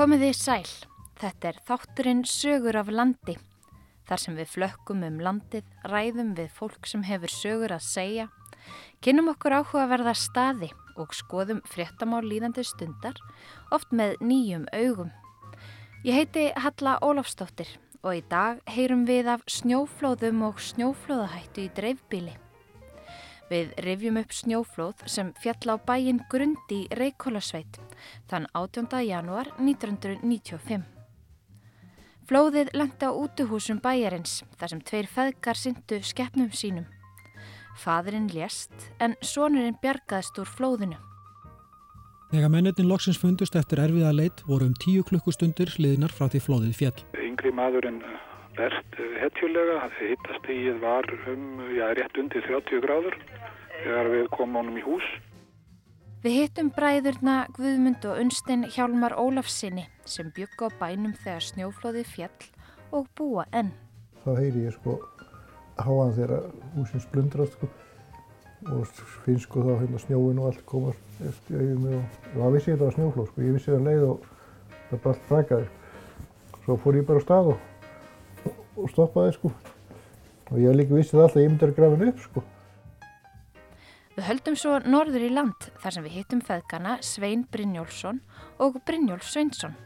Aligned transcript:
Komið 0.00 0.22
þið 0.24 0.36
sæl. 0.38 0.68
Þetta 1.20 1.48
er 1.50 1.56
þátturinn 1.68 2.20
sögur 2.24 2.78
af 2.80 2.88
landi. 2.88 3.34
Þar 4.08 4.22
sem 4.22 4.38
við 4.38 4.48
flökkum 4.54 5.02
um 5.04 5.18
landið, 5.20 5.66
ræðum 5.92 6.30
við 6.38 6.48
fólk 6.56 6.88
sem 6.88 7.04
hefur 7.04 7.34
sögur 7.34 7.74
að 7.76 7.84
segja, 7.84 8.26
kynum 9.04 9.28
okkur 9.34 9.58
áhugaverða 9.58 10.16
staði 10.16 10.70
og 10.96 11.12
skoðum 11.12 11.60
fréttamál 11.68 12.24
líðandi 12.24 12.64
stundar, 12.64 13.20
oft 13.76 13.92
með 13.92 14.16
nýjum 14.24 14.64
augum. 14.72 15.12
Ég 16.08 16.16
heiti 16.16 16.48
Halla 16.56 16.96
Ólafstóttir 17.04 17.76
og 18.00 18.22
í 18.22 18.24
dag 18.32 18.64
heyrum 18.72 19.04
við 19.04 19.34
af 19.36 19.44
snjóflóðum 19.52 20.46
og 20.48 20.64
snjóflóðahættu 20.64 21.68
í 21.68 21.74
dreifbíli. 21.76 22.40
Við 23.50 23.72
rifjum 23.82 24.18
upp 24.20 24.30
snjóflóð 24.30 25.00
sem 25.10 25.32
fjall 25.42 25.74
á 25.74 25.76
bæin 25.82 26.20
Grundi 26.30 26.84
í 26.84 26.88
Reykjólasveit 26.94 27.80
þann 28.30 28.46
18. 28.54 28.86
janúar 29.02 29.50
1995. 29.58 30.84
Flóðið 32.30 32.70
lendi 32.78 33.02
á 33.02 33.10
útuhúsum 33.10 33.80
bæjarins 33.82 34.44
þar 34.54 34.70
sem 34.70 34.84
tveir 34.86 35.10
feðgar 35.10 35.58
syndu 35.58 35.98
skeppnum 35.98 36.54
sínum. 36.54 36.86
Fadurinn 37.74 38.30
lést 38.30 38.70
en 39.02 39.18
sonurinn 39.18 39.80
bjargaðist 39.82 40.38
úr 40.38 40.46
flóðinu. 40.46 41.00
Þegar 42.30 42.54
mennetin 42.54 42.86
loksins 42.86 43.18
fundust 43.18 43.58
eftir 43.58 43.82
erfiða 43.82 44.14
leit 44.14 44.46
voru 44.46 44.70
um 44.70 44.78
tíu 44.78 45.02
klukkustundir 45.02 45.74
sliðinar 45.74 46.14
frá 46.14 46.30
því 46.30 46.46
flóðið 46.46 46.76
fjall. 46.84 46.98
Yngri 47.18 47.50
maðurinn 47.50 47.98
verðt 48.58 49.00
hetjulega, 49.20 49.88
hittastíð 49.98 50.78
var 50.82 51.08
um, 51.30 51.60
já, 51.74 51.86
rétt 51.96 52.20
undir 52.20 52.44
30 52.46 52.84
gráður 52.84 53.18
þegar 53.80 54.10
við 54.14 54.30
komum 54.36 54.60
honum 54.60 54.78
í 54.80 54.84
hús. 54.84 55.10
Við 56.20 56.34
hittum 56.36 56.68
bræðurna 56.76 57.36
Guðmund 57.56 58.04
og 58.04 58.18
Unstein 58.20 58.66
Hjálmar 58.68 59.14
Ólafsinni 59.16 59.86
sem 60.04 60.28
bygg 60.36 60.60
á 60.60 60.68
bænum 60.82 61.14
þegar 61.16 61.46
snjóflóði 61.46 62.04
fjall 62.04 62.50
og 62.92 63.06
búa 63.16 63.46
enn. 63.56 63.70
Þá 64.20 64.30
heyri 64.36 64.66
ég 64.66 64.76
sko 64.76 64.98
háan 65.80 66.12
þegar 66.18 66.50
húsins 66.74 67.08
blundrast 67.08 67.56
sko 67.56 67.70
og 68.68 68.84
finnst 69.24 69.46
sko 69.46 69.64
þá 69.64 69.72
hérna 69.80 70.02
snjóin 70.02 70.40
og 70.42 70.50
allt 70.50 70.64
komast 70.68 71.24
eftir 71.24 71.62
auðvum 71.62 71.94
og 71.96 72.18
það 72.34 72.54
vissi 72.58 72.68
ég 72.68 72.74
þetta 72.74 72.84
var 72.90 72.96
snjóflóð 72.98 73.30
sko, 73.30 73.44
ég 73.46 73.56
vissi 73.56 73.72
það 73.72 73.86
leið 73.88 74.06
og 74.10 74.26
það 74.90 75.02
bara 75.06 75.14
allt 75.14 75.28
frakaði. 75.30 75.68
Svo 76.66 76.76
fór 76.82 76.98
ég 77.00 77.06
bara 77.08 77.22
á 77.22 77.24
stað 77.24 77.52
og, 77.54 77.62
og 78.76 78.90
stoppaði 78.92 79.36
sko 79.36 79.52
og 80.50 80.56
ég 80.58 80.74
líka 80.74 80.96
vissi 80.96 81.14
það 81.14 81.26
alltaf 81.26 81.38
að 81.38 81.44
ég 81.44 81.52
myndi 81.52 81.66
að 81.68 81.76
grafa 81.76 81.96
henni 81.96 82.10
upp 82.10 82.24
sko. 82.24 82.42
Við 84.16 84.26
höldum 84.26 84.56
svo 84.58 84.72
norður 84.90 85.22
í 85.24 85.30
land 85.32 85.68
þar 85.80 85.94
sem 85.94 86.06
við 86.06 86.16
hittum 86.18 86.40
feðgana 86.44 86.96
Svein 87.06 87.44
Brynjólfsson 87.52 88.18
og 88.60 88.80
Brynjólf 88.86 89.28
Sveinsson 89.30 89.76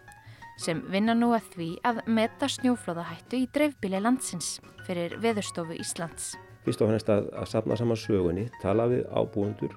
sem 0.61 0.81
vinna 0.91 1.15
nú 1.19 1.33
að 1.35 1.51
því 1.55 1.69
að 1.87 2.01
meta 2.17 2.49
snjóflóðahættu 2.51 3.43
í 3.43 3.49
dreifbíli 3.55 4.01
landsins 4.01 4.61
fyrir 4.87 5.17
Veðurstofu 5.23 5.77
Íslands. 5.77 6.35
Fyrst 6.65 6.81
og 6.81 6.91
hannest 6.93 7.11
að, 7.13 7.29
að 7.35 7.51
sapna 7.51 7.77
saman 7.77 7.99
sögunni, 8.01 8.47
tala 8.63 8.87
við 8.89 9.05
ábúendur 9.13 9.75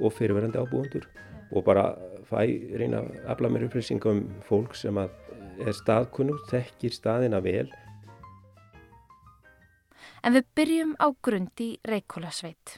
og 0.00 0.14
fyrirverandi 0.16 0.62
ábúendur 0.62 1.08
og 1.52 1.66
bara 1.66 1.90
fæ 2.30 2.46
reyna 2.78 3.02
að 3.02 3.18
afla 3.34 3.50
mér 3.52 3.66
upplýsingum 3.68 4.22
um 4.22 4.40
fólk 4.46 4.78
sem 4.78 4.96
að 4.96 5.12
er 5.60 5.76
staðkunnur, 5.76 6.40
þekkir 6.48 6.94
staðina 6.96 7.42
vel. 7.44 7.66
En 10.22 10.36
við 10.36 10.44
byrjum 10.54 10.92
á 11.02 11.10
grund 11.18 11.58
í 11.58 11.72
Reykjólasveit. 11.82 12.76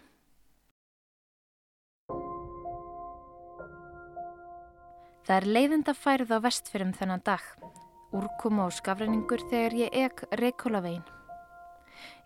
Það 5.24 5.36
er 5.36 5.46
leiðinda 5.56 5.92
færið 5.96 6.32
á 6.36 6.38
vestfyrum 6.44 6.94
þennan 6.96 7.24
dag, 7.24 7.44
úrkoma 8.16 8.66
og 8.68 8.74
skafræningur 8.76 9.44
þegar 9.52 9.76
ég 9.82 10.00
ek 10.06 10.24
Reykjólavegin. 10.40 11.04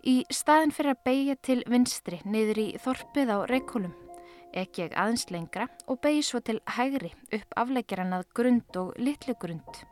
Í 0.06 0.22
staðin 0.30 0.74
fyrir 0.74 0.94
að 0.94 1.04
beigja 1.10 1.38
til 1.42 1.60
vinstri 1.66 2.22
niður 2.22 2.62
í 2.62 2.68
þorpið 2.78 3.34
á 3.34 3.38
Reykjólum, 3.50 3.94
ek 4.54 4.82
ég 4.84 4.94
aðeins 4.94 5.28
lengra 5.34 5.66
og 5.90 5.98
beigi 6.02 6.24
svo 6.30 6.42
til 6.46 6.60
hægri 6.78 7.10
upp 7.34 7.62
afleggjaran 7.62 8.20
að 8.20 8.28
grund 8.38 8.82
og 8.82 8.94
litlu 9.02 9.34
grund. 9.42 9.86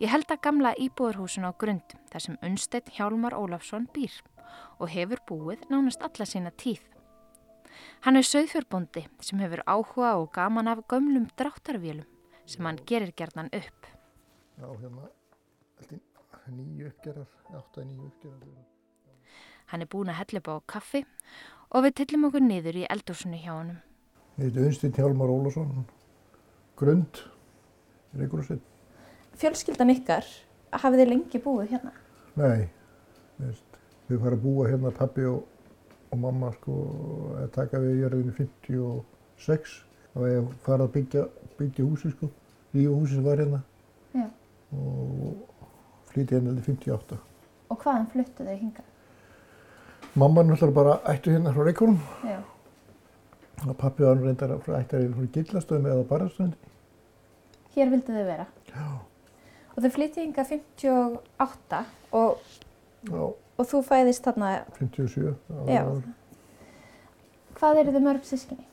Ég 0.00 0.10
held 0.12 0.30
að 0.30 0.42
gamla 0.46 0.74
íbúðarhúsun 0.80 1.46
á 1.48 1.52
grund 1.58 1.96
þar 2.12 2.24
sem 2.26 2.38
Unstedt 2.42 2.92
Hjálmar 2.96 3.36
Ólafsson 3.36 3.88
býr 3.94 4.14
og 4.78 4.90
hefur 4.92 5.22
búið 5.28 5.66
nánast 5.70 6.02
alla 6.04 6.26
sína 6.28 6.52
tíð. 6.56 6.82
Hann 8.04 8.18
er 8.18 8.26
söðfjörbóndi 8.26 9.06
sem 9.22 9.40
hefur 9.42 9.62
áhuga 9.66 10.16
og 10.18 10.32
gaman 10.34 10.68
af 10.68 10.84
gömlum 10.90 11.28
dráttarvélum 11.38 12.08
sem 12.46 12.66
hann 12.66 12.80
gerir 12.86 13.14
gerðan 13.16 13.52
upp. 13.54 13.86
Já, 14.58 14.68
hérna, 14.68 15.08
nýju 16.52 16.90
uppgerðar, 16.90 17.30
átta 17.54 17.84
nýju 17.86 18.08
uppgerðar. 18.10 18.66
Hann 19.72 19.84
er 19.84 19.88
búin 19.88 20.10
að 20.12 20.20
hella 20.20 20.42
upp 20.42 20.50
á 20.52 20.56
kaffi 20.74 21.04
og 21.70 21.86
við 21.86 21.96
tillum 22.02 22.28
okkur 22.28 22.44
niður 22.44 22.82
í 22.82 22.88
eldúsinu 22.92 23.38
hjá 23.40 23.54
honum. 23.54 23.78
Ég 24.36 24.50
heiti 24.50 24.66
Unstinn 24.66 24.96
Hjálmar 24.96 25.32
Ólafsson, 25.32 25.86
grund, 26.76 27.22
Reykjólfsveit. 28.18 28.71
Fjölskyldan 29.40 29.94
ykkar, 29.94 30.26
hafið 30.72 31.02
þið 31.02 31.10
lengi 31.12 31.40
búið 31.42 31.72
hérna? 31.76 31.94
Nei, 32.36 32.68
við 33.40 34.20
farum 34.20 34.38
að 34.38 34.44
búa 34.44 34.68
hérna 34.70 34.92
pappi 34.96 35.24
og 35.28 35.42
og 36.12 36.20
mamma 36.20 36.52
sko 36.58 36.74
að 37.40 37.50
taka 37.54 37.80
við 37.80 38.02
jörðinu 38.02 38.34
56 38.36 39.76
þá 40.12 40.16
var 40.20 40.32
ég 40.32 40.48
fara 40.66 40.86
að 40.86 40.94
byggja, 40.96 41.26
byggja 41.58 41.86
húsi 41.88 42.12
sko 42.12 42.28
lífa 42.76 42.96
húsi 42.96 43.16
sem 43.16 43.24
var 43.24 43.40
hérna 43.40 43.60
Já. 44.12 44.26
og 44.76 45.38
flytja 46.12 46.38
hérna 46.38 46.56
til 46.58 46.66
58 46.68 47.20
Og 47.72 47.78
hvaðan 47.80 48.10
fluttu 48.12 48.44
þau 48.44 48.56
hinga? 48.56 48.84
Mamma 50.20 50.44
náttúrulega 50.44 50.76
bara 50.76 50.98
ættu 51.14 51.32
hérna 51.32 51.54
frá 51.54 51.64
Reykjólum 51.64 52.00
og 53.62 53.76
pappi 53.78 54.04
var 54.04 54.20
reyndar 54.20 54.58
frá 54.66 54.76
ættar 54.82 55.08
frá 55.16 55.30
Gillastöðum 55.38 55.88
eða 55.94 56.08
Barðarstöðum 56.12 56.52
Hér 57.72 57.88
vildu 57.88 58.12
þau 58.12 58.26
vera? 58.28 58.46
Já. 58.68 58.84
Og 59.72 59.84
þau 59.84 59.92
flytja 59.94 60.22
hinga 60.24 60.44
58 60.44 61.84
og, 62.12 62.42
Já, 63.08 63.22
og 63.24 63.68
þú 63.68 63.80
fæðist 63.86 64.26
þarna, 64.26 64.50
57 64.78 65.32
Já. 65.70 65.84
hvað 67.56 67.80
eru 67.82 67.94
þau 67.94 68.02
mörg 68.04 68.26
sískinni? 68.28 68.66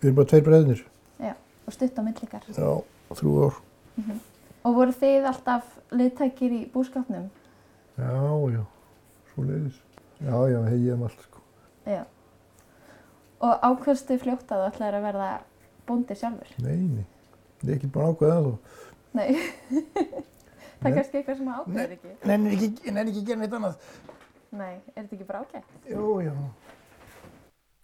Við 0.00 0.10
erum 0.10 0.18
bara 0.20 0.30
tveir 0.30 0.46
breðnir 0.46 0.84
Og 1.64 1.72
stutt 1.72 1.96
á 1.96 2.02
millikar? 2.04 2.44
Já, 2.52 2.70
þrjú 3.16 3.34
ár 3.46 3.54
Og 4.64 4.76
voru 4.76 4.92
þið 4.96 5.28
alltaf 5.30 5.70
liðtækir 5.96 6.52
í 6.52 6.60
búskapnum? 6.72 7.30
Já, 7.96 8.12
já, 8.52 8.62
svo 9.32 9.46
leiðis 9.48 9.80
Já, 10.20 10.36
já, 10.52 10.58
hegið 10.68 10.92
um 10.96 11.06
allt 11.08 11.24
sko 11.24 11.42
Já. 11.88 12.02
Og 13.44 13.64
ákvæmstu 13.68 14.16
fljótt 14.22 14.52
að 14.52 14.62
þú 14.62 14.68
ætlaðir 14.70 14.98
að 14.98 15.06
verða 15.08 15.30
bóndi 15.88 16.16
sjálfur? 16.16 16.52
Nei, 16.64 16.78
nei, 16.84 17.04
ég 17.64 17.68
er 17.68 17.74
ekki 17.78 17.90
búin 17.92 18.06
að 18.06 18.14
ákveða 18.14 18.36
það 18.36 18.46
þó 18.46 18.54
Nei. 19.14 19.28
það 20.80 20.86
er 20.86 20.90
Nei. 20.90 20.96
kannski 20.98 21.20
eitthvað 21.20 21.40
sem 21.40 21.50
ákveður 21.54 21.96
ekki? 21.96 22.14
Nenni 22.30 22.54
ekki, 22.56 22.70
nenni 22.90 23.10
ekki 23.12 23.22
að 23.22 23.28
gera 23.30 23.42
neitt 23.42 23.58
annað 23.58 23.90
Nei, 24.54 24.74
er 24.94 25.02
þetta 25.02 25.16
ekki 25.16 25.28
bara 25.28 25.44
ákveð? 25.44 25.76
Jú, 25.90 26.08
já 26.24 26.34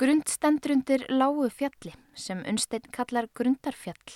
Grund 0.00 0.30
stendur 0.32 0.72
undir 0.72 1.02
lágu 1.12 1.44
fjalli 1.52 1.90
sem 2.16 2.38
Unsteinn 2.48 2.86
kallar 2.88 3.26
Grundarfjall. 3.36 4.14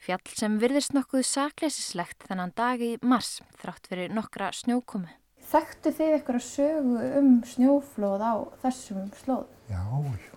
Fjall 0.00 0.30
sem 0.32 0.54
virðist 0.62 0.94
nokkuð 0.96 1.26
sakleisislegt 1.28 2.24
þennan 2.24 2.54
dag 2.56 2.80
í 2.80 2.94
mars 3.04 3.42
þrátt 3.60 3.90
fyrir 3.90 4.14
nokkra 4.16 4.48
snjókomu. 4.56 5.10
Þekktu 5.44 5.92
þið 5.98 6.14
eitthvað 6.14 6.40
sögu 6.46 7.02
um 7.20 7.28
snjóflóð 7.44 8.24
á 8.24 8.34
þessum 8.62 9.10
slóð? 9.20 9.44
Já, 9.68 9.84
já, 10.24 10.32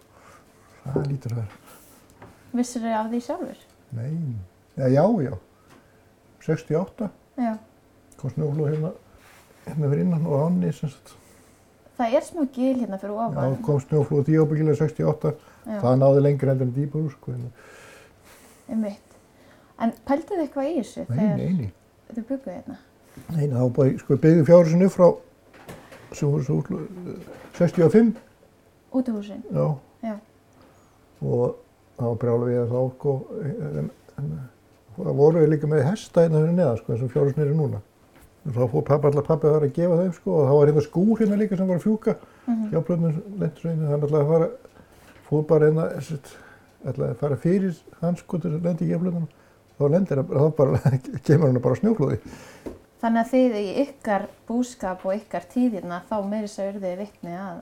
það 0.83 1.07
lítur 1.13 1.37
að 1.37 1.39
vera. 1.45 1.61
Vissir 2.59 2.83
þið 2.83 2.97
af 2.99 3.09
því 3.13 3.21
sjálfur? 3.29 3.63
Nei, 3.95 4.11
já, 4.75 4.87
já, 4.91 5.03
já. 5.29 5.33
68 6.43 7.07
Já. 7.07 7.26
Kom 8.17 8.31
snjóflóð 8.33 8.69
hérna, 8.73 8.91
hérna 9.67 9.89
fyrir 9.91 10.03
innan 10.05 10.25
og 10.25 10.39
sagt. 10.81 11.13
Það 11.97 12.15
er 12.17 12.25
smá 12.25 12.45
gil 12.53 12.77
hérna 12.81 12.97
fyrir 13.01 13.13
Já, 13.17 13.25
ofan. 13.27 13.57
kom 13.65 13.79
snjóflóð 13.81 14.23
díóbyggilega 14.29 14.79
68, 14.81 15.33
Já. 15.67 15.79
það 15.83 15.97
náði 16.01 16.23
lengur 16.25 16.51
enn 16.65 16.73
dýbúr, 16.75 17.09
sko. 17.13 17.31
En, 17.33 17.51
Einmitt. 18.69 19.17
En 19.79 19.93
pældu 20.05 20.33
þið 20.33 20.43
eitthvað 20.45 20.69
í 20.71 20.75
þessu 20.79 21.03
nei, 21.05 21.17
þegar 21.17 21.37
nei, 21.37 21.53
nei, 21.57 21.71
þið 22.13 22.27
bygguðu 22.31 22.53
hérna? 22.55 22.77
nei, 23.35 23.47
þá 23.53 23.61
bara, 23.77 23.97
sko, 24.01 24.17
upp 24.87 24.95
frá, 24.97 25.07
svo, 26.17 26.31
útl- 26.57 26.87
65, 27.57 28.13
Útihúsin? 28.97 29.43
já. 29.53 29.67
Já. 30.03 30.15
Og 31.21 31.55
þá 31.97 32.05
brjála 32.21 32.49
við 32.49 32.59
að 32.63 32.73
þá, 32.73 32.81
sko, 32.97 33.15
en, 33.43 33.89
en, 34.17 34.31
það 35.05 35.21
voru 35.21 35.43
við 35.43 35.53
líka 35.53 35.69
með 35.69 35.85
hesta 35.87 36.25
hérna 36.25 36.41
fyrir 36.43 36.57
neðan, 36.57 36.81
sko, 36.81 36.93
eins 36.93 37.05
og 37.05 37.13
fjáru 37.13 37.33
sinni 37.33 37.45
eru 37.45 37.57
núna. 37.57 37.81
Og 38.47 38.55
þá 38.55 38.61
fór 38.71 38.85
pappa 38.87 39.11
allar 39.11 39.25
pappi 39.27 39.47
að 39.47 39.55
fara 39.57 39.67
að 39.67 39.75
gefa 39.77 39.99
þeim, 40.01 40.13
sko, 40.17 40.35
og 40.37 40.47
þá 40.47 40.53
var 40.57 40.71
hérna 40.71 40.83
skúr 40.85 41.21
hérna 41.21 41.39
líka 41.41 41.59
sem 41.59 41.71
var 41.71 41.81
að 41.81 41.87
fjúka. 41.87 42.15
Hjá 42.71 42.79
plötnum 42.87 43.17
lendursveinu, 43.41 43.89
hann 43.91 44.05
ætlaði 44.07 44.23
að 44.23 44.31
fara, 44.31 44.47
fór 45.27 45.43
bara 45.49 45.67
hérna, 45.67 45.87
ætlaði 46.87 47.09
að 47.11 47.19
fara 47.21 47.39
fyrir 47.43 47.81
hans 48.01 48.23
sko 48.23 48.39
til 48.41 48.53
að 48.53 48.69
lendi 48.69 48.87
í 48.87 48.93
geflunum 48.93 49.27
þá 49.77 49.85
lendir 49.93 50.21
það, 50.21 50.33
þá 50.33 50.55
bara, 50.57 50.91
kemur 51.27 51.51
hann 51.51 51.63
bara 51.63 51.79
snjóflóði. 51.81 52.19
Þannig 52.97 53.21
að 53.21 53.33
þið 53.33 53.57
í 53.59 53.65
ykkar 53.83 54.25
búskap 54.47 55.03
og 55.05 55.17
ykkar 55.19 55.45
tíðirna 55.51 55.99
þá 56.09 56.15
meiri 56.25 56.49
sér 56.49 56.71
urðið 56.73 57.03
vitni 57.03 57.35
að 57.37 57.59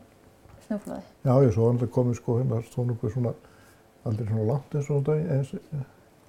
snjóflóði. 0.68 1.04
Já, 1.26 1.34
ég 1.44 1.52
svo 1.56 1.68
hann 1.68 1.92
komið 1.98 2.20
sko 2.22 2.38
hérna, 2.40 2.62
svona, 2.72 3.34
aldrei 4.08 4.30
svona 4.30 4.48
langt 4.54 4.78
eins 4.78 4.90
og 4.94 5.04
þetta, 5.04 5.36
eins, 5.36 5.52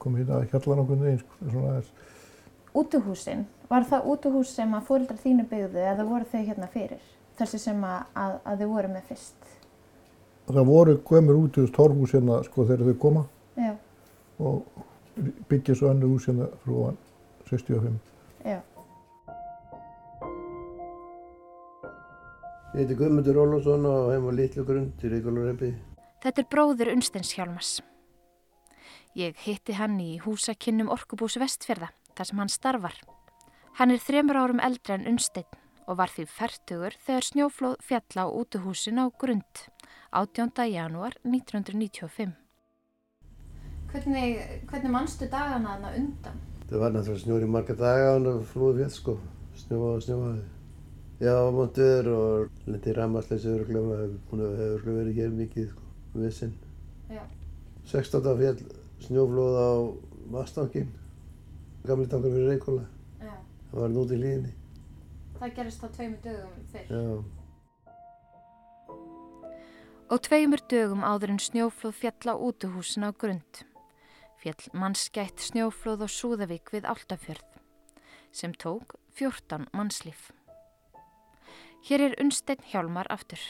komið 0.06 0.23
hérna 0.23 0.38
að 0.38 0.49
hjalla 0.53 0.79
nokkuð 0.81 1.05
eins, 1.11 1.26
svona 1.43 1.75
aðeins. 1.75 1.93
Útuhúsin, 2.76 3.44
var 3.70 3.87
það 3.88 4.08
útuhús 4.12 4.53
sem 4.55 4.75
að 4.76 4.88
fóreldrar 4.91 5.20
þínu 5.23 5.47
byggðu 5.50 5.85
eða 5.91 6.06
voru 6.06 6.29
þau 6.31 6.43
hérna 6.44 6.69
fyrir? 6.73 7.05
Þessi 7.37 7.61
sem 7.61 7.85
að, 7.85 8.05
að, 8.17 8.37
að 8.44 8.62
þau 8.62 8.69
voru 8.73 8.93
með 8.93 9.08
fyrst? 9.11 9.49
Það 10.47 10.69
voru 10.69 10.99
gömur 11.08 11.41
út 11.41 11.58
í 11.58 11.64
torfhús 11.75 12.14
hérna 12.14 12.38
sko 12.47 12.69
þegar 12.69 12.93
þau 12.93 13.00
koma 13.03 13.25
Já, 13.56 13.73
og 14.38 14.85
byggja 15.50 15.75
svo 15.81 15.91
annu 15.91 16.12
hús 16.12 16.29
hérna 16.29 16.47
frá 16.62 16.76
hann 16.85 17.00
65. 17.49 17.99
já. 18.44 18.61
Ég 22.76 22.82
heiti 22.85 22.97
Guðmundur 22.99 23.41
Ólafsson 23.41 23.88
og 23.88 24.11
heim 24.12 24.29
á 24.29 24.32
Litlu 24.37 24.67
grund 24.69 25.00
í 25.00 25.11
Reykjavík. 25.11 25.76
Þetta 26.20 26.43
er 26.43 26.49
bróður 26.52 26.91
Unstens 26.93 27.32
Hjálmars. 27.32 27.79
Ég 29.17 29.39
hitti 29.47 29.73
hann 29.73 29.95
í 29.97 30.19
húsakinnum 30.21 30.91
Orkubús 30.93 31.39
Vestfjörða, 31.41 31.87
þar 32.13 32.29
sem 32.29 32.41
hann 32.43 32.51
starfar. 32.53 32.99
Hann 33.79 33.95
er 33.95 34.03
þremur 34.05 34.37
árum 34.37 34.61
eldri 34.61 34.93
en 34.93 35.07
Unstein 35.09 35.49
og 35.89 35.97
var 36.03 36.13
því 36.13 36.27
færtugur 36.29 36.99
þegar 37.07 37.25
snjóflóð 37.25 37.79
fjalla 37.87 38.27
á 38.27 38.35
útuhúsin 38.37 39.01
á 39.01 39.09
grund 39.09 39.63
18. 40.13 40.53
janúar 40.69 41.17
1995. 41.25 42.37
Hvernig, 43.95 44.45
hvernig 44.69 44.95
mannstu 44.99 45.33
dagana 45.33 45.79
þarna 45.79 45.97
undan? 46.03 46.47
Það 46.69 46.85
var 46.85 46.97
náttúrulega 46.99 47.25
snjór 47.25 47.49
í 47.49 47.53
marga 47.57 47.81
daga 47.81 48.15
og 48.19 48.31
hann 48.35 48.47
flúði 48.53 48.83
fjall 48.83 48.97
sko. 49.01 49.19
Snjófaði 49.57 49.97
og 49.97 50.09
snjófaði. 50.11 50.49
Já, 51.25 51.37
montuður 51.57 52.15
og 52.21 52.65
lendi 52.69 52.93
í 52.93 53.01
rammarsleysi 53.01 53.55
öruglega. 53.57 54.11
Hún 54.29 54.45
hefur 54.45 54.67
öruglega 54.75 55.05
verið 55.05 55.23
hér 55.23 55.37
mikið 55.45 55.71
sko, 55.71 55.93
vissinn. 56.21 56.59
Já. 57.09 57.23
16. 57.87 58.35
fjall 58.43 58.75
snjóflóð 59.05 59.55
á 59.61 59.71
Vastankin. 60.33 60.89
Gamli 61.87 62.07
tankar 62.11 62.33
fyrir 62.35 62.49
Reykjóla. 62.51 62.85
Já. 63.21 63.35
Það 63.71 63.81
var 63.81 63.91
núti 63.95 64.17
í 64.17 64.21
hlýðinni. 64.21 64.53
Það 65.37 65.57
gerist 65.59 65.83
þá 65.83 65.89
tveimur 65.97 66.21
dögum 66.25 66.55
fyrr. 66.73 66.87
Já. 66.91 67.03
Og 70.07 70.23
tveimur 70.23 70.63
dögum 70.71 71.03
áður 71.03 71.35
en 71.35 71.43
snjóflóð 71.43 71.99
fjalla 72.01 72.35
á 72.35 72.37
útuhúsin 72.39 73.07
á 73.07 73.11
grund. 73.11 73.67
Fjall 74.41 74.71
mannskætt 74.73 75.43
snjóflóð 75.43 76.07
á 76.07 76.09
Súðavík 76.09 76.71
við 76.71 76.87
Áltafjörð 76.87 77.57
sem 78.37 78.53
tók 78.53 78.99
14 79.17 79.67
mannslíf. 79.73 80.31
Hér 81.89 82.01
er 82.01 82.17
Unstein 82.21 82.61
Hjálmar 82.69 83.09
aftur. 83.09 83.41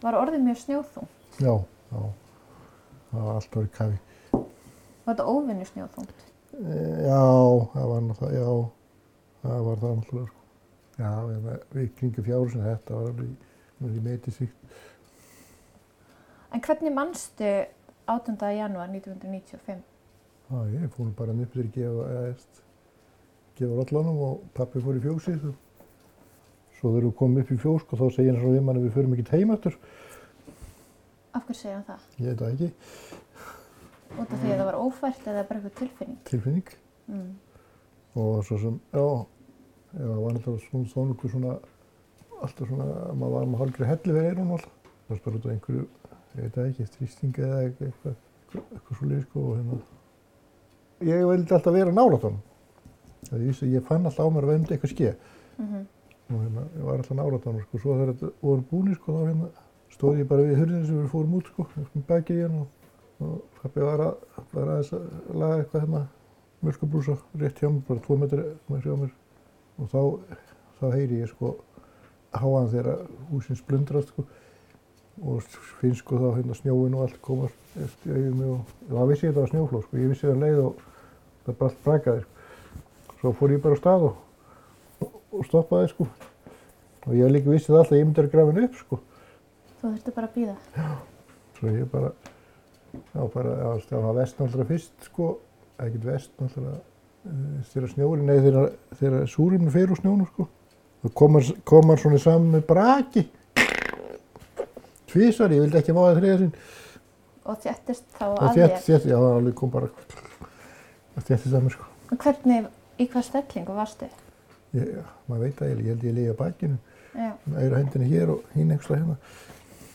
Var 0.00 0.16
orðið 0.16 0.42
mjög 0.46 0.58
snjóþung? 0.64 1.08
Já, 1.38 1.54
já, 1.92 2.00
það 3.10 3.26
var 3.26 3.38
allt 3.38 3.56
orðið 3.60 3.72
kafi. 3.78 3.98
Var 4.34 5.14
þetta 5.14 5.26
óvinni 5.30 5.66
snjóþungt? 5.68 6.26
E, 6.60 6.76
já, 7.06 7.22
það 7.74 7.88
var 7.90 8.04
náttúrulega, 8.06 8.40
já, 8.40 8.50
það 9.42 9.66
var 9.66 9.82
það 9.82 9.96
náttúrulega 9.98 10.30
sko. 10.30 10.46
Já, 11.00 11.12
eða 11.32 11.58
við 11.72 11.92
kringum 11.96 12.26
fjárhúsin, 12.26 12.64
þetta 12.66 12.96
var 12.96 13.10
alveg, 13.10 13.30
alveg 13.80 14.02
meiti 14.04 14.34
síkt. 14.36 14.80
En 16.50 16.64
hvernig 16.66 16.92
mannstu 16.92 17.50
18. 18.10 18.36
janúar 18.58 18.90
1995? 18.90 19.80
Já, 20.50 20.58
ég 20.74 20.92
fór 20.96 21.10
bara 21.16 21.34
niður 21.36 21.62
að 21.62 21.74
gefa, 21.76 22.06
eða, 22.10 22.30
eftir, 22.34 22.64
gefa 23.60 23.78
rollanum 23.78 24.22
og 24.26 24.46
pappi 24.56 24.82
fór 24.82 24.98
í 24.98 25.02
fjósið. 25.04 25.50
Svo 26.80 26.90
þegar 26.90 27.06
við 27.06 27.16
komum 27.20 27.42
upp 27.42 27.52
í 27.54 27.58
fjós, 27.60 27.84
sko, 27.84 27.98
þá 28.00 28.06
segir 28.16 28.34
hann 28.34 28.42
svo 28.42 28.52
við 28.56 28.64
mann 28.66 28.80
að 28.80 28.86
við 28.88 28.96
förum 28.98 29.14
ekkert 29.16 29.34
heim 29.36 29.54
eftir. 29.54 29.76
Af 31.30 31.44
hverju 31.46 31.58
segja 31.60 31.76
hann 31.76 31.86
það? 31.86 32.06
Ég 32.18 32.26
veit 32.26 32.40
það 32.40 32.54
ekki, 32.54 32.72
Út 34.18 34.32
af 34.34 34.40
því 34.40 34.50
að 34.50 34.58
það 34.58 34.66
var 34.66 34.78
ófært 34.80 35.26
eða 35.30 35.42
bara 35.46 35.60
eitthvað 35.60 35.76
tilfinning? 35.78 36.16
tilfinning. 36.26 36.70
Mm. 37.06 37.28
Og 38.18 38.40
svo 38.46 38.58
sem, 38.58 38.80
já, 38.90 39.04
það 39.92 40.16
var 40.16 40.32
alltaf 40.32 40.64
svona, 40.64 40.88
svona, 40.90 41.14
svona, 41.20 41.30
svona, 41.34 41.54
alltaf 42.40 42.72
svona, 42.72 42.88
maður 43.20 43.36
var 43.36 43.46
með 43.52 43.62
hálfri 43.62 43.88
helli 43.90 44.16
fyrir 44.16 44.28
eyrun 44.32 44.50
alltaf. 44.56 44.74
Það 44.90 45.14
var 45.14 45.22
bara 45.26 45.38
út 45.38 45.46
af 45.46 45.54
einhverju, 45.54 45.86
ég 46.34 46.42
veit 46.42 46.58
það 46.58 46.68
ekki, 46.72 46.88
þrýsting 46.96 47.40
eða 47.44 47.62
eitthvað, 47.62 47.86
eitthvað, 47.92 48.18
eitthvað, 48.40 48.66
eitthvað 48.74 48.98
svo 48.98 49.10
leið, 49.12 49.22
sko, 49.28 49.46
og 49.46 49.56
hérna. 49.60 49.80
Ég 51.10 51.24
vildi 51.30 51.56
alltaf 51.56 51.78
vera 51.78 51.94
nálægt 51.94 52.26
honum. 52.28 52.42
Það 53.30 53.38
ég 53.38 53.48
vissi, 53.52 53.70
ég 53.76 53.86
fann 53.86 54.10
alltaf 54.10 54.26
á 54.26 54.34
mér 54.34 54.48
að 54.48 54.54
veimdi 54.56 54.76
eitthvað 54.76 54.94
ske. 54.96 55.16
Mm 55.62 55.88
Og 56.30 56.38
hérna, 56.38 56.62
ég 56.78 56.84
var 56.86 57.00
alltaf 57.00 57.16
nálægt 57.18 57.46
honum, 57.46 57.62
sko. 57.66 57.78
Svo 57.82 57.94
þegar 57.98 58.12
þetta 58.14 58.28
voru 58.42 58.66
búinir, 58.70 58.98
sko, 58.98 59.14
þá 59.16 59.22
hérna, 59.30 59.48
stóð 59.94 60.20
ég 60.22 60.28
bara 60.30 60.46
við 60.46 60.60
hurðinu 60.60 60.86
sem 60.86 61.00
við 61.00 61.10
fórum 61.12 61.38
út, 61.38 61.50
sko, 61.50 61.66
með 61.76 62.04
baki 62.08 62.36
í 62.36 62.44
hann 62.44 62.60
og, 62.62 63.40
pappi 63.60 63.84
var 63.84 64.04
að, 64.04 64.26
var 64.54 64.74
aðeins 64.74 64.92
að 64.96 65.08
laga 65.36 65.58
eitthvað 65.60 65.84
hérna, 65.84 66.02
mjölkubrúsa, 66.64 67.16
rétt 67.40 67.60
hjá 67.60 67.68
mér, 67.68 67.82
bara 67.88 68.04
tvo 68.04 68.18
metri 68.20 68.44
með 68.68 68.86
hjá 68.86 68.94
mér. 69.00 69.10
Og 69.80 69.90
þá, 69.90 70.00
þá 70.80 70.86
heyri 70.94 71.20
ég, 71.22 71.32
sko, 71.32 71.54
háan 72.36 72.70
þegar 72.72 73.02
húsin 73.30 73.58
splundrast, 73.58 74.14
sko, 74.14 74.26
og 75.20 75.44
finn 75.80 75.96
sko 75.98 76.16
þá 76.16 76.28
hérna 76.38 76.56
snjóin 76.56 76.96
og 76.96 77.04
allt 77.04 77.20
komast 77.24 77.76
eftir 77.76 78.14
auðvitað 78.14 78.38
mig 78.38 78.52
og 78.54 78.60
þá 78.88 79.02
vissi 79.10 79.26
ég 79.26 79.32
þetta 79.32 79.42
var 79.42 79.50
snjóflóð, 79.52 79.84
sko, 79.84 80.00
ég 80.00 80.12
vissi 80.14 80.26
það 80.26 80.36
um 80.36 80.44
leið 80.46 80.60
og 80.64 80.84
það 81.44 81.58
bara 81.60 81.68
allt 81.70 81.84
brakaði, 81.84 82.24
sko. 82.24 82.36
Svo 83.20 83.32
fór 83.36 83.52
ég 83.52 83.62
bara 83.64 83.76
á 83.76 83.80
stað 83.82 84.06
og, 84.08 85.10
og 85.36 85.46
stoppaði, 85.48 85.90
sko. 85.92 86.08
Og 87.04 87.16
ég 87.18 87.32
líka 87.34 87.52
vissi 87.52 87.68
það 87.68 87.82
alltaf 87.82 87.96
að 87.96 88.00
ég 88.00 88.08
myndi 88.08 88.24
að 88.24 88.32
grafa 88.32 88.54
henni 88.54 88.68
upp, 88.70 88.80
sko. 88.80 89.00
Þú 89.80 89.88
þurfti 89.94 90.12
bara 90.16 90.28
að 90.28 90.36
býða. 90.36 90.56
Svo 91.56 91.72
ég 91.72 91.86
bara, 91.92 92.10
já 93.14 93.22
bara, 93.34 93.52
já 93.56 93.88
það 93.88 94.04
var 94.06 94.16
vest 94.20 94.38
náttúrulega 94.40 94.68
fyrst 94.74 95.06
sko, 95.08 95.28
ekkert 95.80 96.04
vest 96.08 96.32
náttúrulega 96.40 96.78
uh, 96.80 97.60
þegar 97.72 97.92
snjóri, 97.94 98.24
nei 98.28 98.38
þegar, 98.44 98.70
þegar 99.00 99.28
súrumni 99.34 99.72
fer 99.74 99.92
úr 99.94 100.00
snjónu 100.02 100.26
sko. 100.28 100.48
Það 101.00 101.14
kom 101.16 101.38
hann- 101.40 102.00
svona 102.02 102.18
saman 102.20 102.50
með 102.58 102.66
braki. 102.68 103.26
Tvísvar, 105.10 105.50
ég 105.56 105.64
vildi 105.64 105.78
ekki 105.80 105.94
máða 105.96 106.18
þriða 106.20 106.36
sinn. 106.44 106.52
Og 107.50 107.56
þjættist 107.64 108.04
þá 108.18 108.24
Og 108.28 108.42
að 108.46 108.58
þér. 108.60 108.74
þétt, 108.84 109.06
já 109.10 109.16
það 109.16 109.32
alveg 109.38 109.54
kom 109.58 109.70
bara, 109.74 109.88
það 111.16 111.24
þéttist 111.30 111.54
að 111.56 111.64
mér 111.64 111.74
sko. 111.74 111.88
En 112.12 112.20
Hvernig, 112.20 112.68
í 113.00 113.06
hvað 113.10 113.24
stellingu 113.26 113.74
varstu? 113.78 114.10
Ég, 114.76 114.92
já, 115.00 115.02
maður 115.26 115.42
veit 115.46 115.56
það, 115.58 115.72
ég 115.72 115.88
held 115.90 116.04
ég 116.06 116.14
liði 116.20 116.30
á 116.30 116.36
bakinu, 116.38 116.76
Já. 117.10 117.30
eira 117.58 117.80
hendinni 117.80 118.06
hér 118.12 118.30
og 118.36 118.44
hinn 118.54 118.70
einhverstað 118.70 119.00
hérna. 119.00 119.16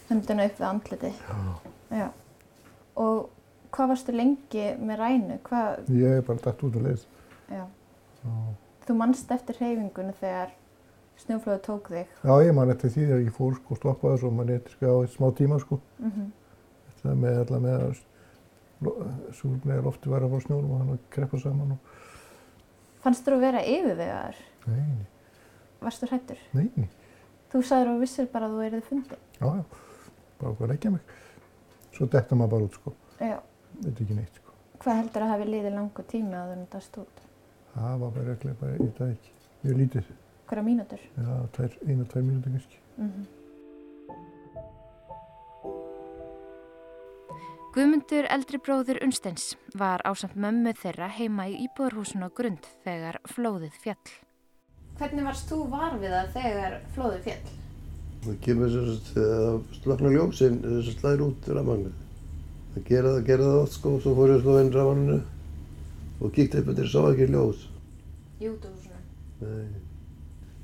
Hendina 0.10 0.46
upp 0.50 0.60
við 0.60 0.68
andliti. 0.70 1.12
Já. 1.30 1.98
Já. 2.00 2.08
Og 3.02 3.30
hvað 3.76 3.92
varstu 3.92 4.16
lengi 4.16 4.66
með 4.80 5.00
rænu? 5.02 5.40
Hvað, 5.48 5.90
Ég 5.90 6.20
er 6.20 6.22
bara 6.28 6.44
dætt 6.46 6.64
út 6.64 6.76
og 6.76 6.88
já. 7.52 7.66
Já. 8.24 8.36
Þú 8.86 8.96
mannst 9.00 9.32
eftir 9.32 9.58
hreyfingunni 9.60 10.14
þegar 10.20 10.54
snjóflóðu 11.26 11.62
tók 11.66 11.90
þig. 11.90 12.08
Já, 12.24 12.34
ég 12.46 12.54
man 12.54 12.70
eftir 12.74 12.90
því 12.94 13.06
þegar 13.10 13.24
ég 13.26 13.36
fór 13.36 13.56
sko 13.60 13.76
stoppaði 13.80 14.20
svo 14.22 14.32
mann 14.32 14.50
eftir 14.56 14.76
sko 14.76 14.86
á 14.86 14.98
eitt 15.04 15.16
smá 15.16 15.32
tíma 15.38 15.60
sko. 15.62 15.80
Mm 16.00 16.32
Það 17.06 17.18
með 17.22 17.36
allar 17.44 17.60
með 17.62 17.82
að 17.86 17.98
súrnega 19.38 19.84
lofti 19.86 20.10
var 20.10 20.24
að 20.26 20.32
fá 20.34 20.40
snjónum 20.46 20.72
og 20.74 20.80
hann 20.82 20.94
að 20.96 21.04
kreppa 21.14 21.40
saman 21.42 21.76
og 21.76 21.94
Fannst 23.06 23.28
þú 23.28 23.38
vera 23.40 23.62
yfirvegaður? 23.62 24.40
nei, 24.66 24.80
nei, 24.82 25.06
Varstu 25.82 26.10
hrættur? 26.10 26.40
nei, 26.58 26.70
nei, 26.76 26.88
Þú 27.54 27.62
sagður 27.62 27.92
og 27.94 28.00
vissir 28.02 28.26
bara 28.34 28.48
að 28.50 28.56
þú 28.56 28.64
erið 28.66 28.88
fundin. 28.90 29.22
já, 29.40 29.46
já, 29.46 29.64
bara 30.40 30.52
okkur 30.52 30.68
að 30.68 30.74
leggja 30.74 30.92
mig. 30.96 31.14
Svo 31.96 32.08
detta 32.12 32.36
maður 32.36 32.52
bara 32.56 32.68
út 32.70 32.80
sko, 32.80 32.94
Já. 33.20 33.38
þetta 33.84 33.94
er 33.96 34.04
ekki 34.06 34.18
neitt 34.20 34.42
sko. 34.42 34.52
Hvað 34.84 35.00
heldur 35.02 35.26
að 35.26 35.32
hafi 35.34 35.48
liðið 35.52 35.76
langu 35.78 36.06
tími 36.12 36.36
að 36.36 36.52
þú 36.52 36.60
notast 36.64 36.98
út? 37.02 37.24
Það 37.76 37.96
var 38.04 38.12
bara 38.18 38.36
ekki, 38.36 38.54
bara, 38.60 38.76
ég 38.82 38.94
það 39.00 39.16
ekki, 39.16 39.34
mjög 39.64 39.82
lítið, 39.84 40.14
Hverja 40.46 40.64
mínútur? 40.64 41.02
já, 41.18 41.32
tvær, 41.56 41.80
eina, 41.88 42.06
tvær 42.12 42.24
mínútur 42.28 42.52
kannski. 42.56 42.84
Mm 42.98 43.26
Guðmundur 47.76 48.24
eldri 48.32 48.56
bróður 48.64 49.02
Unsteins 49.04 49.50
var 49.76 50.00
ásamt 50.08 50.38
mömmu 50.40 50.72
þeirra 50.80 51.10
heima 51.12 51.50
í 51.52 51.58
íbúðarhúsun 51.66 52.24
á 52.24 52.32
grund 52.32 52.70
þegar 52.86 53.18
flóðið 53.28 53.76
fjall. 53.84 54.14
Hvernig 54.96 55.26
varst 55.28 55.50
þú 55.52 55.58
var 55.74 55.98
við 56.00 56.14
það 56.16 56.30
þegar 56.38 56.78
flóðið 56.96 57.26
fjall? 57.26 57.50
Það 58.26 58.38
kemur 58.42 58.72
sagt, 58.74 59.10
þegar 59.14 59.58
slokna 59.76 60.10
ljósin, 60.10 60.56
þess 60.64 60.88
að 60.90 60.96
slæðir 60.98 61.22
út 61.28 61.50
rafmagnið. 61.54 61.98
Það 62.74 62.86
gera 62.88 63.10
það, 63.14 63.20
gera 63.28 63.50
það 63.52 63.58
oft 63.62 63.76
sko, 63.76 63.90
svo 64.02 64.14
fór 64.18 64.32
ég 64.32 64.40
að 64.40 64.46
slá 64.46 64.56
inn 64.62 64.72
rafmagninu 64.74 65.20
og 66.26 66.34
kíkti 66.34 66.58
upp 66.62 66.72
eftir, 66.74 66.88
sá 66.90 67.02
ekki 67.12 67.28
ljós. 67.30 67.60
Í 68.42 68.44
útúhúsinu. 68.50 69.00
Nei. 69.44 69.70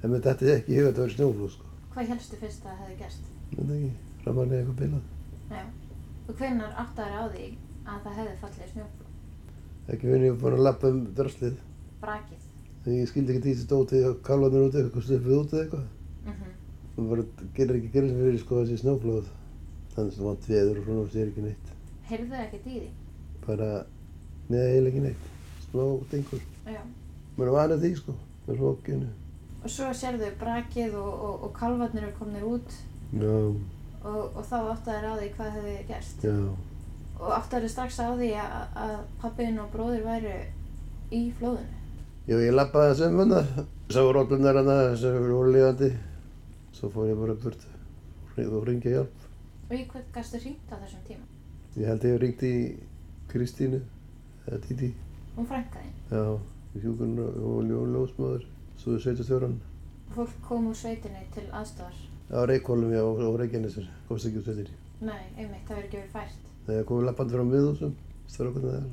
En 0.02 0.16
þetta 0.16 0.34
er 0.48 0.54
ekki 0.56 0.74
í 0.74 0.80
huga 0.80 0.88
að 0.88 0.90
þetta 0.90 1.06
verið 1.06 1.16
snjóflóð 1.20 1.54
sko. 1.54 1.66
Hvað 1.94 2.12
helstu 2.16 2.36
fyrst 2.42 2.66
að 2.66 2.72
það 2.72 2.82
hefði 2.82 2.98
gerst? 3.04 3.24
Þetta 3.52 3.74
ekki, 3.78 3.92
rafmagnið 4.26 4.58
er 4.58 4.62
eitthvað 4.64 4.82
bilað. 4.82 5.06
Já. 5.54 5.64
Og 6.26 6.34
hvernar 6.42 6.72
áttaður 6.82 7.14
á 7.14 7.24
því 7.30 7.48
að 7.86 7.98
það 8.08 8.18
hefði 8.24 8.36
fallið 8.42 8.74
snjóflóð? 8.74 9.10
Ekki 9.92 10.06
finn 10.10 10.26
ég 10.26 10.42
búin 10.42 10.58
að 10.58 10.66
lappa 10.66 10.86
um 10.90 11.00
drastlið. 11.14 11.58
Brakið. 12.02 12.42
En 12.82 12.92
ég 12.98 13.06
skildi 13.12 13.38
ekki 13.38 13.46
og. 16.98 17.02
Það 17.02 17.10
bara 17.12 17.26
gerir 17.58 17.78
ekki 17.80 17.92
gerðin 17.96 18.20
fyrir 18.22 18.40
sko 18.42 18.62
þessi 18.62 18.78
snjóflóð. 18.82 19.30
Þannig 19.96 20.14
sem 20.16 20.26
vant 20.28 20.48
veður 20.48 20.78
og 20.80 20.86
svona 20.88 21.02
og 21.06 21.10
sér 21.14 21.32
ekki 21.32 21.46
neitt. 21.46 21.72
Heyrðu 22.10 22.30
þau 22.32 22.42
ekkert 22.46 22.68
í 22.68 22.76
því? 22.78 22.90
Bara, 23.46 23.70
neða 24.52 24.68
eiginlega 24.70 24.92
ekki 24.92 25.04
neitt. 25.08 25.26
Smá 25.66 25.84
dengur. 26.12 26.46
Já. 26.68 26.82
Mér 27.38 27.48
er 27.48 27.56
vanið 27.56 27.84
því 27.86 27.92
sko, 28.02 28.16
með 28.48 28.60
svokinu. 28.62 29.10
Og 29.62 29.70
svo 29.70 29.92
sérðu 29.96 30.32
brakið 30.42 30.96
og, 30.98 31.12
og, 31.28 31.44
og 31.48 31.52
kalvarnir 31.56 32.08
eru 32.08 32.16
komnir 32.18 32.44
út 32.50 32.72
Já, 33.12 33.36
og, 34.02 34.22
og 34.34 34.46
þá 34.48 34.56
áttaður 34.72 35.06
á 35.06 35.14
því 35.20 35.28
hvað 35.36 35.52
hefði 35.58 35.76
gerst. 35.90 36.24
já. 36.26 36.38
Og 37.22 37.34
áttaður 37.36 37.70
strax 37.70 38.00
á 38.02 38.10
því 38.18 38.30
að, 38.42 38.56
að 38.82 38.94
pappin 39.22 39.60
og 39.62 39.68
bróðir 39.76 40.02
væru 40.08 40.38
í 41.14 41.20
flóðinu. 41.38 41.78
Jú, 42.32 42.40
ég 42.42 42.56
lappaði 42.56 42.96
þessum 42.96 43.20
hana. 43.22 43.44
Sá 43.94 44.02
rótlunar 44.02 44.58
hana 44.62 44.78
sem 44.98 45.20
voru 45.28 45.52
lífandi. 45.54 45.92
Svo 46.74 46.90
fór 46.90 47.10
ég 47.12 47.18
bara 47.20 47.34
burt 47.36 47.66
og 48.42 48.68
ringja 48.68 48.92
hjálp. 48.96 49.26
Og 49.70 49.76
í 49.78 49.84
hvern 49.92 50.06
gæstu 50.16 50.40
hringt 50.42 50.72
á 50.72 50.76
þessum 50.82 51.04
tíma? 51.08 51.26
Ég 51.78 51.88
held 51.88 52.04
ég 52.08 52.14
hef 52.16 52.22
ringt 52.22 52.44
í 52.44 52.54
Kristínu, 53.32 53.80
eða 54.48 54.60
Titi. 54.66 54.90
Hún 55.38 55.48
frænkaði. 55.48 55.92
Já, 56.12 56.24
í 56.76 56.82
hjúkurinn 56.84 57.20
og 57.24 57.62
ljó- 57.68 57.88
ljósmóður. 57.94 58.46
Svo 58.78 58.96
er 58.96 59.00
sveitastjóran. 59.04 59.60
Fólk 60.16 60.34
kom 60.48 60.68
úr 60.68 60.76
sveitinni 60.76 61.22
til 61.34 61.44
aðstofar. 61.52 61.94
á 62.32 62.40
Reykjólum 62.48 62.92
já, 62.92 63.02
og 63.04 63.40
Reykjanesur, 63.40 63.88
komst 64.08 64.26
ekki 64.26 64.38
úr 64.40 64.44
sveitinni. 64.44 64.78
Nei, 65.02 65.22
einmitt, 65.38 65.66
það 65.68 65.76
verður 65.76 65.86
ekki 65.88 65.98
verið 65.98 66.12
fært. 66.12 66.36
Þegar 66.66 66.82
ég 66.82 66.86
komið 66.88 67.06
lappandi 67.06 67.34
frá 67.34 67.44
miðhúsum, 67.44 67.94
strákarnir 68.28 68.72
þar. 68.72 68.86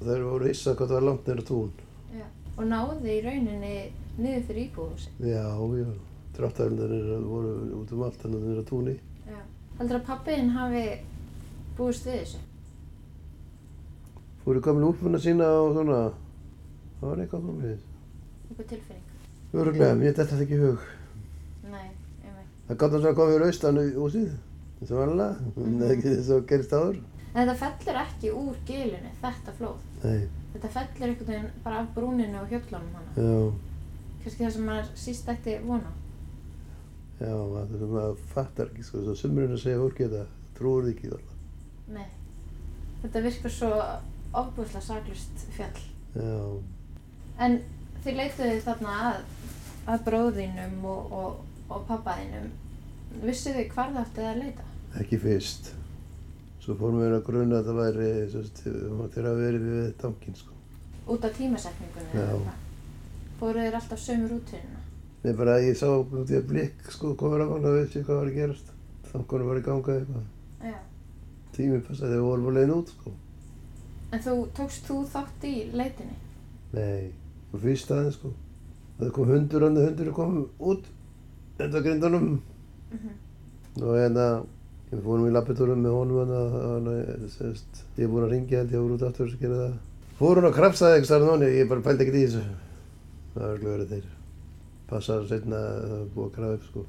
Og 0.00 0.06
þeir 0.06 0.24
voru 0.30 0.48
hissa 0.48 0.74
hvað 0.74 0.88
það 0.88 0.94
var 0.98 1.06
langt 1.08 1.26
neyra 1.26 1.42
tún. 1.42 1.70
Já. 2.18 2.26
Og 2.58 2.64
náði 2.70 3.14
í 3.14 3.22
rauninni 3.24 3.92
niður 4.18 4.42
fyrir 4.48 4.68
íbúðhúsi. 4.70 5.08
Já, 5.20 5.46
já, 5.78 5.88
dráttælindarnir 6.36 7.24
voru 7.28 7.52
út 7.80 7.92
um 7.94 8.02
allt 8.06 8.18
þannig 8.22 8.40
að 8.42 8.48
neyra 8.50 8.64
túnni. 8.70 8.94
Já. 9.28 9.38
Heldur 9.78 9.98
að 10.00 10.06
pappiðinn 10.10 10.50
hafi 10.56 10.84
búist 11.78 12.06
við 12.08 12.18
þessu? 12.20 12.42
Fóru 14.44 14.60
gamlu 14.60 14.90
úlpuna 14.92 15.18
sína 15.24 15.46
og 15.62 15.72
svona, 15.78 15.98
það 17.00 17.08
var 17.10 17.22
eitthvað 17.24 17.46
mig. 17.48 17.78
Eitthvað 18.50 18.68
tilfinning? 18.74 19.10
Öruglega, 19.54 19.94
mér 19.96 20.12
dætti 20.18 20.30
þetta 20.34 20.44
ekki 20.44 20.58
í 20.58 20.62
hug. 20.64 20.84
Nei, 21.72 21.86
einmitt. 22.26 22.50
Það 22.68 22.78
gátt 22.82 22.96
að 22.98 23.06
koma 23.16 23.32
fyrir 23.32 23.46
austan 23.48 23.80
í 23.80 23.84
húsið, 23.96 24.30
eins 24.80 24.92
og 24.92 25.00
vanlega, 25.00 25.50
en 25.56 25.76
það 25.80 25.86
er 25.88 25.94
ekki 25.96 26.12
þess 26.18 26.32
að 26.36 26.46
gerist 26.52 26.74
áður. 26.76 26.98
En 27.34 27.40
þetta 27.48 27.56
fellur 27.62 28.00
ekki 28.04 28.32
úr 28.40 28.58
gilinu, 28.68 29.12
þetta 29.22 29.54
flóð. 29.60 29.84
Nei, 30.04 30.24
Þetta 30.54 30.68
fellur 30.70 31.08
einhvern 31.08 31.26
veginn 31.32 31.46
bara 31.64 31.78
af 31.82 31.86
brúninu 31.96 32.36
og 32.38 32.52
hjöllunum 32.52 32.92
hana. 32.94 33.14
já, 33.18 33.52
Kannski 34.24 34.44
það 34.44 34.52
sem 34.54 34.68
maður 34.68 34.90
síst 35.02 35.30
ætti 35.32 35.54
vona. 35.66 35.90
Já, 37.20 37.30
það 37.30 37.60
er 37.62 37.78
sem 37.82 37.94
maður 37.94 38.26
fattar 38.34 38.72
ekki, 38.72 38.86
sko, 38.88 39.04
svo 39.04 39.14
sumurinn 39.18 39.56
að 39.56 39.62
segja 39.64 39.80
fólki 39.82 40.08
þetta, 40.08 40.24
trúur 40.58 40.84
því 40.86 40.94
ekki 40.94 41.12
þarna. 41.14 41.38
Nei. 41.94 42.06
Þetta 43.04 43.24
virkar 43.28 43.54
svo 43.54 43.70
ofbúðslega 44.34 44.84
saklust 44.88 45.46
fjall. 45.56 45.86
Já, 46.14 46.36
En 47.44 47.58
þið 48.04 48.20
leituðu 48.20 48.60
þarna 48.62 48.98
að, 49.08 49.24
að 49.90 50.04
bróðinum 50.06 50.84
og, 50.86 51.16
og, 51.18 51.40
og 51.68 51.88
pappaðinum. 51.88 52.52
Vissu 53.24 53.54
þið 53.54 53.72
hvar 53.74 53.90
það 53.94 54.04
áttið 54.04 54.28
að 54.30 54.40
leita? 54.42 54.68
ekki 55.00 55.18
fyrst. 55.18 55.72
Svo 56.62 56.76
fórum 56.78 57.02
við 57.02 57.16
að 57.16 57.24
gruna 57.26 57.58
að 57.60 57.68
það 57.68 57.80
væri, 57.80 58.10
svo 58.32 58.42
þegar 59.12 59.30
að 59.30 59.40
verið 59.42 59.64
við 59.68 59.88
tankinn, 60.00 60.36
sko. 60.38 60.54
Út 61.12 61.26
af 61.26 61.34
tímasetningunni? 61.36 62.14
Já. 62.14 62.54
Fóruð 63.40 63.66
þér 63.66 63.78
alltaf 63.80 64.00
sömu 64.00 64.30
rútunina? 64.30 64.83
Nei, 65.24 65.32
bara 65.32 65.56
ég 65.64 65.76
sá 65.80 65.86
út 65.88 66.28
í 66.28 66.36
að 66.36 66.48
blikk, 66.50 66.88
sko, 66.92 67.14
komur 67.16 67.40
á 67.40 67.48
hann 67.48 67.64
og 67.64 67.78
veist 67.78 67.94
ég 67.96 68.04
hvað 68.04 68.18
var 68.20 68.26
að 68.28 68.34
gerast. 68.36 68.72
Þannig 69.08 69.44
var 69.48 69.56
í 69.56 69.62
ganga 69.64 69.92
eitthvað. 69.94 70.24
Já. 70.68 70.74
Tíminn 71.54 71.84
passaði 71.86 72.10
þegar 72.10 72.18
við 72.18 72.26
vorum 72.28 72.48
að 72.50 72.56
leiðin 72.58 72.72
út, 72.74 72.90
sko. 72.92 73.12
En 74.12 74.24
þú, 74.26 74.34
tókst 74.58 74.90
þú 74.90 74.96
þátt 75.14 75.46
í 75.48 75.52
leitinni? 75.72 76.16
Nei, 76.74 77.06
og 77.54 77.62
fyrst 77.62 77.92
aðeins, 77.94 78.18
sko. 78.18 78.32
Það 78.98 79.12
kom 79.16 79.32
hundur, 79.32 79.64
hann 79.64 79.80
hundur 79.80 80.10
kom 80.18 80.36
út, 80.72 80.90
enda 81.56 81.82
grindunum. 81.86 82.26
Mhm. 82.92 83.14
Og 83.80 83.96
hérna, 83.96 84.26
við 84.90 85.06
fórum 85.06 85.30
í 85.30 85.32
lappetúrum 85.32 85.80
með 85.86 85.96
honum 85.96 86.20
hann, 86.20 86.58
hann, 86.66 87.30
sérst, 87.32 87.80
ég 87.96 88.04
er 88.04 88.12
búinn 88.12 88.28
að 88.28 88.36
ringja 88.36 88.60
held 88.60 88.76
ég 88.76 88.84
voru 88.84 88.98
út 88.98 89.06
aftur 89.08 89.32
að 89.32 89.40
gera 89.40 89.62
það. 89.62 89.80
Fórum 90.20 90.50
að 90.50 90.58
krafsaði 90.60 90.98
eitthvað 90.98 91.10
starf 91.10 91.30
náni, 91.32 91.50
ég 91.56 91.72
bara 91.72 91.86
pældi 91.88 92.04
ekkert 92.04 92.20
í 92.20 92.26
þessu. 92.26 92.44
Það 93.32 93.40
var 93.40 93.54
örgulega 93.54 93.78
verið 93.78 93.96
þeir. 93.96 94.13
Passar 94.90 95.24
setna 95.28 95.56
að 95.56 95.84
það 95.84 95.96
var 95.98 96.08
búið 96.14 96.26
að 96.26 96.34
grafa 96.38 96.58
upp, 96.58 96.66
sko. 96.68 96.84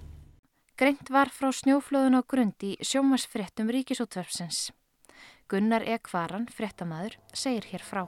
Greint 0.76 1.12
var 1.16 1.30
frá 1.32 1.52
snjóflóðun 1.56 2.20
á 2.20 2.22
grund 2.28 2.66
í 2.68 2.74
sjómasfréttum 2.84 3.70
ríkisútverfsins. 3.72 4.74
Gunnar 5.48 5.86
E. 5.88 5.96
Kvaran, 6.04 6.50
fréttamaður, 6.52 7.20
segir 7.32 7.68
hér 7.70 7.84
frá. 7.86 8.02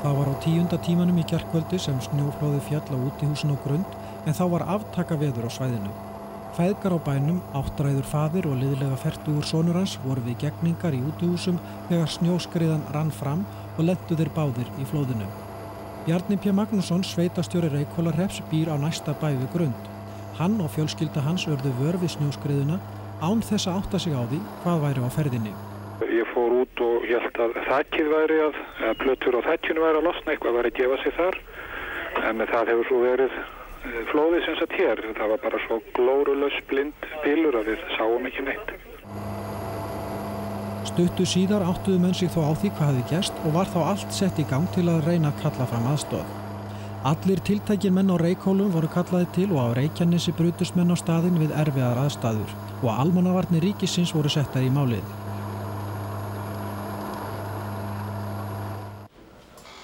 Það 0.00 0.14
var 0.20 0.30
á 0.30 0.34
tíunda 0.40 0.78
tímanum 0.86 1.18
í 1.18 1.24
kjarkvöldi 1.28 1.80
sem 1.82 1.98
snjóflóði 2.06 2.60
fjall 2.68 2.86
á 2.94 2.96
útihúsin 2.96 3.52
á 3.52 3.56
grund 3.64 3.98
en 4.24 4.36
þá 4.38 4.44
var 4.54 4.64
aftaka 4.76 5.18
veður 5.18 5.48
á 5.48 5.56
svæðinu. 5.56 5.90
Fæðgar 6.56 6.96
á 6.96 6.98
bænum, 7.02 7.42
áttræður 7.54 8.06
fadir 8.08 8.48
og 8.48 8.56
liðlega 8.62 8.96
fertugur 9.02 9.44
sonur 9.46 9.76
hans 9.78 9.98
voru 10.06 10.24
við 10.24 10.38
gegningar 10.46 10.96
í 10.96 11.02
útihúsum 11.10 11.60
þegar 11.90 12.14
snjóskriðan 12.14 12.88
rann 12.94 13.12
fram 13.12 13.44
og 13.76 13.84
lettu 13.90 14.16
þeir 14.16 14.32
báðir 14.38 14.72
í 14.78 14.88
flóðinu. 14.88 15.28
Bjarni 16.08 16.38
P. 16.40 16.48
Magnússon, 16.56 17.02
sveitastjóri 17.04 17.68
Reykjólarreps, 17.68 18.38
býr 18.48 18.70
á 18.72 18.80
næsta 18.80 19.12
bæ 19.20 19.28
við 19.36 19.50
grund. 19.52 19.82
Hann 20.38 20.56
og 20.64 20.70
fjölskylda 20.72 21.20
hans 21.20 21.44
örðu 21.52 21.68
vör 21.76 21.98
við 22.00 22.14
snjóskriðuna 22.14 22.78
án 23.20 23.44
þess 23.44 23.68
að 23.68 23.76
átta 23.76 24.00
sig 24.00 24.16
á 24.16 24.24
því 24.24 24.38
hvað 24.62 24.80
væri 24.86 25.04
á 25.04 25.08
ferðinni. 25.18 25.52
Ég 26.08 26.32
fór 26.32 26.56
út 26.62 26.80
og 26.80 27.04
held 27.04 27.42
að 27.44 27.60
þakkið 27.68 28.08
væri 28.14 28.40
að, 28.46 28.56
eða 28.80 28.96
plötur 29.04 29.36
á 29.36 29.40
þakkinu 29.50 29.84
væri 29.84 30.00
að 30.00 30.08
losna, 30.08 30.32
eitthvað 30.32 30.56
væri 30.56 30.72
að 30.72 30.78
gefa 30.80 31.00
sig 31.04 31.16
þar. 31.20 31.40
En 32.24 32.44
það 32.56 32.72
hefur 32.72 32.88
svo 32.88 33.04
verið 33.04 33.36
eh, 33.36 34.02
flóðið 34.08 34.46
sem 34.48 34.60
sagt 34.62 34.78
hér. 34.80 35.08
Það 35.12 35.34
var 35.34 35.44
bara 35.44 35.64
svo 35.66 35.82
glórulaus 35.92 36.62
blind 36.72 37.10
bílur 37.20 37.60
að 37.60 37.74
við 37.74 37.84
sáum 37.98 38.32
ekki 38.32 38.48
neitt. 38.48 38.78
Stuttu 40.88 41.26
síðar 41.28 41.66
áttuðu 41.68 41.98
menn 42.00 42.14
sig 42.16 42.30
þó 42.32 42.48
á 42.48 42.52
því 42.56 42.68
hvað 42.78 42.90
hefði 42.90 43.02
gerst 43.10 43.40
og 43.44 43.56
var 43.58 43.68
þá 43.68 43.78
allt 43.84 44.14
sett 44.14 44.38
í 44.40 44.46
gang 44.48 44.68
til 44.72 44.86
að 44.88 45.04
reyna 45.04 45.32
að 45.32 45.42
kalla 45.42 45.66
fram 45.68 45.88
aðstóð. 45.90 46.30
Allir 47.08 47.42
tiltækin 47.44 47.94
menn 47.94 48.10
á 48.10 48.16
Reykjólum 48.18 48.72
voru 48.72 48.88
kallaði 48.94 49.28
til 49.36 49.48
og 49.52 49.60
á 49.60 49.76
Reykjanesi 49.76 50.32
brutust 50.38 50.78
menn 50.78 50.90
á 50.90 50.96
staðin 50.96 51.38
við 51.42 51.52
erfiðar 51.60 52.00
aðstæður 52.06 52.56
og 52.80 52.90
almannavarnir 52.94 53.68
ríkisins 53.68 54.14
voru 54.16 54.32
settar 54.32 54.64
í 54.64 54.72
málið. 54.72 55.04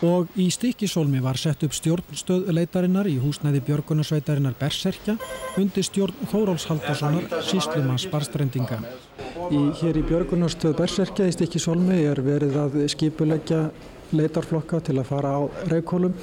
Og 0.05 0.35
í 0.37 0.49
Stikkisólmi 0.53 1.21
var 1.25 1.39
sett 1.41 1.63
upp 1.65 1.75
stjórnstöð 1.77 2.51
leitarinnar 2.53 3.09
í 3.09 3.15
húsnæði 3.23 3.63
Björgunarsveitarinnar 3.69 4.57
Berserkja 4.59 5.15
undir 5.61 5.87
stjórn 5.87 6.29
Þóráls 6.33 6.67
Haldarssonar, 6.69 7.29
síslumans 7.47 8.05
barstrendinga. 8.13 8.81
Í, 9.49 9.61
hér 9.81 10.01
í 10.01 10.05
Björgunarstöð 10.09 10.77
Berserkja 10.81 11.29
í 11.31 11.37
Stikkisólmi 11.37 12.03
er 12.11 12.21
verið 12.27 12.59
að 12.61 12.77
skipuleggja 12.93 13.63
leitarflokka 14.15 14.83
til 14.85 14.99
að 15.01 15.09
fara 15.09 15.33
á 15.39 15.43
Reykjólum. 15.73 16.15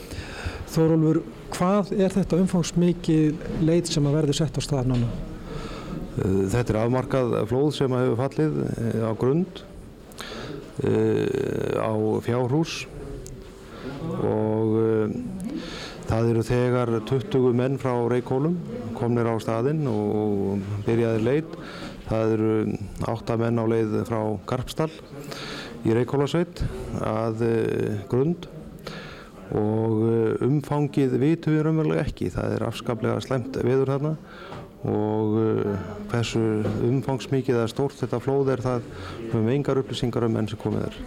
Þórólfur, 0.72 1.24
hvað 1.56 1.92
er 1.98 2.14
þetta 2.14 2.40
umfangsmikið 2.44 3.42
leit 3.66 3.90
sem 3.92 4.06
að 4.08 4.18
verði 4.20 4.38
sett 4.38 4.56
á 4.56 4.62
stað 4.64 4.94
núna? 4.94 5.10
Þetta 6.22 6.68
er 6.68 6.80
afmarkað 6.84 7.36
flóð 7.50 7.74
sem 7.80 7.94
hefur 7.96 8.18
fallið 8.20 8.58
eh, 8.68 9.04
á 9.04 9.12
grund 9.20 9.62
eh, 10.84 11.80
á 11.80 11.96
fjárhús 12.24 12.82
og 14.02 14.76
uh, 14.78 15.12
það 16.10 16.30
eru 16.34 16.44
þegar 16.46 16.92
20 17.10 17.58
menn 17.58 17.78
frá 17.82 17.94
Reykjólum 18.12 18.58
komnir 18.98 19.30
á 19.30 19.36
staðinn 19.42 19.86
og 19.90 20.62
byrjaði 20.88 21.26
leit. 21.26 21.58
Það 22.12 22.34
eru 22.36 22.54
8 23.08 23.38
menn 23.40 23.62
á 23.62 23.66
leið 23.72 24.00
frá 24.10 24.20
Garpstall 24.50 24.92
í 25.88 25.96
Reykjólasveit 25.96 26.64
að 27.08 27.46
uh, 27.48 28.02
grund 28.12 28.50
og 29.52 30.02
uh, 30.08 30.48
umfangið 30.48 31.16
vitum 31.22 31.56
við 31.56 31.66
raunverulega 31.68 32.08
ekki. 32.08 32.32
Það 32.34 32.58
er 32.58 32.68
afskaplega 32.68 33.22
slemt 33.24 33.62
veður 33.62 33.96
þarna 33.96 34.16
og 34.82 35.36
hversu 36.10 36.42
umfangsmikið 36.88 37.60
eða 37.60 37.70
stórt 37.70 38.00
þetta 38.02 38.18
flóð 38.24 38.50
er 38.56 38.66
það 38.66 38.82
við 38.88 39.30
höfum 39.36 39.54
engar 39.54 39.84
upplýsingar 39.84 40.26
um 40.26 40.42
enn 40.42 40.50
sem 40.50 40.62
komið 40.66 40.88
er. 40.90 41.02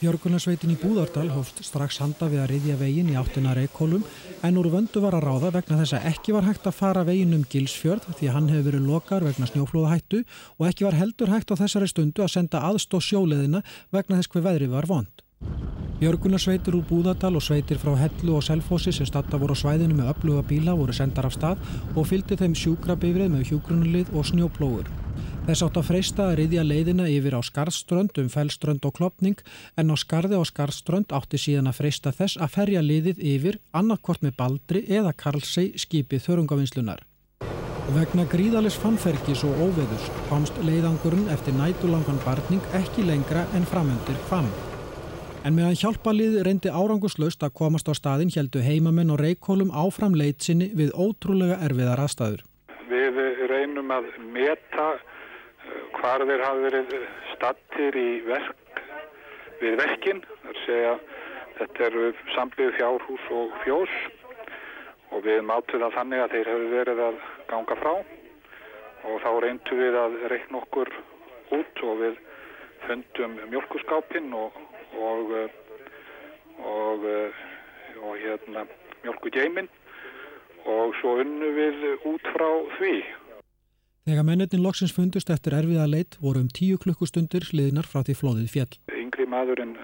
Björgunarsveitin 0.00 0.70
í 0.72 0.78
Búðardal 0.80 1.26
hófst 1.28 1.58
strax 1.60 1.98
handa 2.00 2.24
við 2.32 2.40
að 2.40 2.46
riðja 2.54 2.76
veginn 2.80 3.10
í 3.12 3.16
áttina 3.20 3.52
Reykjólum 3.52 4.06
en 4.48 4.56
úr 4.56 4.70
vöndu 4.72 5.02
var 5.04 5.12
að 5.18 5.26
ráða 5.26 5.50
vegna 5.58 5.76
þess 5.82 5.98
að 5.98 6.06
ekki 6.08 6.32
var 6.32 6.46
hægt 6.46 6.68
að 6.70 6.78
fara 6.78 7.02
veginn 7.04 7.36
um 7.36 7.42
Gilsfjörð 7.44 8.06
því 8.16 8.30
hann 8.32 8.48
hefur 8.48 8.70
verið 8.70 8.86
lokar 8.88 9.26
vegna 9.28 9.48
snjóflóðahættu 9.50 10.22
og 10.56 10.64
ekki 10.70 10.86
var 10.88 10.96
heldur 10.96 11.34
hægt 11.34 11.52
á 11.52 11.60
þessari 11.60 11.90
stundu 11.92 12.24
að 12.24 12.32
senda 12.32 12.62
aðstóð 12.70 13.04
sjóleðina 13.10 13.60
vegna 13.92 14.22
þess 14.22 14.32
hver 14.32 14.46
veðri 14.48 14.70
var 14.72 14.88
vond. 14.88 15.20
Björgunarsveitir 16.00 16.80
úr 16.80 16.88
Búðardal 16.88 17.34
og 17.36 17.44
sveitir 17.44 17.76
frá 17.76 17.92
Hellu 18.00 18.38
og 18.38 18.46
Selfossi 18.46 18.96
sem 18.96 19.04
statta 19.04 19.36
voru 19.36 19.52
á 19.52 19.60
svæðinu 19.60 20.00
með 20.00 20.14
öfluga 20.14 20.46
bíla 20.48 20.78
voru 20.80 20.96
sendar 20.96 21.28
af 21.28 21.36
stað 21.36 21.60
og 21.92 22.08
fylgdi 22.08 22.40
þeim 22.40 22.56
sjúkrabifrið 22.56 23.34
með 23.36 23.50
hjúgrunulið 23.52 24.16
og 24.16 24.30
snjóplógur. 24.32 24.88
Þess 25.50 25.64
átt 25.66 25.78
að 25.80 25.86
freysta 25.88 26.24
að 26.30 26.36
riðja 26.38 26.62
leiðina 26.62 27.04
yfir 27.10 27.34
á 27.34 27.42
Skarðströnd 27.42 28.18
um 28.22 28.28
Fellströnd 28.30 28.84
og 28.86 28.92
Klopning 28.94 29.40
en 29.74 29.88
á 29.90 29.98
Skarði 29.98 30.38
á 30.38 30.46
Skarðströnd 30.46 31.10
átti 31.10 31.40
síðan 31.42 31.66
að 31.66 31.80
freysta 31.80 32.12
þess 32.14 32.38
að 32.38 32.52
ferja 32.54 32.82
liðið 32.86 33.18
yfir 33.32 33.58
annarkvort 33.74 34.22
með 34.22 34.36
Baldri 34.38 34.84
eða 34.86 35.10
Karlsei 35.10 35.72
skipið 35.74 36.22
þörungavinslunar. 36.28 37.02
Vegna 37.96 38.28
gríðalis 38.30 38.78
fannfergis 38.78 39.42
og 39.48 39.58
óveðus 39.58 40.06
komst 40.30 40.62
leiðangurinn 40.62 41.26
eftir 41.34 41.58
nætulangan 41.58 42.22
barning 42.22 42.62
ekki 42.78 43.10
lengra 43.10 43.42
en 43.58 43.66
framöndir 43.66 44.22
fann. 44.30 44.46
En 45.42 45.58
meðan 45.58 45.74
hjálpalið 45.82 46.44
reyndi 46.46 46.70
áranguslaust 46.70 47.42
að 47.42 47.56
komast 47.58 47.90
á 47.90 47.94
staðin 47.98 48.30
heldu 48.38 48.62
heimamenn 48.62 49.10
og 49.10 49.18
reykólum 49.26 49.74
áfram 49.74 50.14
leit 50.14 50.46
sinni 50.46 50.70
við 50.70 50.94
ótrúlega 50.94 51.58
erfiðar 51.58 52.06
aðstæður. 52.06 52.46
Við 52.86 53.24
reynum 53.50 53.90
að 53.90 54.12
meta 54.30 54.92
hvar 55.98 56.24
þeir 56.28 56.44
hafi 56.44 56.64
verið 56.66 56.94
stattir 57.34 57.96
í 57.98 58.08
verk 58.26 58.82
við 59.60 59.76
verkin. 59.80 60.22
Segja, 60.64 60.96
þetta 61.58 61.86
eru 61.90 62.10
samlið 62.34 62.74
fjárhús 62.78 63.28
og 63.36 63.54
fjós 63.64 63.98
og 65.10 65.24
við 65.26 65.42
mátum 65.46 65.82
það 65.82 65.96
þannig 65.98 66.24
að 66.24 66.34
þeir 66.34 66.50
hefur 66.52 66.74
verið 66.74 67.04
að 67.08 67.20
ganga 67.50 67.78
frá 67.82 67.92
og 69.10 69.16
þá 69.24 69.30
reyndum 69.44 69.80
við 69.80 69.98
að 70.00 70.18
reikna 70.32 70.60
okkur 70.60 70.92
út 71.56 71.82
og 71.88 72.02
við 72.04 72.20
fundum 72.86 73.36
mjölkuskápinn 73.50 74.32
og, 74.36 74.56
og, 74.96 75.34
og, 76.64 77.06
og 78.00 78.16
hérna 78.20 78.66
mjölkugeiminn 79.02 79.70
og 80.68 80.94
svo 81.00 81.16
unnu 81.22 81.50
við 81.56 81.84
út 82.08 82.32
frá 82.34 82.48
því. 82.78 82.94
Þegar 84.08 84.24
mennetin 84.24 84.62
loksins 84.64 84.94
fundust 84.96 85.30
eftir 85.30 85.54
erfiða 85.58 85.86
leit 85.90 86.16
voru 86.24 86.40
um 86.40 86.48
tíu 86.48 86.78
klukkustundir 86.80 87.44
hliðinar 87.50 87.88
frá 87.88 88.00
því 88.06 88.14
flóðið 88.16 88.52
fjall. 88.54 88.72
Yngri 88.96 89.26
maðurinn 89.28 89.74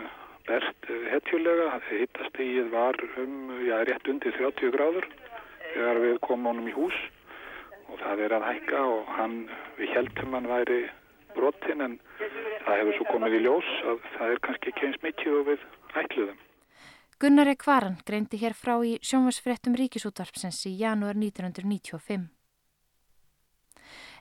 berst 0.49 0.89
hetjulega, 1.13 1.81
hittastíð 1.91 2.71
var 2.73 2.97
um, 3.21 3.53
já, 3.67 3.77
rétt 3.89 4.09
undir 4.09 4.33
30 4.39 4.73
gráður 4.75 5.09
þegar 5.75 6.01
við 6.05 6.17
komum 6.25 6.53
honum 6.53 6.71
í 6.71 6.75
hús 6.77 6.97
og 7.91 8.01
það 8.01 8.23
er 8.27 8.37
að 8.39 8.47
hækka 8.51 8.85
og 8.95 9.13
hann, 9.19 9.37
við 9.77 9.93
heldum 9.95 10.37
hann 10.39 10.49
væri 10.51 10.81
brotinn 11.37 11.85
en 11.85 11.99
það 12.65 12.81
hefur 12.81 12.99
svo 12.99 13.09
komið 13.13 13.37
í 13.39 13.43
ljós 13.45 13.69
að 13.93 14.01
það 14.17 14.33
er 14.33 14.43
kannski 14.49 14.73
ekki 14.73 14.89
eins 14.89 15.03
mikið 15.05 15.41
og 15.41 15.51
við 15.51 15.67
ætluðum. 16.03 16.41
Gunnar 17.21 17.49
E. 17.49 17.57
Kvaran 17.57 18.01
greindi 18.09 18.41
hér 18.41 18.57
frá 18.57 18.75
í 18.85 18.97
sjónvarsfrettum 19.05 19.77
ríkisútvarpsins 19.79 20.65
í 20.69 20.75
janúar 20.81 21.17
1995. 21.17 22.27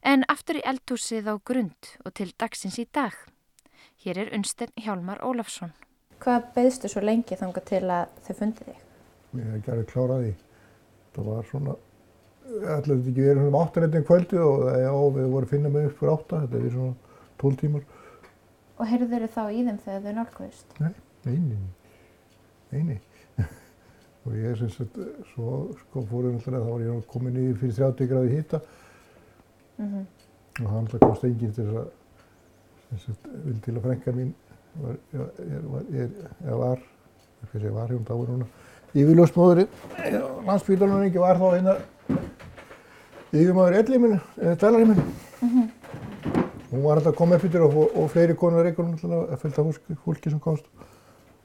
En 0.06 0.22
aftur 0.30 0.60
í 0.60 0.66
eldhúsið 0.70 1.32
á 1.32 1.36
grund 1.42 1.88
og 2.06 2.14
til 2.14 2.30
dagsins 2.38 2.78
í 2.78 2.86
dag. 2.94 3.16
Hér 4.04 4.20
er 4.22 4.34
Unsten 4.38 4.70
Hjálmar 4.78 5.22
Ólafsson. 5.26 5.72
Hvað 6.22 6.52
beðstu 6.56 6.92
svo 6.92 7.02
lengi 7.02 7.38
þanga 7.40 7.64
til 7.66 7.82
að 7.90 8.12
þau 8.28 8.36
fundið 8.40 8.70
þig? 8.70 8.84
Ég 9.36 9.48
hef 9.48 9.56
ekki 9.58 9.74
alveg 9.74 9.90
klárað 9.90 10.22
því. 10.26 10.34
Það 11.16 11.30
var 11.32 11.50
svona, 11.50 11.76
allir 12.76 12.92
þetta 12.92 13.12
ekki 13.12 13.26
verið 13.26 13.50
um 13.50 13.58
áttanettin 13.60 14.06
kvöldu 14.06 14.44
og 14.44 14.64
já, 14.70 14.92
við 15.18 15.28
vorum 15.34 15.48
að 15.48 15.52
finna 15.56 15.74
mig 15.74 15.90
upp 15.90 15.98
fyrir 16.00 16.14
átta, 16.14 16.42
þetta 16.46 16.62
er 16.62 16.76
svona 16.76 17.20
tól 17.42 17.60
tímar. 17.60 17.90
Og 18.76 18.90
heyrðu 18.92 19.10
þau 19.26 19.28
þá 19.36 19.44
í 19.50 19.66
þeim 19.66 19.82
þegar 19.88 20.06
þau 20.06 20.16
nálgóðist? 20.20 20.80
Nei, 20.84 20.94
neini, 21.26 21.60
neini. 22.76 22.98
og 24.26 24.38
ég 24.38 24.58
sem 24.60 24.74
sagt, 24.76 25.04
svo 25.34 25.60
sko 25.82 26.06
fórum 26.12 26.38
alltaf, 26.38 26.60
þá 26.62 26.72
var 26.72 26.86
ég 26.86 27.06
komin 27.12 27.40
í 27.40 27.52
fyrir 27.60 27.80
30 27.82 28.12
gráði 28.12 28.36
hýta 28.38 28.64
mm 29.78 29.86
-hmm. 29.86 30.64
og 30.64 30.70
hann 30.70 30.80
alltaf 30.80 31.00
komst 31.00 31.24
enginn 31.24 31.54
til 31.54 31.66
þess 31.66 31.78
að, 31.78 31.88
sem 32.90 33.00
sagt, 33.06 33.28
vil 33.46 33.62
til 33.62 33.76
að 33.78 33.82
frænka 33.82 34.12
mín 34.12 34.34
var, 34.82 34.96
er, 35.14 35.20
er, 36.00 36.10
er, 36.46 36.56
var, 36.56 36.80
hvað 37.52 37.62
sé, 37.62 37.70
var 37.70 37.88
hún 37.88 38.08
dáið 38.10 38.30
núna, 38.30 38.46
yfirljósmóðurinn, 38.94 39.68
landsbítalunum 40.48 41.08
ekki 41.08 41.20
var 41.20 41.38
þá 41.38 41.48
hérna 41.56 41.76
yfirmaður 43.36 43.80
ellíminu, 43.80 44.20
eða 44.42 44.56
dælaríminu. 44.56 45.04
Mm 45.42 45.50
-hmm. 45.50 45.70
Hún 46.72 46.84
var 46.84 46.98
alltaf 46.98 47.14
að 47.14 47.18
koma 47.18 47.36
upp 47.36 47.44
yfir 47.44 47.62
og, 47.62 47.98
og 47.98 48.10
fleiri 48.12 48.36
konar 48.36 48.66
reikur 48.66 48.86
alltaf 48.86 49.12
að 49.12 49.40
fylgta 49.42 49.96
fólki 50.06 50.30
sem 50.30 50.40
komst 50.40 50.66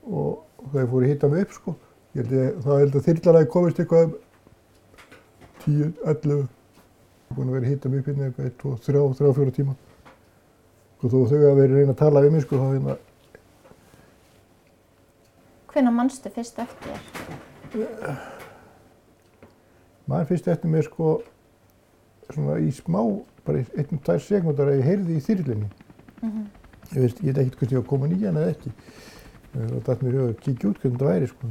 og 0.03 0.45
þau 0.73 0.87
fóru 0.87 1.05
að 1.05 1.09
hitta 1.09 1.29
mig 1.29 1.43
upp 1.43 1.53
sko. 1.53 1.75
Ég 2.15 2.27
held 2.27 2.33
að 2.39 2.63
það 2.65 2.81
held 2.83 2.97
að 2.97 3.05
þyrrlaræði 3.07 3.51
komist 3.53 3.79
eitthvað 3.79 4.05
um 4.05 4.15
10, 5.65 5.93
11, 6.05 6.49
búin 7.31 7.51
að 7.51 7.61
vera 7.61 7.91
mig 7.91 8.01
upp 8.01 8.09
hérna 8.11 8.27
eitthvað 8.27 8.47
1, 8.49 8.55
2, 8.63 8.71
3, 8.87 9.03
3, 9.21 9.33
4 9.39 9.53
tíma. 9.55 9.75
Og 11.01 11.13
þó 11.13 11.19
þau 11.31 11.39
að 11.39 11.59
vera 11.61 11.77
reyna 11.77 11.95
að 11.95 12.01
tala 12.01 12.23
við 12.25 12.33
mig 12.35 12.43
sko 12.45 12.59
þá 12.59 12.67
hérna. 12.75 12.97
Hvenna 15.71 15.93
mannstu 15.95 16.33
fyrst 16.35 16.59
eftir 16.59 16.97
þér? 17.73 18.17
Mann 20.11 20.27
fyrst 20.27 20.49
eftir 20.51 20.73
mér 20.73 20.89
sko 20.89 21.21
svona 22.31 22.57
í 22.59 22.73
smá, 22.75 22.99
bara 23.47 23.63
í 23.63 23.69
einn 23.79 23.95
og 23.95 24.03
tvær 24.07 24.25
sekundar 24.25 24.73
að 24.73 24.81
ég 24.81 24.89
heyrði 24.89 25.19
í 25.19 25.23
þyrlinni. 25.29 25.69
Mm 26.21 26.31
-hmm. 26.31 26.49
Ég 26.91 27.05
veist, 27.05 27.23
ég 27.23 27.31
veit 27.31 27.45
ekkert 27.45 27.61
hvort 27.61 27.73
ég 27.73 27.79
var 27.79 27.91
komin 27.93 28.17
í 28.17 28.25
hana 28.25 28.41
eða 28.41 28.57
ekki. 28.57 28.73
Það 29.53 29.85
dætt 29.87 30.03
mér 30.03 30.19
að 30.25 30.35
kíkja 30.41 30.71
út 30.71 30.81
hvernig 30.83 30.99
það 30.99 31.13
væri 31.13 31.27
sko. 31.31 31.45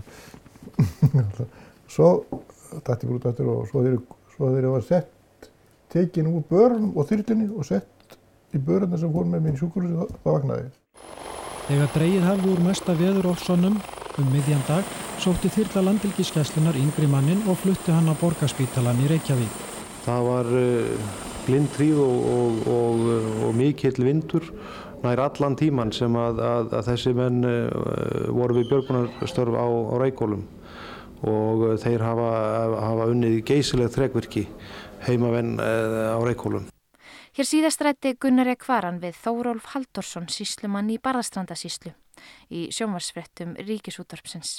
svo 1.96 2.10
dætt 2.84 3.04
ég 3.04 3.08
bara 3.08 3.16
út 3.16 3.30
eftir 3.32 3.48
og 3.48 3.68
svo 3.72 3.86
þegar, 3.86 4.64
ég 4.64 4.76
var 4.76 4.84
sett 4.84 5.16
tekin 5.94 6.30
úr 6.30 6.44
börnum 6.50 6.94
og 6.98 7.08
þyrlinni 7.10 7.50
og 7.54 7.68
sett 7.68 8.18
í 8.54 8.62
börnuna 8.62 8.98
sem 8.98 9.12
fór 9.14 9.28
með 9.30 9.46
minn 9.46 9.58
sjúkurhúsi, 9.60 9.96
þá, 9.96 10.20
þá 10.24 10.30
vaknaði. 10.30 10.68
Þegar 11.70 11.94
dreigið 11.94 12.26
hafði 12.26 12.52
úr 12.54 12.62
mesta 12.66 12.98
veður 12.98 13.32
ofsonnum 13.34 13.80
um 14.20 14.30
miðjan 14.34 14.64
dag 14.68 14.94
sótti 15.22 15.52
þyrla 15.54 15.86
landilgiskeslunar 15.90 16.78
yngri 16.80 17.10
mannin 17.12 17.44
og 17.50 17.60
flutti 17.62 17.94
hann 17.94 18.10
á 18.10 18.16
borgarspítalan 18.20 19.02
í 19.04 19.10
Reykjavík. 19.12 19.58
Það 20.06 20.30
var 20.30 20.52
uh, 20.58 21.18
blindtríð 21.46 22.00
og, 22.04 22.30
og, 22.34 22.62
og, 22.74 23.04
og 23.48 23.58
mikill 23.58 24.00
vindur 24.02 24.48
nær 25.04 25.22
allan 25.24 25.56
tíman 25.60 25.94
sem 25.96 26.16
að, 26.20 26.42
að, 26.44 26.74
að 26.80 26.88
þessi 26.90 27.14
menn 27.16 27.44
uh, 27.48 28.32
voru 28.36 28.60
við 28.60 28.72
björgunarstörf 28.74 29.60
á, 29.60 29.68
á 29.68 29.96
Reykjólum 30.02 30.48
og 31.30 31.66
þeir 31.84 32.04
hafa, 32.04 32.30
hafa 32.80 33.10
unnið 33.12 33.42
geysilegt 33.48 33.98
þrekvirki 33.98 34.46
heimavenn 35.08 35.58
á 35.60 36.20
Reykjólum. 36.24 36.68
Hér 37.38 37.48
síðast 37.48 37.82
rætti 37.86 38.16
Gunnar 38.20 38.50
Ekvaran 38.52 39.00
við 39.04 39.16
Þórólf 39.22 39.70
Haldorsson, 39.74 40.28
síslumann 40.34 40.90
í 40.92 40.98
Barðastrandasíslu 41.00 41.94
í 42.52 42.68
sjónvarsfrettum 42.76 43.56
Ríkisútvarpsins. 43.64 44.58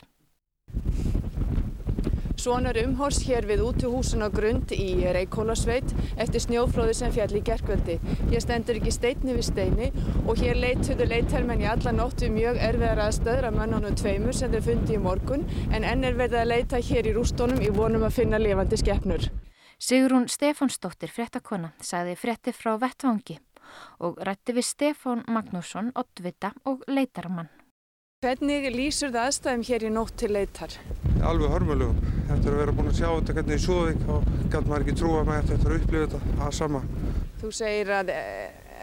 Svonar 2.40 2.79
umhors 2.81 3.18
hér 3.29 3.44
við 3.44 3.61
útuhúsun 3.66 4.24
á 4.24 4.33
grund 4.33 4.70
í 4.72 5.03
Reykjólasveit 5.12 5.90
eftir 6.16 6.40
snjóflóði 6.40 6.94
sem 6.96 7.12
fjall 7.12 7.35
í 7.37 7.42
gerkvöldi. 7.44 7.98
Hér 8.31 8.40
stendur 8.40 8.79
ekki 8.81 8.94
steitni 8.96 9.35
við 9.37 9.44
steini 9.50 9.90
og 10.24 10.40
hér 10.40 10.57
leituðu 10.62 11.11
leithelmenn 11.11 11.66
í 11.66 11.68
alla 11.68 11.92
nótt 11.92 12.24
við 12.24 12.33
mjög 12.38 12.62
erfiðar 12.70 13.05
aðstöður 13.11 13.50
af 13.50 13.59
mönnunum 13.59 14.00
tveimur 14.00 14.40
sem 14.40 14.57
þau 14.57 14.64
fundi 14.70 14.96
í 14.96 15.05
morgun 15.05 15.44
en 15.68 15.85
enn 15.85 16.09
er 16.09 16.16
verið 16.16 16.40
að 16.40 16.50
leita 16.55 16.81
hér 16.88 17.12
í 17.12 17.16
rústónum 17.18 17.61
í 17.61 17.68
vonum 17.76 18.09
að 18.09 18.16
finna 18.22 18.40
lifandi 18.40 18.81
skeppnur. 18.81 19.29
Sigrún 19.81 20.27
Stefánsdóttir 20.29 21.09
fréttakona 21.09 21.71
sagði 21.81 22.12
frétti 22.21 22.53
frá 22.53 22.75
vettvangi 22.77 23.38
og 24.05 24.19
rætti 24.29 24.53
við 24.53 24.66
Stefán 24.69 25.23
Magnússon, 25.25 25.88
Ottvita 25.97 26.51
og 26.69 26.83
leitaramann. 26.85 27.49
Hvernig 28.21 28.66
lýsur 28.75 29.09
það 29.14 29.31
aðstæðum 29.31 29.64
hér 29.71 29.87
í 29.88 29.93
nótt 29.95 30.12
til 30.21 30.31
leitar? 30.37 30.77
Alveg 31.25 31.55
hörmulegum. 31.55 31.97
Eftir 32.27 32.53
að 32.53 32.61
vera 32.61 32.77
búin 32.77 32.93
að 32.93 33.01
sjá 33.01 33.09
þetta 33.09 33.38
hvernig 33.38 33.57
í 33.57 33.64
Súðvík 33.64 34.05
þá 34.05 34.14
gæti 34.53 34.62
maður 34.66 34.85
ekki 34.85 34.99
trúa 35.01 35.25
með 35.25 35.40
þetta 35.40 35.57
eftir 35.57 35.73
að 35.73 35.81
upplifa 35.81 36.05
þetta 36.05 36.45
að 36.45 36.55
sama. 36.61 36.85
Þú 37.40 37.57
segir 37.62 37.97
að 38.03 38.14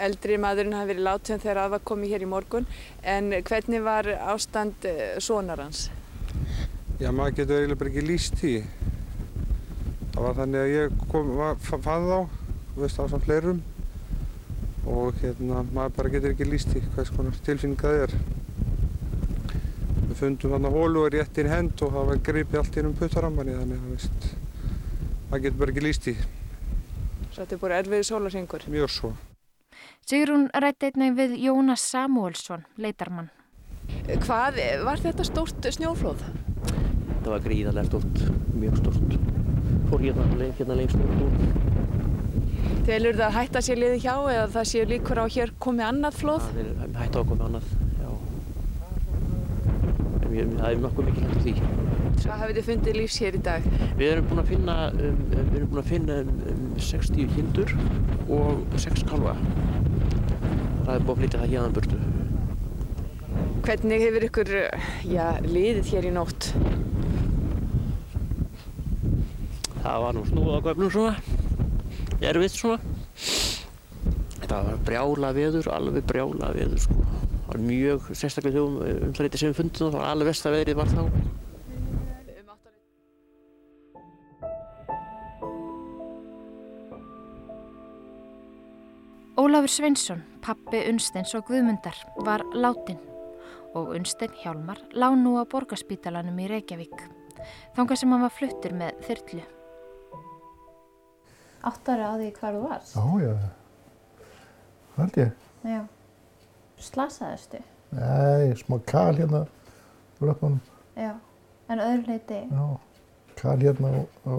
eldri 0.10 0.41
maðurinn 0.41 0.77
hafi 0.79 0.93
verið 0.95 1.10
látum 1.12 1.45
þegar 1.45 1.63
aðvað 1.67 1.88
komið 1.93 2.15
hér 2.15 2.25
í 2.25 2.33
morgun 2.33 2.69
en 3.05 3.31
hvernig 3.45 3.86
var 3.86 4.13
ástand 4.33 4.91
sonar 5.21 5.62
hans? 5.62 5.91
Já, 6.97 7.12
maður 7.13 7.43
getur 7.43 7.60
eiginlega 7.62 7.83
bara 7.83 7.93
ekki 7.93 8.10
lýst 8.10 8.41
því. 8.41 8.57
Það 10.17 10.23
var 10.25 10.38
þannig 10.39 10.63
að 10.63 10.71
ég 10.73 10.93
kom, 11.12 11.27
fann 11.62 12.06
þá, 12.10 12.21
veist 12.73 12.97
á 12.97 13.06
samt 13.06 13.25
fleirum 13.27 13.60
og 14.89 15.19
hérna 15.21 15.60
maður 15.75 15.93
bara 15.93 16.10
getur 16.10 16.34
ekki 16.34 16.47
lýst 16.47 16.71
því 16.71 16.82
hvers 16.95 17.12
konar 17.13 17.38
tilfinning 17.45 17.77
það 17.77 17.99
er. 18.08 18.15
Við 20.08 20.15
fundum 20.17 20.56
þarna 20.56 20.71
hólu 20.73 21.03
og 21.03 21.13
rétt 21.13 21.38
inn 21.38 21.51
hend 21.51 21.86
og 21.86 21.93
það 21.93 22.10
var 22.10 22.23
gripið 22.32 22.60
allt 22.63 22.82
inn 22.82 22.89
um 22.89 22.97
puttarammanni 22.97 23.60
þannig 23.60 23.84
að 23.86 23.93
veist, 23.93 24.27
maður 25.27 25.45
getur 25.45 25.62
bara 25.62 25.75
ekki 25.75 25.86
lýst 25.86 26.10
því. 26.10 26.17
Svo 27.27 27.43
þetta 27.43 27.58
er 27.60 27.63
bara 27.67 27.80
erfiði 27.84 28.10
sólarhingur? 28.10 28.69
Mjög 28.73 28.93
svo. 28.95 29.15
Sigrún 30.10 30.49
rætti 30.65 30.89
einnig 30.89 31.13
við 31.21 31.38
Jónas 31.45 31.86
Samuelsson, 31.93 32.65
leitarmann. 32.82 33.30
Hvað 34.25 34.63
var 34.82 35.06
þetta 35.06 35.30
stórt 35.30 35.73
snjóflóð? 35.77 36.25
Þetta 36.65 37.36
var 37.36 37.45
gríðarlega 37.45 37.91
stórt, 37.91 38.23
mjög 38.58 38.82
stórt. 38.82 39.45
Fór 39.88 40.04
hérna, 40.04 40.23
hérna 40.60 40.76
lengst 40.76 41.00
út. 41.00 41.67
Telur 42.88 43.17
það 43.17 43.26
að 43.28 43.36
hætta 43.36 43.62
sér 43.63 43.80
liði 43.82 44.00
hjá 44.04 44.13
eða 44.15 44.47
það 44.54 44.65
séu 44.71 44.88
líkur 44.88 45.19
á 45.19 45.26
hér 45.32 45.52
komið 45.63 45.86
annað 45.89 46.17
flóð? 46.21 46.45
Það 46.54 46.84
er 46.86 46.93
hætta 47.02 47.19
á 47.19 47.21
að 47.21 47.30
komið 47.32 47.45
annað, 47.47 47.71
já. 48.02 48.10
En 50.28 50.54
það 50.60 50.69
er 50.69 50.82
nokkuð 50.86 51.10
mikið 51.10 51.26
hægt 51.26 51.36
á 51.36 51.41
því. 51.47 51.54
Hvað 52.17 52.41
hafið 52.41 52.58
þið 52.58 52.67
fundið 52.67 52.97
lífs 52.97 53.17
hér 53.23 53.38
í 53.38 53.41
dag? 53.45 53.67
Við 54.00 54.12
erum 54.12 54.30
búin 54.30 54.41
að 54.41 54.52
finna, 54.52 54.78
um, 54.91 55.19
við 55.34 55.58
erum 55.60 55.71
búin 55.73 55.82
að 55.84 55.91
finna 55.91 56.19
um, 56.23 56.32
um 56.54 56.63
60 56.88 57.36
hindur 57.36 57.73
og 58.38 58.78
6 58.88 59.06
kalva. 59.12 59.36
Það 60.88 60.93
er 60.95 61.04
búin 61.04 61.13
að 61.13 61.21
flytja 61.21 61.41
það 61.43 61.54
hérna 61.54 61.76
burtu. 61.78 62.00
Hvernig 63.67 64.04
hefur 64.08 64.28
ykkur 64.30 64.54
já, 65.12 65.26
liðið 65.43 65.91
hér 65.91 66.08
í 66.08 66.15
nótt? 66.15 66.54
Það 69.88 70.02
var 70.04 70.17
nú 70.17 70.21
snúð 70.28 70.47
á 70.52 70.60
göfnum 70.65 70.89
svona, 70.91 71.13
erfitt 72.19 72.56
svona. 72.58 72.76
Þetta 74.41 74.58
var 74.65 74.82
brjála 74.84 75.30
veður, 75.38 75.69
alveg 75.71 76.04
brjála 76.10 76.50
veður 76.58 76.82
sko. 76.84 76.95
Það 77.06 77.47
var 77.47 77.62
mjög 77.69 78.10
sérstaklega 78.12 78.58
þjóðum 78.58 78.76
um 78.84 79.15
það 79.15 79.23
reytið 79.23 79.39
sem 79.39 79.54
við 79.54 79.60
fundum 79.62 79.93
það 79.93 80.02
var 80.02 80.12
alveg 80.12 80.30
versta 80.34 80.52
veðrið 80.52 80.80
var 80.82 80.91
þá. 80.91 81.02
Ólafur 89.39 89.71
Sveinsson, 89.71 90.23
pappi 90.43 90.84
Unsteins 90.91 91.32
og 91.38 91.47
Guðmundar, 91.47 91.95
var 92.28 92.43
látin 92.52 93.00
og 93.71 93.95
Unstein 93.95 94.36
Hjálmar 94.43 94.84
lá 94.91 95.13
nú 95.15 95.39
á 95.39 95.47
borgarspítalanum 95.47 96.43
í 96.43 96.52
Reykjavík, 96.52 97.06
þángar 97.78 98.02
sem 98.02 98.12
hann 98.12 98.28
var 98.28 98.36
fluttur 98.36 98.76
með 98.76 99.08
þyrlu. 99.08 99.54
Átt 101.67 101.89
ára 101.91 102.12
á 102.12 102.15
því 102.15 102.32
hvar 102.38 102.56
þú 102.56 102.62
varst? 102.63 102.95
Já, 102.95 103.06
já, 103.25 103.34
held 104.95 105.17
ég. 105.19 105.32
Já. 105.67 105.82
Slasaðistu? 106.80 107.60
Nei, 107.97 108.53
smá 108.56 108.77
kal 108.88 109.15
hérna 109.17 109.43
á 109.43 110.21
löpunum. 110.23 110.62
Já, 110.95 111.13
en 111.67 111.84
öðru 111.84 112.13
leiti? 112.13 112.39
Já, 112.47 112.65
kal 113.41 113.58
hérna 113.65 113.91
á, 113.91 113.99
á 114.32 114.34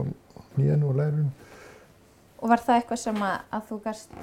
nýjanu 0.57 0.89
og 0.89 0.99
lærunum. 1.03 1.31
Og 2.39 2.53
var 2.55 2.65
það 2.65 2.81
eitthvað 2.81 3.03
sem 3.03 3.23
að, 3.29 3.39
að 3.53 3.69
þú 3.69 3.81
gæst 3.85 4.19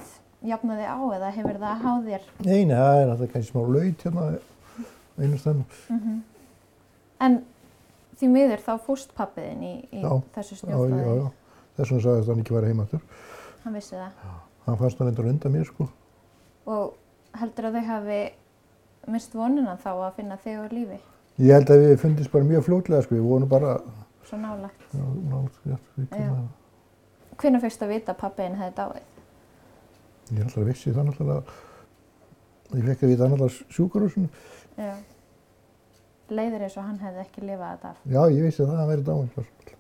jafnaði 0.46 0.90
á 0.90 0.98
eða 1.20 1.32
hefur 1.38 1.62
það 1.62 1.86
háð 1.86 2.10
þér? 2.10 2.28
Nei, 2.40 2.60
nei, 2.66 2.76
það 2.76 3.00
er 3.04 3.14
alltaf 3.14 3.34
kannski 3.34 3.52
smá 3.52 3.62
laut 3.76 4.06
hérna 4.08 4.28
einu 5.20 5.38
stafnum. 5.38 5.66
Mm 5.90 6.00
-hmm. 6.00 6.20
En 7.26 7.42
því 8.20 8.28
miður 8.32 8.62
þá 8.68 8.78
fúst 8.86 9.14
pappiðin 9.16 9.64
í, 9.64 9.76
í 9.92 10.04
þessu 10.36 10.56
snjóflæði? 10.56 11.02
Já, 11.02 11.06
já, 11.06 11.24
já. 11.24 11.45
Þess 11.76 11.92
vegna 11.92 12.04
sagðist 12.06 12.32
hann 12.32 12.42
ekki 12.44 12.56
vera 12.56 12.72
heimaftur. 12.72 13.02
Hann 13.66 13.76
vissi 13.76 13.96
það? 13.98 14.12
Já. 14.24 14.36
Hann 14.66 14.78
fannst 14.80 15.02
hann 15.02 15.12
endur 15.12 15.28
undan 15.30 15.54
mér, 15.54 15.66
sko. 15.68 15.88
Og 16.72 16.94
heldur 17.38 17.70
að 17.70 17.80
þau 17.80 17.88
hafi 17.90 18.20
mist 19.14 19.36
vonuna 19.38 19.76
þá 19.84 19.92
að 19.94 20.16
finna 20.20 20.38
þig 20.42 20.62
á 20.62 20.66
lífi? 20.72 21.00
Ég 21.44 21.52
held 21.58 21.74
að 21.74 21.84
við 21.84 21.98
fundist 22.02 22.32
bara 22.34 22.48
mjög 22.48 22.64
fljótlega, 22.70 23.06
sko. 23.06 23.18
Við 23.20 23.28
vonum 23.28 23.52
bara... 23.52 23.76
Svo 24.26 24.40
nálagt? 24.42 24.88
Já, 24.96 25.04
nálagt, 25.04 25.60
já. 25.68 25.76
já. 26.16 26.32
Hvernig 27.36 27.66
fyrst 27.66 27.84
að 27.84 27.92
vita 27.92 28.16
að 28.16 28.22
pappiðin 28.24 28.58
hefði 28.62 28.78
dáið? 28.80 29.12
Ég 30.32 30.42
alltaf 30.48 30.66
vissi 30.66 30.94
það 30.96 31.10
náttúrulega, 31.12 31.58
ég 32.72 32.88
fekk 32.88 33.04
að 33.04 33.12
vita 33.12 33.28
náttúrulega 33.30 33.76
sjúkurhúsinu. 33.76 34.30
Já. 34.80 34.96
Leiðir 36.34 36.66
eins 36.66 36.78
og 36.80 36.88
hann 36.88 37.02
hefði 37.04 37.22
ekki 37.28 37.44
lifað 37.46 37.76
þetta 37.76 37.92
af? 37.92 38.00
Já, 38.10 38.22
ég 38.34 38.48
vissi 38.48 38.64
það 38.64 38.72
að 38.72 38.80
hann 38.80 38.94
verið 38.96 39.12
dáin. 39.12 39.76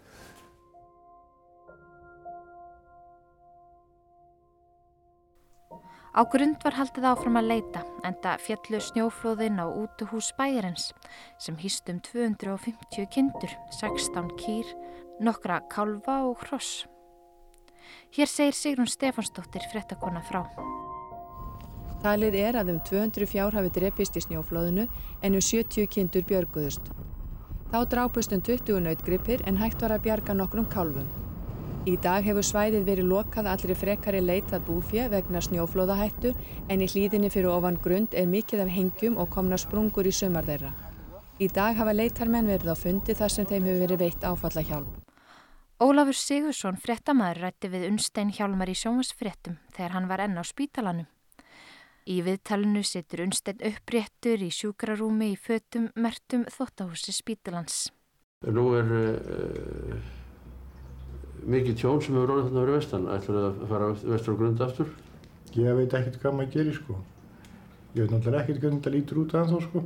Á 6.15 6.23
grund 6.32 6.62
var 6.63 6.78
haldið 6.80 7.06
áfram 7.10 7.36
að 7.36 7.49
leita 7.49 7.82
enda 8.08 8.38
fjallu 8.39 8.80
snjóflóðinn 8.80 9.60
á 9.60 9.67
útuhús 9.67 10.30
bæjarins 10.38 10.93
sem 11.43 11.58
hýst 11.60 11.91
um 11.91 11.99
250 11.99 13.10
kindur, 13.12 13.51
16 13.75 14.30
kýr, 14.39 14.69
nokkra 15.19 15.60
kálfa 15.67 16.21
og 16.30 16.45
hross. 16.45 16.86
Hér 18.15 18.32
segir 18.32 18.56
Sigrun 18.56 18.88
Stefansdóttir 18.88 19.67
frettakona 19.73 20.23
frá. 20.23 20.45
Talið 21.99 22.39
er 22.45 22.62
að 22.62 22.71
um 22.78 22.80
200 22.88 23.28
fjár 23.28 23.60
hafi 23.60 23.75
drepist 23.75 24.15
í 24.15 24.23
snjóflóðinu 24.23 24.88
en 25.19 25.36
um 25.36 25.43
70 25.43 25.91
kindur 25.91 26.23
björguðust. 26.32 26.93
Þá 27.75 27.80
drápust 27.91 28.32
um 28.32 28.39
20 28.39 28.80
nautgripir 28.88 29.43
en 29.43 29.60
hægt 29.60 29.84
var 29.84 29.97
að 29.97 30.08
bjarga 30.08 30.39
nokkrum 30.39 30.71
kálfum. 30.71 31.25
Í 31.86 32.00
dag 32.02 32.26
hefur 32.26 32.41
svæðið 32.41 32.88
verið 32.88 33.06
lokað 33.12 33.45
allri 33.52 33.74
frekari 33.78 34.17
leitað 34.17 34.63
búfjö 34.65 35.04
vegna 35.12 35.38
snjóflóðahættu 35.45 36.32
en 36.74 36.82
í 36.82 36.88
hlýðinni 36.89 37.30
fyrir 37.30 37.52
ofan 37.54 37.78
grund 37.78 38.15
er 38.17 38.26
mikið 38.26 38.63
af 38.63 38.71
hengjum 38.74 39.19
og 39.21 39.30
komna 39.36 39.60
sprungur 39.62 40.10
í 40.10 40.13
sumar 40.17 40.48
þeirra. 40.48 40.71
Í 41.38 41.45
dag 41.54 41.78
hafa 41.78 41.93
leitarmenn 41.93 42.50
verið 42.50 42.74
á 42.74 42.76
fundi 42.80 43.13
þar 43.13 43.34
sem 43.36 43.45
þeim 43.45 43.69
hefur 43.69 43.84
verið 43.84 44.02
veitt 44.02 44.26
áfalla 44.26 44.65
hjálp. 44.65 44.98
Ólafur 45.78 46.17
Sigursson, 46.17 46.82
fréttamaður, 46.82 47.43
rætti 47.45 47.69
við 47.69 47.88
Unstein 47.91 48.34
Hjálmar 48.34 48.74
í 48.74 48.78
sjónvarsfréttum 48.82 49.62
þegar 49.78 49.95
hann 50.00 50.10
var 50.10 50.26
enn 50.26 50.41
á 50.41 50.43
spítalanum. 50.48 51.06
Í 52.10 52.17
viðtalinu 52.26 52.82
situr 52.82 53.28
Unstein 53.28 53.62
uppréttur 53.62 54.41
í 54.41 54.50
sjúkrarúmi 54.50 55.36
í 55.36 55.38
fötum 55.38 55.91
mertum 55.93 56.50
þóttahúsi 56.50 57.13
spítalans. 57.13 57.91
Nú 58.41 58.71
er 58.78 58.89
uh, 58.89 60.13
mikið 61.46 61.78
tjón 61.82 62.02
sem 62.02 62.16
hefur 62.18 62.34
orðið 62.36 62.48
þarna 62.48 62.64
verið 62.64 62.78
vestan. 62.80 63.06
Ætlar 63.12 63.38
það 63.38 63.46
að 63.50 63.68
fara 63.74 63.90
vestur 64.14 64.36
á 64.36 64.40
grund 64.40 64.64
aftur? 64.66 64.90
Ég 65.56 65.78
veit 65.80 65.94
ekkert 66.00 66.18
hvað 66.24 66.36
maður 66.40 66.56
gerir 66.56 66.80
sko. 66.80 66.98
Ég 67.96 68.02
veit 68.02 68.16
náttúrulega 68.16 68.42
ekkert 68.44 68.64
hvernig 68.64 68.82
þetta 68.82 68.96
lítur 68.96 69.22
út 69.22 69.36
aðeins 69.36 69.54
þá 69.54 69.70
sko. 69.70 69.84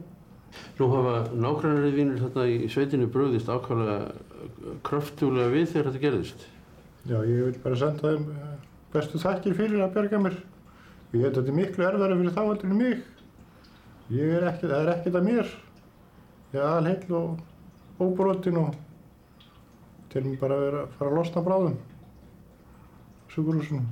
Nú 0.79 0.87
hafa 0.93 1.15
nágrannarið 1.37 1.97
vínir 1.99 2.21
þarna 2.23 2.45
í 2.49 2.69
sveitinu 2.73 3.09
bröðist 3.13 3.51
ákvæmlega 3.51 4.47
kröftúlega 4.87 5.53
við 5.53 5.67
þegar 5.73 5.89
þetta 5.91 6.03
gerðist. 6.05 6.47
Já, 7.05 7.17
ég 7.21 7.45
vil 7.45 7.61
bara 7.63 7.79
senda 7.79 8.13
þeim 8.13 8.25
bestu 8.93 9.21
þakkir 9.21 9.57
fyrir 9.59 9.83
að 9.85 9.93
bjarga 9.97 10.21
mér. 10.23 10.39
Ég 11.13 11.21
veit 11.21 11.29
að 11.29 11.39
þetta 11.41 11.53
er 11.53 11.59
miklu 11.59 11.85
erðara 11.85 12.17
fyrir 12.17 12.35
þá 12.35 12.41
heldur 12.47 12.71
en 12.71 12.81
mig. 12.81 13.03
Ég 14.09 14.35
er 14.39 14.47
ekki, 14.49 14.69
það 14.71 14.81
er 14.81 14.91
ekkert 14.95 15.19
að 15.19 15.27
mér. 15.29 15.55
Ég 16.49 16.59
er 16.63 16.69
alheil 16.79 17.17
og 17.19 18.01
óbrotin 18.01 18.57
og 18.63 18.77
til 20.09 20.25
mér 20.25 20.39
bara 20.41 20.57
að 20.57 20.63
vera 20.65 20.83
að 20.83 20.93
fara 20.97 21.11
að 21.11 21.17
losna 21.19 21.43
bráðum. 21.45 21.75
Sjúkurhúsinu. 23.29 23.83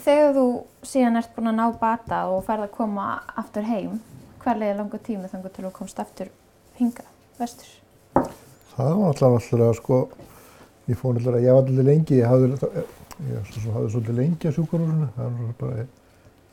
Þegar 0.00 0.34
þú 0.36 0.46
síðan 0.86 1.18
ert 1.18 1.32
búin 1.34 1.50
að 1.50 1.56
ná 1.58 1.66
bata 1.80 2.20
og 2.30 2.44
ferð 2.46 2.68
að 2.68 2.74
koma 2.76 3.06
aftur 3.40 3.66
heim, 3.66 3.98
hver 4.40 4.60
leiði 4.60 4.76
langu 4.78 5.00
tími 5.02 5.30
þannig 5.32 5.56
til 5.56 5.64
þú 5.66 5.72
komst 5.74 5.98
aftur 6.00 6.30
hinga, 6.78 7.04
vestur? 7.40 7.72
Það 8.76 8.94
var 9.00 9.10
alltaf 9.10 9.36
alltaf 9.40 9.80
sko, 9.80 9.98
ég 10.86 11.00
fór 11.00 11.18
alltaf, 11.18 11.40
ég 11.42 11.50
var 11.50 11.64
alltaf 11.64 11.88
lengi, 11.90 12.20
ég 12.22 12.30
hafði, 12.30 12.54
ég 13.26 13.50
hafði 13.74 13.90
svolítið 13.90 14.22
lengi 14.22 14.48
á 14.48 14.54
sjúkurhúsinu, 14.54 15.10
það 15.18 15.36
var 15.42 15.52
bara, 15.64 15.86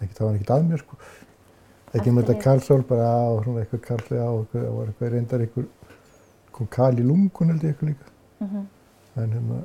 ekki, 0.01 0.13
það 0.17 0.25
var 0.25 0.41
ekkert 0.41 0.53
að 0.57 0.67
mér 0.71 0.83
sko. 0.83 1.01
Ekki 1.93 2.11
með 2.11 2.25
þetta 2.25 2.43
kalsár, 2.43 2.81
bara 2.89 3.05
á, 3.07 3.29
svona 3.45 3.61
eitthvað 3.61 3.85
kalli 3.85 4.17
á, 4.19 4.31
það 4.51 4.69
var 4.73 4.89
eitthvað 4.91 5.13
reyndar 5.13 5.45
eitthvað, 5.45 5.69
kom 6.57 6.69
kal 6.73 6.93
í 6.97 7.05
lungun 7.05 7.51
held 7.53 7.63
ég 7.65 7.73
eitthvað 7.73 7.91
líka. 7.91 8.11
Mm 8.39 8.47
-hmm. 8.47 8.65
En 9.21 9.33
hérna, 9.33 9.61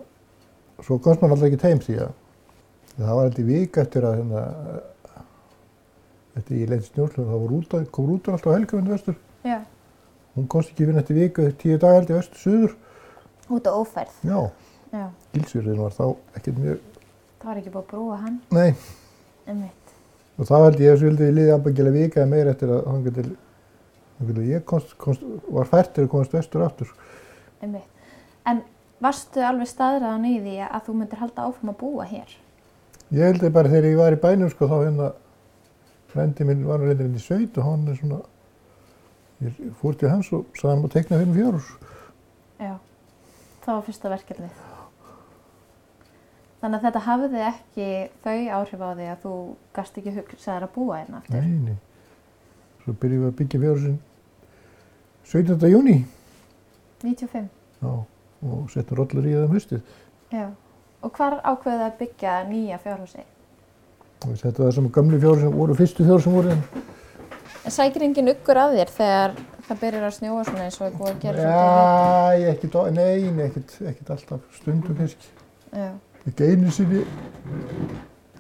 svo 0.85 0.98
komst 0.98 1.20
maður 1.20 1.37
alltaf 1.37 1.48
ekki 1.48 1.68
heim 1.68 1.81
því 1.81 1.98
að 2.05 2.12
það 2.96 3.14
var 3.16 3.24
alltaf 3.24 3.44
vika 3.48 3.81
eftir 3.81 4.07
að 4.09 4.16
hérna, 4.20 4.42
eftir 6.37 6.57
ég 6.57 6.70
leiði 6.70 6.88
snjórnlega, 6.88 7.31
það 7.31 7.55
út, 7.59 7.90
kom 7.90 8.07
rútur 8.07 8.33
alltaf 8.33 8.52
á 8.52 8.57
helgavindu 8.57 8.92
vestur. 8.92 9.16
Já. 9.44 9.61
Hún 10.37 10.48
komst 10.48 10.70
ekki 10.70 10.87
fyrir 10.87 11.00
eftir 11.00 11.16
viku, 11.16 11.52
tíu 11.61 11.78
dag 11.78 11.94
held 11.98 12.11
ég 12.11 12.16
vestur, 12.16 12.38
suður. 12.38 12.76
Út 13.48 13.66
á 13.68 13.72
óferð? 13.72 14.14
Já. 14.24 14.50
Já. 14.92 15.07
Gilsfjörðin 15.33 15.83
var 15.83 15.92
þá 15.92 16.16
ekkert 16.37 16.59
mjög... 16.59 16.81
Það 17.40 17.48
var 17.48 17.57
ekki 17.61 17.70
búið 17.70 17.83
að 17.83 17.90
brúa 17.90 18.16
hann? 18.16 18.40
Nei. 18.50 18.74
Einmitt. 19.46 19.94
Og 20.38 20.48
þá 20.48 20.57
held 20.64 20.81
ég 20.81 20.92
að 20.92 21.02
ég 21.02 21.35
liði 21.37 21.92
vika 21.92 22.20
eða 22.20 22.31
meir 22.31 22.48
eftir 22.52 22.68
að 22.72 22.87
ég 24.46 24.64
komst, 24.68 24.94
komst, 24.98 25.24
var 25.50 25.68
færtir 25.70 26.06
að 26.06 26.12
komast 26.12 26.35
vestur 26.37 26.64
aftur. 26.66 26.92
Einmitt. 27.62 27.88
En 28.46 28.62
varstu 29.02 29.42
alveg 29.44 29.70
staðræðan 29.70 30.26
í 30.28 30.37
því 30.42 30.56
að 30.68 30.87
þú 30.87 30.96
myndir 30.98 31.22
halda 31.22 31.46
áfram 31.48 31.72
að 31.72 31.78
búa 31.82 32.06
hér? 32.11 32.35
Ég 33.12 33.28
held 33.28 33.44
að 33.44 33.54
bara 33.56 33.72
þegar 33.72 33.88
ég 33.90 33.98
var 34.00 34.16
í 34.16 34.20
bænum 34.22 34.50
sko 34.52 34.68
þá 34.70 34.76
hérna, 34.80 35.08
frendi 36.12 36.46
minn 36.48 36.66
var 36.68 36.82
reyndin 36.82 37.16
í 37.18 37.22
sveit 37.22 37.58
og 37.61 37.66
hann 37.66 37.87
er 37.90 37.98
svona, 37.98 38.20
ég 39.44 39.58
fór 39.80 39.98
til 39.98 40.12
hans 40.12 40.30
og 40.32 40.46
sagði 40.58 40.74
hann 40.74 40.87
að 40.87 40.94
tekna 40.96 41.20
fyrir 41.20 41.38
fjárhús. 41.38 41.72
Já, 42.62 42.74
það 43.64 43.74
var 43.74 43.87
fyrsta 43.88 44.12
verkefnið. 44.12 44.62
Þannig 46.62 46.78
að 46.78 46.85
þetta 46.87 47.02
hafiði 47.08 47.40
ekki 47.48 47.87
þau 48.22 48.37
áhrif 48.61 48.82
á 48.87 48.90
því 48.94 49.06
að 49.11 49.22
þú 49.24 49.35
gast 49.74 49.96
ekki 49.98 50.14
hugsaðar 50.20 50.68
að 50.68 50.74
búa 50.76 51.00
hérna 51.00 51.18
aftur? 51.18 51.42
Nei, 51.42 51.72
nei. 51.72 51.78
Svo 52.85 52.94
byrjum 53.02 53.24
við 53.24 53.30
að 53.32 53.38
byggja 53.40 53.62
fjárhúsin 53.64 53.96
17. 55.24 55.68
júni 55.70 56.04
95? 57.02 57.48
Já, 57.82 57.92
og 58.46 58.70
settum 58.70 58.96
rollur 59.00 59.26
í 59.26 59.32
það 59.35 59.46
um 59.48 59.54
höstið. 59.56 59.80
Já. 60.32 60.46
Og 61.02 61.11
hvar 61.16 61.38
ákveðið 61.42 61.85
að 61.87 61.96
byggja 61.98 62.35
nýja 62.48 62.78
fjárhúsi? 62.82 63.24
Þetta 64.22 64.52
var 64.62 64.68
það 64.68 64.74
sem 64.76 64.90
gamli 64.94 65.18
fjárhúsin 65.22 65.54
voru, 65.56 65.74
fyrstu 65.74 66.04
fjárhúsin 66.06 66.37
voru 66.37 66.52
en 66.54 67.70
sækir 67.74 68.02
enginn 68.06 68.30
uggur 68.30 68.58
að 68.58 68.76
þér 68.78 68.90
þegar 68.96 69.35
það 69.66 69.80
byrjar 69.82 70.04
að 70.06 70.14
snjóa 70.16 70.44
svona 70.46 70.64
eins 70.68 70.78
og 70.80 70.87
er 70.88 70.94
búið 70.98 71.11
að 71.12 71.20
gera 71.24 71.42
Já, 71.42 72.38
ég 72.38 72.48
ekkert, 72.52 72.76
á- 72.78 72.94
nei, 72.94 73.30
nei, 73.30 73.44
ekkert, 73.48 73.74
ekkert 73.90 74.11
alltaf, 74.14 74.40
stundum 74.58 74.96
kannski. 74.98 75.28
Já. 75.74 75.90
Ekki 76.26 76.48
einu 76.52 76.70
sinni, 76.74 77.02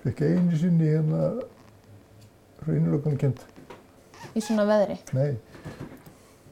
ekki 0.06 0.28
einu 0.36 0.58
sinni 0.58 0.90
hérna 0.90 1.20
raunilökunum 2.66 3.18
kent. 3.18 3.42
Í 4.38 4.40
svona 4.42 4.66
veðri? 4.70 4.98
Nei, 5.14 5.32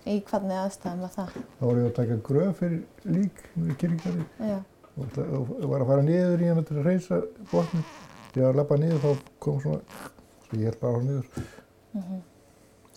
Í 0.08 0.16
hvernig 0.30 0.56
aðstæðum 0.56 1.02
var 1.04 1.12
það? 1.16 1.34
þá 1.58 1.64
var 1.66 1.80
ég 1.80 1.88
að 1.90 1.96
taka 1.98 2.18
gröf 2.30 2.62
fyrir 2.62 2.80
lík 3.04 3.42
kirkjari 3.82 4.24
Já. 4.48 4.56
og 4.96 5.10
það 5.16 5.66
var 5.74 5.84
að 5.84 5.90
fara 5.92 6.06
niður 6.06 6.44
í 6.44 6.48
hana 6.48 6.64
til 6.64 6.78
að 6.78 6.88
reysa 6.88 7.20
botni. 7.52 7.82
Þegar 8.30 8.40
ég 8.40 8.46
var 8.46 8.54
að 8.54 8.60
lappa 8.62 8.80
niður 8.80 9.04
þá 9.04 9.28
kom 9.44 9.60
svona, 9.60 10.02
svo 10.46 10.60
ég 10.60 10.70
held 10.70 10.80
bara 10.80 10.96
á 10.96 11.00
niður. 11.04 11.46
Mm 11.92 12.20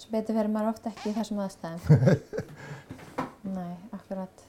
Svo 0.03 0.09
betur 0.11 0.35
verður 0.35 0.51
maður 0.51 0.73
oft 0.73 0.87
ekki 0.89 1.11
í 1.11 1.13
þessum 1.15 1.37
aðstæðum. 1.39 1.83
Nei, 3.55 3.75
akkurat. 3.95 4.41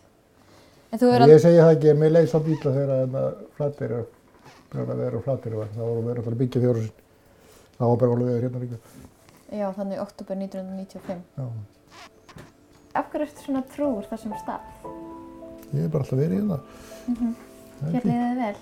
En 0.91 0.99
þú 0.99 1.11
er 1.15 1.25
Ég 1.31 1.43
segi 1.45 1.61
það 1.61 1.75
ekki, 1.77 1.93
mér 2.01 2.15
leið 2.15 2.27
samt 2.33 2.49
ítla 2.51 2.73
þegar 2.75 4.07
brála 4.75 4.97
veður 4.99 5.19
og 5.21 5.25
flatberi 5.27 5.61
var. 5.61 5.71
Það 5.77 5.91
voru 5.91 6.03
verið 6.09 6.21
að 6.21 6.27
fara 6.27 6.35
að 6.35 6.43
byggja 6.43 6.63
fjárhúsin. 6.65 7.05
Það 7.77 7.93
var 7.93 8.01
brála 8.03 8.29
veður 8.29 8.47
hérna 8.49 8.63
líka. 8.65 8.81
Já, 9.55 9.67
þannig 9.77 10.03
oktober 10.03 10.41
1995. 10.41 11.23
Já. 11.39 11.47
Af 12.95 13.11
hverju 13.11 13.27
ertu 13.27 13.43
svona 13.43 13.63
trúur 13.75 14.07
þessum 14.11 14.35
stað? 14.39 14.63
Ég 15.75 15.81
hef 15.83 15.91
bara 15.91 16.05
alltaf 16.05 16.19
verið 16.19 16.39
hérna. 16.39 16.59
Mm 17.09 17.15
-hmm. 17.15 17.35
Það 17.81 17.89
er 17.89 17.93
Hér 17.95 18.03
fínt. 18.03 18.13
liðið 18.13 18.31
þið 18.31 18.39
vel? 18.45 18.57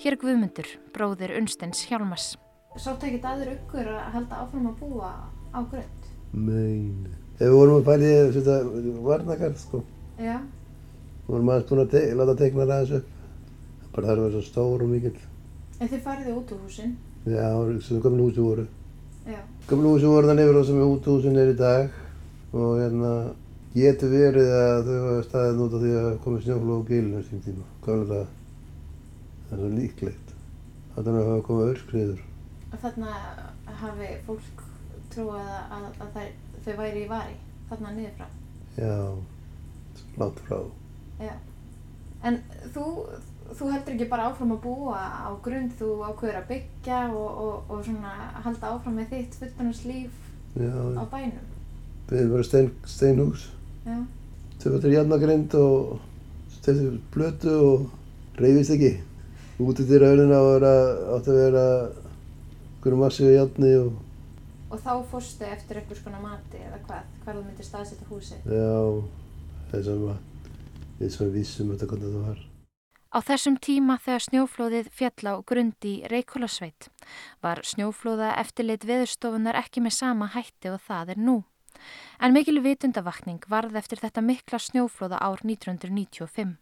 Hér 0.00 0.14
er 0.14 0.20
Guðmundur, 0.22 0.68
bróðir 0.94 1.34
Unstens 1.36 1.82
Hjálmars. 1.88 2.30
Sáttu 2.78 3.06
ekkert 3.08 3.26
aður 3.28 3.50
ykkur 3.56 3.90
að 3.90 4.12
halda 4.14 4.38
áfram 4.44 4.70
að 4.70 4.78
búa 4.80 5.10
á 5.52 5.58
grönd? 5.72 6.06
Nein. 6.32 7.08
Þegar 7.36 7.50
við 7.50 7.58
vorum 7.58 7.80
að 7.80 7.84
pæli 7.90 8.10
að 8.14 8.32
setja 8.36 8.56
varnakarð, 9.04 9.58
sko. 9.58 9.82
Já. 10.18 10.38
Við 11.26 11.34
vorum 11.34 11.52
aðeins 11.52 11.68
búin 11.68 11.82
að 11.84 11.90
te 11.90 12.14
láta 12.14 12.36
teikna 12.38 12.68
það 12.70 12.94
upp. 13.00 13.06
Bara 13.92 14.06
það 14.06 14.12
er 14.14 14.22
vera 14.22 14.32
svo 14.32 14.42
stór 14.46 14.84
og 14.86 14.88
mikill. 14.88 15.20
En 15.80 15.88
þið 15.88 16.02
farið 16.06 16.34
út 16.36 16.52
úr 16.54 16.64
húsin? 16.64 16.96
Já, 17.26 17.52
gamlu 18.02 18.28
húsi 18.28 18.40
voru. 18.40 18.66
Já. 19.26 19.40
Gamlu 19.68 19.94
húsi 19.94 20.06
voru 20.08 20.30
þannig 20.30 20.48
yfir 20.48 20.60
á 20.60 20.62
sem 20.64 20.80
útúsin 20.86 21.36
er 21.36 21.52
í 21.52 21.56
dag. 21.58 21.90
Og 22.52 22.80
hérna, 22.80 23.12
getur 23.74 24.10
verið 24.10 24.50
að 24.56 24.88
þau 24.88 24.96
hafa 25.04 25.26
staðið 25.28 25.62
út 25.64 25.76
af 25.76 25.84
því 25.84 25.92
að 26.00 26.10
komið 26.24 26.46
snjóflóð 26.46 26.78
og 26.78 26.88
gilin 26.88 27.16
þessum 27.18 27.42
tíma. 27.44 27.68
Gamla 27.84 28.08
það. 28.10 28.26
Það 29.50 29.54
er 29.58 29.62
svo 29.62 29.70
líklegt. 29.76 30.34
Þannig 30.96 31.20
að 31.20 31.30
hafa 31.30 31.46
komið 31.50 31.72
örskriður. 31.74 32.24
Og 32.70 32.82
þarna 32.84 33.14
hafi 33.80 34.10
fólk 34.26 34.64
trúið 35.10 35.38
að, 35.40 35.62
að, 35.76 35.86
að 36.00 36.10
þær, 36.16 36.32
þau 36.64 36.74
væri 36.80 37.04
í 37.04 37.10
vari, 37.10 37.36
þarna 37.70 37.94
niður 37.96 38.12
frá. 38.18 38.28
Já, 38.78 38.96
langt 40.20 40.42
frá. 40.46 40.58
Já. 41.20 41.32
En 42.26 42.38
þú, 42.74 42.84
þú 43.58 43.70
heldur 43.72 43.94
ekki 43.94 44.08
bara 44.10 44.26
áfram 44.30 44.52
að 44.54 44.62
búa 44.64 44.98
á 44.98 45.30
grund, 45.44 45.72
þú 45.78 45.88
ákveður 46.08 46.38
að 46.40 46.48
byggja 46.50 47.00
og, 47.10 47.30
og, 47.44 47.70
og 47.70 47.84
svona 47.86 48.12
halda 48.44 48.72
áfram 48.74 48.98
með 49.00 49.14
þitt 49.14 49.38
fullbjörnarslíf 49.40 50.18
á 50.56 51.04
bænum. 51.10 51.46
við 52.10 52.18
erum 52.20 52.32
bara 52.34 52.46
stein, 52.46 52.70
steinhús. 52.86 53.48
Þau 54.60 54.72
var 54.74 54.82
til 54.84 54.92
jarnagrind 54.92 55.54
og 55.56 56.00
stefði 56.58 56.90
blötu 57.14 57.54
og 57.64 57.86
reyfist 58.40 58.74
ekki. 58.76 58.92
Úti 59.60 59.84
til 59.88 60.00
raunina 60.02 60.38
átti 60.40 61.32
að 61.32 61.40
vera 61.40 61.64
einhverju 62.80 63.00
massíu 63.00 63.34
jarni 63.34 63.74
og 63.80 63.98
Og 64.70 64.78
þá 64.78 64.92
fórstu 65.10 65.42
eftir 65.50 65.80
einhvers 65.80 66.02
konar 66.04 66.20
mati 66.22 66.60
eða 66.62 66.76
hvað, 66.86 67.06
hvað 67.24 67.34
þú 67.34 67.40
myndir 67.42 67.66
staðsetja 67.66 68.06
húsið. 68.06 68.44
já, 68.46 69.02
þess 69.72 69.88
að 69.90 70.04
við 71.00 71.10
svona 71.16 71.34
vissum 71.34 71.72
þetta 71.72 71.88
hvernig 71.90 72.12
það 72.14 72.28
var. 72.28 72.44
Á 73.10 73.18
þessum 73.26 73.56
tíma 73.58 73.96
þegar 73.98 74.22
snjóflóðið 74.22 74.88
fjall 74.94 75.26
á 75.26 75.34
grund 75.42 75.86
í 75.86 75.94
Reykjólasveit 76.06 76.86
var 77.42 77.58
snjóflóða 77.66 78.36
eftirlit 78.38 78.86
veðurstofunar 78.86 79.58
ekki 79.58 79.82
með 79.82 79.96
sama 79.96 80.28
hætti 80.30 80.70
og 80.70 80.78
það 80.84 81.16
er 81.16 81.18
nú. 81.18 81.40
En 82.22 82.36
mikil 82.36 82.60
vitundavakning 82.62 83.42
varð 83.50 83.74
eftir 83.80 83.98
þetta 83.98 84.22
mikla 84.22 84.60
snjóflóða 84.62 85.18
ár 85.18 85.42
1995. 85.42 86.54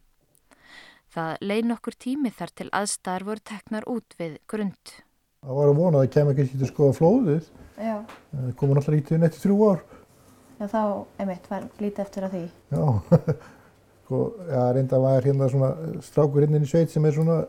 Það 1.13 1.45
leið 1.51 1.69
nokkur 1.69 1.99
tími 2.01 2.33
þar 2.33 2.55
til 2.57 2.69
aðstæðar 2.81 3.29
voru 3.29 3.45
teknar 3.53 3.85
út 3.89 4.17
við 4.17 4.41
grund. 4.49 4.95
Það 5.45 5.61
var 5.61 5.71
að 5.75 5.79
vona 5.83 6.01
að 6.01 6.07
það 6.07 6.15
kemur 6.17 6.35
ekki 6.35 6.57
til 6.57 6.65
að 6.65 6.73
skoða 6.73 6.97
flóðið. 6.97 7.53
Já. 7.77 7.95
Það 8.33 8.51
komur 8.57 8.81
náttúrulega 8.81 9.03
ekki 9.03 9.13
til 9.13 9.21
netti 9.21 9.45
þrjú 9.45 9.61
ár. 9.69 9.87
Já, 10.59 10.65
þá, 10.73 10.83
einmitt, 11.21 11.53
var 11.53 11.69
lítið 11.79 12.05
eftir 12.07 12.25
að 12.27 12.35
því. 12.35 12.45
Já, 12.73 12.85
sko, 14.09 14.25
já, 14.49 14.61
reynda 14.73 15.01
var 15.05 15.27
hérna 15.29 15.49
svona 15.53 15.71
strákur 16.05 16.47
hérna 16.47 16.57
inn 16.57 16.65
í 16.65 16.71
sveit 16.71 16.93
sem 16.93 17.05
er 17.05 17.13
svona, 17.13 17.43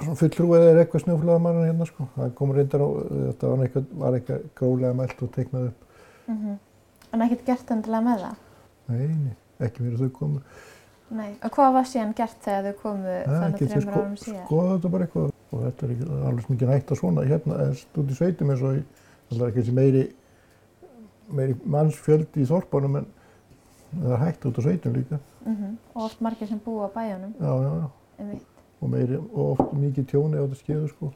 svona 0.00 0.16
fulltrúið 0.16 0.68
eða 0.70 0.84
eitthvað 0.86 1.04
snjóflóðamann 1.04 1.64
hérna, 1.66 1.88
sko. 1.90 2.06
Það 2.16 2.30
komur 2.38 2.56
reyndar 2.56 2.84
á, 2.88 2.88
þetta 3.26 3.50
var 3.50 3.66
eitthvað, 3.66 3.90
var 4.00 4.16
eitthvað 4.16 4.46
grólega 4.56 4.96
mælt 4.96 5.26
og 5.26 5.34
teiknað 5.36 5.68
upp. 5.72 6.00
Mm 6.32 6.56
En 7.14 7.22
ekkert 7.24 7.46
gert 7.46 7.70
endilega 7.72 8.02
með 8.04 8.22
það? 8.24 8.40
Nei, 8.90 9.04
nei, 9.06 9.34
ekki 9.62 9.84
mér 9.84 9.94
að 9.94 10.02
þau 10.02 10.14
komu. 10.18 10.40
Nei. 11.16 11.28
Og 11.46 11.52
hvað 11.54 11.74
var 11.76 11.86
síðan 11.86 12.14
gert 12.18 12.40
þegar 12.42 12.64
þau 12.66 12.80
komu 12.82 13.16
þannig 13.24 13.60
til 13.60 13.68
þreymur 13.70 13.86
sko, 13.86 14.00
árum 14.00 14.16
síðan? 14.20 14.46
skoða 14.48 14.72
þetta 14.72 14.90
bara 14.94 15.06
eitthvað. 15.06 15.34
Og 15.46 15.62
þetta 15.62 15.86
er 15.86 15.92
ekki 15.94 16.08
alveg 16.28 16.48
mikið 16.50 16.72
hægt 16.74 16.90
að 16.90 17.00
svona 17.00 17.26
hérna, 17.30 17.58
en 17.62 18.00
út 18.02 18.10
í 18.10 18.16
sveitum 18.18 18.50
eins 18.52 18.64
og 18.66 18.72
er 18.76 19.44
ekki 19.46 19.60
þessi 19.60 19.76
meiri, 19.76 20.02
meiri 21.38 21.54
mannsfjöldi 21.76 22.42
í 22.42 22.48
þorpunum 22.50 22.98
en 23.00 23.06
það 24.02 24.12
er 24.16 24.22
hægt 24.22 24.46
út 24.48 24.58
á 24.58 24.62
sveitum 24.64 24.94
líka. 24.96 25.18
Mm 25.46 25.78
Og 25.94 26.02
oft 26.04 26.20
margir 26.20 26.48
sem 26.48 26.60
búa 26.64 26.88
á 26.88 26.90
bæjunum. 26.94 27.34
Já, 27.40 27.52
já, 27.62 27.72
já. 27.80 28.38
Og, 28.80 28.90
meiri, 28.90 29.16
og 29.16 29.50
oft 29.50 29.72
mikið 29.72 30.06
tjóni 30.06 30.36
á 30.36 30.44
þetta 30.44 30.60
skeðu 30.60 30.88
sko. 30.88 31.12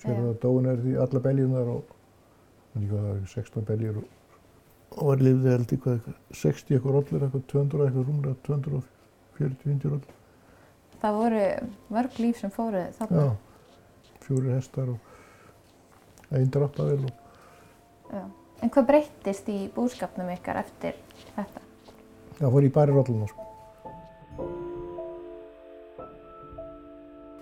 Sér 0.00 0.16
að 0.16 0.38
dóin 0.40 0.66
er 0.66 0.80
því 0.80 0.96
alla 1.00 1.20
beljunar 1.20 1.68
og 1.68 1.84
líka 2.74 2.96
það 2.96 3.10
er 3.16 3.26
16 3.34 3.64
beljur 3.68 4.00
og, 4.00 4.08
og 4.96 5.06
var 5.10 5.22
lifði 5.26 5.50
held 5.50 5.72
eitthvað, 5.74 5.94
eitthvað 5.98 6.40
60 6.40 6.74
eitthvað 6.74 6.96
rollur, 6.96 7.24
eitthvað 7.26 7.46
200 7.52 7.86
eitthvað 7.86 8.08
rúmlega 8.08 8.36
240-50 8.48 9.94
rollur. 9.94 10.18
Það 11.00 11.16
voru 11.20 11.44
mörg 11.96 12.20
líf 12.20 12.40
sem 12.40 12.52
fóru 12.52 12.84
þarna. 12.98 13.24
Já, 13.24 14.16
fjórir 14.26 14.56
hestar 14.56 14.92
og 14.92 16.30
einn 16.30 16.50
dráttavel 16.52 17.04
og 17.04 17.20
Já. 18.10 18.24
En 18.60 18.70
hvað 18.72 18.88
breyttist 18.90 19.48
í 19.48 19.58
búskapnum 19.72 20.28
ykkar 20.34 20.58
eftir 20.60 20.96
þetta? 21.36 21.62
Það 22.40 22.52
fór 22.54 22.66
í 22.66 22.72
bæri 22.74 22.94
rolluna 22.96 23.28
sko. 23.30 23.46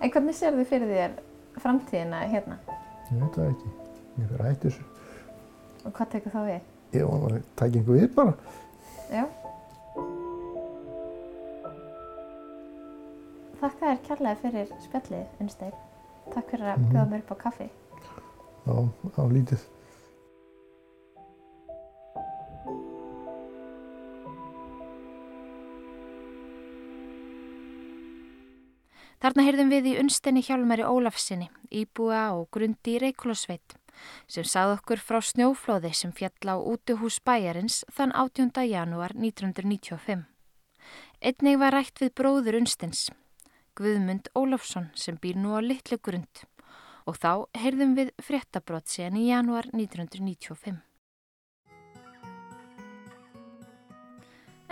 En 0.03 0.11
hvernig 0.15 0.37
sér 0.39 0.55
þið 0.55 0.69
fyrir 0.71 0.93
þér 0.95 1.17
framtíðina 1.63 2.21
hérna? 2.31 2.59
Ég 3.11 3.23
veit 3.23 3.35
það 3.39 3.49
ekki, 3.53 3.71
ég 4.19 4.29
fyrir 4.31 4.45
að 4.45 4.51
hætti 4.53 4.69
þessu. 4.69 4.85
Og 5.89 5.93
hvað 5.97 6.11
tekur 6.15 6.35
þá 6.35 6.41
við? 6.49 6.61
Ég 6.99 7.09
var 7.09 7.35
að 7.39 7.43
taka 7.59 7.79
einhver 7.79 7.99
við 7.99 8.15
bara. 8.15 8.35
Já. 9.13 9.25
Þakka 13.59 13.89
þér 13.89 14.01
kærlega 14.07 14.39
fyrir 14.43 14.69
spjallið, 14.85 15.25
Unnsteinn. 15.43 15.75
Takk 16.35 16.51
fyrir 16.53 16.69
að 16.75 16.79
Mhm. 16.79 16.91
bjóða 16.93 17.09
mér 17.11 17.19
upp 17.25 17.33
á 17.35 17.37
kaffi. 17.43 17.69
Já, 18.69 18.75
á 19.19 19.23
lítið. 19.33 19.61
Þarna 29.29 29.45
heyrðum 29.45 29.69
við 29.69 29.87
í 29.91 29.91
unstinni 30.01 30.41
Hjálmari 30.41 30.85
Ólafsinni, 30.89 31.51
íbúa 31.69 32.31
og 32.33 32.47
grundi 32.57 32.95
í 32.95 33.01
Reykjólasveit, 33.03 33.75
sem 34.25 34.47
sað 34.49 34.71
okkur 34.79 35.03
frá 35.05 35.19
snjóflóði 35.21 35.91
sem 35.93 36.15
fjall 36.17 36.49
á 36.49 36.57
útihús 36.57 37.19
bæjarins 37.21 37.83
þann 37.93 38.15
18. 38.17 38.63
janúar 38.65 39.13
1995. 39.13 40.23
Einnig 41.21 41.59
var 41.61 41.77
rætt 41.77 42.01
við 42.01 42.15
bróður 42.17 42.57
unstins, 42.63 43.03
Guðmund 43.77 44.31
Ólafsson 44.33 44.87
sem 44.97 45.19
býr 45.21 45.37
nú 45.37 45.53
á 45.53 45.61
litlu 45.61 45.99
grund 46.01 46.47
og 47.05 47.21
þá 47.21 47.45
heyrðum 47.61 47.93
við 47.99 48.15
fréttabrott 48.25 48.89
síðan 48.89 49.19
í 49.21 49.27
janúar 49.29 49.69
1995. 49.75 50.81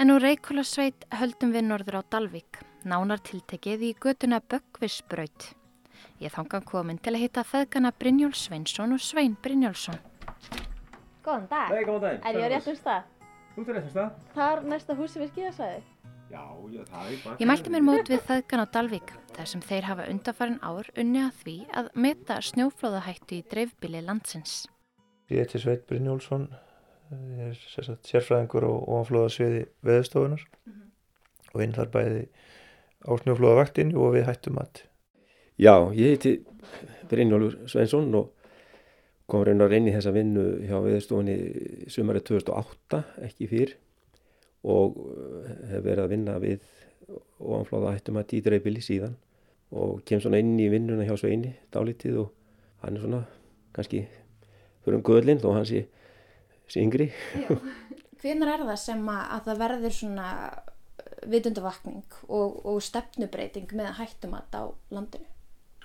En 0.00 0.16
úr 0.16 0.24
Reykjólasveit 0.24 1.04
höldum 1.20 1.52
við 1.52 1.68
norður 1.68 2.00
á 2.00 2.02
Dalvík, 2.08 2.64
nánar 2.86 3.20
tiltekið 3.26 3.82
í 3.88 3.92
götuna 4.00 4.40
Böggvisbraut. 4.40 5.50
Ég 6.22 6.32
þangan 6.32 6.64
komin 6.64 7.00
til 7.02 7.16
að 7.16 7.26
hitta 7.26 7.44
feðgana 7.44 7.92
Brynjól 7.92 8.32
Sveinsson 8.36 8.94
og 8.96 9.02
Svein 9.04 9.36
Brynjólfsson. 9.42 9.98
Góðan 11.26 11.48
dag. 11.50 11.74
Nei, 11.74 11.82
góðan 11.84 12.04
daginn. 12.06 12.22
Er 12.22 12.38
ég 12.38 12.46
á 12.46 12.50
réttum 12.54 12.78
stað? 12.78 13.12
Þú 13.54 13.62
ert 13.62 13.68
á 13.68 13.74
réttum 13.76 13.92
stað? 13.92 14.24
Þar 14.36 14.64
næsta 14.70 14.96
húsi 14.96 15.20
við 15.20 15.32
skíðasvæði? 15.34 15.82
Já, 16.30 16.42
já, 16.72 16.82
það 16.88 17.10
er 17.10 17.18
bara... 17.24 17.36
Ég 17.38 17.50
mælti 17.50 17.72
mér 17.74 17.84
mót 17.86 18.08
við 18.10 18.22
feðgan 18.26 18.62
á 18.62 18.66
Dalvík 18.74 19.12
þar 19.36 19.50
sem 19.50 19.62
þeir 19.62 19.88
hafa 19.90 20.06
undarfarin 20.10 20.58
ár 20.64 20.88
unni 20.98 21.20
að 21.22 21.42
því 21.42 21.56
að 21.80 21.90
meta 22.06 22.38
snjóflóðahættu 22.48 23.36
í 23.36 23.44
dreifbili 23.50 24.02
landsins. 24.02 24.56
Ég 25.30 25.44
heiti 25.44 25.60
Sveit 25.62 25.86
Brynjólfsson, 25.90 26.48
ég 27.36 27.52
er 27.52 27.92
sérfræðingur 28.06 28.66
og 28.66 28.88
ofanflóðasviði 28.96 29.62
veðustofunar 29.86 30.42
mm 30.42 30.72
-hmm. 30.72 30.90
og 31.52 31.60
vinn 31.62 31.76
þar 31.76 31.92
bæði 31.94 32.22
á 33.04 33.10
snjóflóðavaktinu 33.20 33.98
og 34.00 34.14
við 34.16 34.28
hættum 34.30 34.60
að. 34.62 34.84
Já, 35.56 35.74
ég 35.96 36.16
heiti 36.16 36.32
Brynjólfur 37.10 37.68
Sveinsson 37.70 38.14
og 38.18 38.32
kom 39.30 39.44
reynar 39.46 39.74
inn 39.74 39.88
í 39.90 39.94
þessa 39.94 40.14
vinnu 40.14 40.44
hjá 40.66 40.78
veðustofunni 40.84 41.36
sumarið 41.90 42.28
2008, 42.30 43.02
ekki 43.26 43.48
fyrr 43.50 43.74
og 44.66 44.98
hef 45.70 45.82
verið 45.84 46.02
að 46.04 46.12
vinna 46.12 46.36
við 46.42 46.60
ofanflóða 47.38 47.94
hættum 47.96 48.20
að 48.20 48.28
dýdreifili 48.32 48.82
síðan 48.82 49.16
og 49.76 50.02
kem 50.06 50.22
svona 50.22 50.40
inn 50.42 50.54
í 50.62 50.68
vinnuna 50.70 51.06
hjá 51.06 51.16
Sveini 51.18 51.52
dálítið 51.74 52.22
og 52.22 52.30
hann 52.84 52.98
er 52.98 53.02
svona 53.02 53.22
kannski 53.74 54.04
fyrir 54.84 54.98
um 55.00 55.04
göðlinn 55.06 55.42
þó 55.42 55.50
hann 55.56 55.66
sé, 55.66 55.86
sé 56.70 56.82
yngri. 56.82 57.10
Hvernig 58.22 58.50
er 58.50 58.64
það 58.64 58.78
sem 58.80 59.02
að, 59.10 59.22
að 59.34 59.48
það 59.48 59.62
verður 59.62 59.94
svona 59.94 60.28
vitundavakning 61.30 62.04
og, 62.28 62.60
og 62.66 62.82
stefnubreiting 62.84 63.72
með 63.76 63.96
hættumat 64.00 64.54
á 64.54 64.70
landinu? 64.94 65.28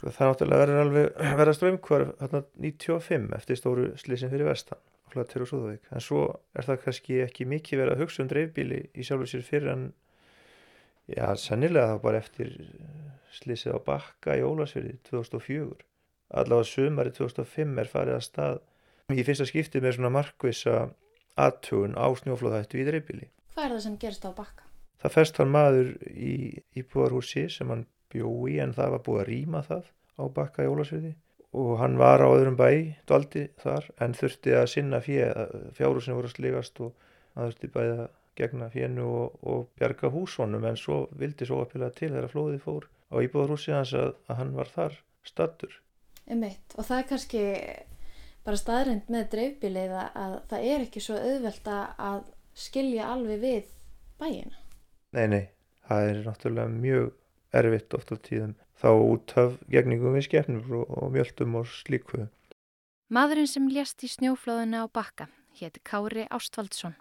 Það 0.01 0.31
náttúrulega 0.31 0.61
verður 0.63 0.79
alveg 0.81 1.35
verða 1.37 1.53
strömmkvarf 1.53 2.13
95 2.57 3.35
eftir 3.37 3.59
stóru 3.59 3.91
slísin 4.01 4.31
fyrir 4.31 4.49
vestan, 4.49 4.79
Flatur 5.11 5.45
og 5.45 5.51
Súðavík. 5.51 5.83
En 5.93 6.01
svo 6.01 6.23
er 6.57 6.65
það 6.65 6.79
kannski 6.85 7.19
ekki 7.21 7.45
mikið 7.51 7.83
verið 7.83 7.93
að 7.93 8.01
hugsa 8.01 8.23
um 8.23 8.31
dreifbíli 8.31 8.79
í 8.97 9.05
sjálfur 9.05 9.29
sér 9.29 9.45
fyrir 9.45 9.73
en 9.75 9.83
já, 11.05 11.27
sennilega 11.37 11.93
þá 11.93 12.01
bara 12.07 12.23
eftir 12.23 12.55
slísið 13.37 13.77
á 13.77 13.79
bakka 13.91 14.39
í 14.39 14.43
Ólasfjörði 14.47 14.97
2004. 15.11 15.85
Allavega 16.41 16.69
sumari 16.71 17.13
2005 17.13 17.77
er 17.83 17.91
farið 17.91 18.17
að 18.17 18.25
stað 18.25 18.59
í 19.11 19.27
fyrsta 19.27 19.47
skiptið 19.49 19.85
með 19.85 19.97
svona 19.99 20.13
markvisa 20.17 20.75
aðtugun 21.39 21.97
á 21.99 22.07
snjóflóðhættu 22.23 22.81
í 22.81 22.89
dreifbíli. 22.89 23.29
Hvað 23.53 23.65
er 23.67 23.73
það 23.75 23.85
sem 23.85 24.01
gerist 24.01 24.25
á 24.25 24.31
bakka? 24.33 24.70
Það 25.01 25.15
fest 25.17 25.41
hann 25.41 25.51
maður 25.53 25.91
í 26.11 26.35
íbúarhúsi 26.77 27.47
sem 27.49 27.71
hann 27.73 27.87
bjói 28.11 28.59
en 28.61 28.75
það 28.77 28.95
var 28.95 29.03
búið 29.05 29.21
að 29.21 29.29
rýma 29.31 29.61
það 29.65 29.91
á 30.21 30.23
bakka 30.35 30.65
í 30.65 30.71
Ólasviði 30.71 31.13
og 31.57 31.71
hann 31.81 31.97
var 31.99 32.23
á 32.23 32.27
öðrum 32.31 32.55
bæ, 32.55 32.95
dvaldi 33.09 33.47
þar 33.59 33.89
en 34.03 34.15
þurfti 34.15 34.53
að 34.55 34.69
sinna 34.71 35.01
fjárhúsinu 35.03 36.15
voru 36.15 36.29
að 36.29 36.35
sligast 36.35 36.79
og 36.83 36.93
hann 37.35 37.49
þurfti 37.49 37.71
bæði 37.73 37.95
að 37.97 38.09
gegna 38.39 38.69
fjennu 38.71 39.05
og, 39.05 39.39
og 39.43 39.65
bjarga 39.79 40.11
húsvonum 40.13 40.65
en 40.69 40.79
svo 40.79 41.03
vildi 41.19 41.47
svo 41.47 41.61
að 41.63 41.73
pila 41.73 41.91
til 41.95 42.11
þegar 42.13 42.31
flóðið 42.31 42.63
fór 42.63 42.87
á 43.11 43.15
íbúarhúsi 43.25 43.75
hans 43.75 43.93
að, 43.97 44.13
að 44.31 44.39
hann 44.39 44.53
var 44.55 44.71
þar 44.71 44.97
stattur. 45.27 45.75
Emitt 46.31 46.77
og 46.77 46.87
það 46.87 47.01
er 47.01 47.09
kannski 47.09 47.43
bara 48.45 48.61
staðrind 48.61 49.11
með 49.11 49.27
dreifbílið 49.35 49.95
að 49.99 50.37
það 50.53 50.67
er 50.71 50.87
ekki 50.87 51.03
svo 51.03 51.19
auðvelt 51.19 51.71
að 51.75 52.23
skilja 52.57 53.11
alveg 53.11 53.43
við 53.43 53.71
bæina. 54.21 54.60
Nei, 55.11 55.27
nei, 55.27 55.45
það 55.89 56.09
er 56.09 56.19
náttúrulega 56.23 56.71
mjög 56.71 57.07
erfitt 57.59 57.95
oft 57.97 58.13
á 58.13 58.17
tíðum 58.23 58.53
þá 58.79 58.89
út 58.95 59.33
af 59.37 59.57
gegningum 59.71 60.15
við 60.15 60.29
skefnur 60.29 60.77
og, 60.79 60.93
og 60.97 61.11
mjöldum 61.11 61.57
og 61.59 61.67
slíku. 61.67 62.29
Maðurinn 63.11 63.49
sem 63.51 63.67
lést 63.67 64.05
í 64.07 64.09
snjóflóðinu 64.11 64.85
á 64.85 64.87
bakka 64.87 65.27
hétti 65.59 65.83
Kári 65.83 66.23
Ástvaldsson. 66.31 66.95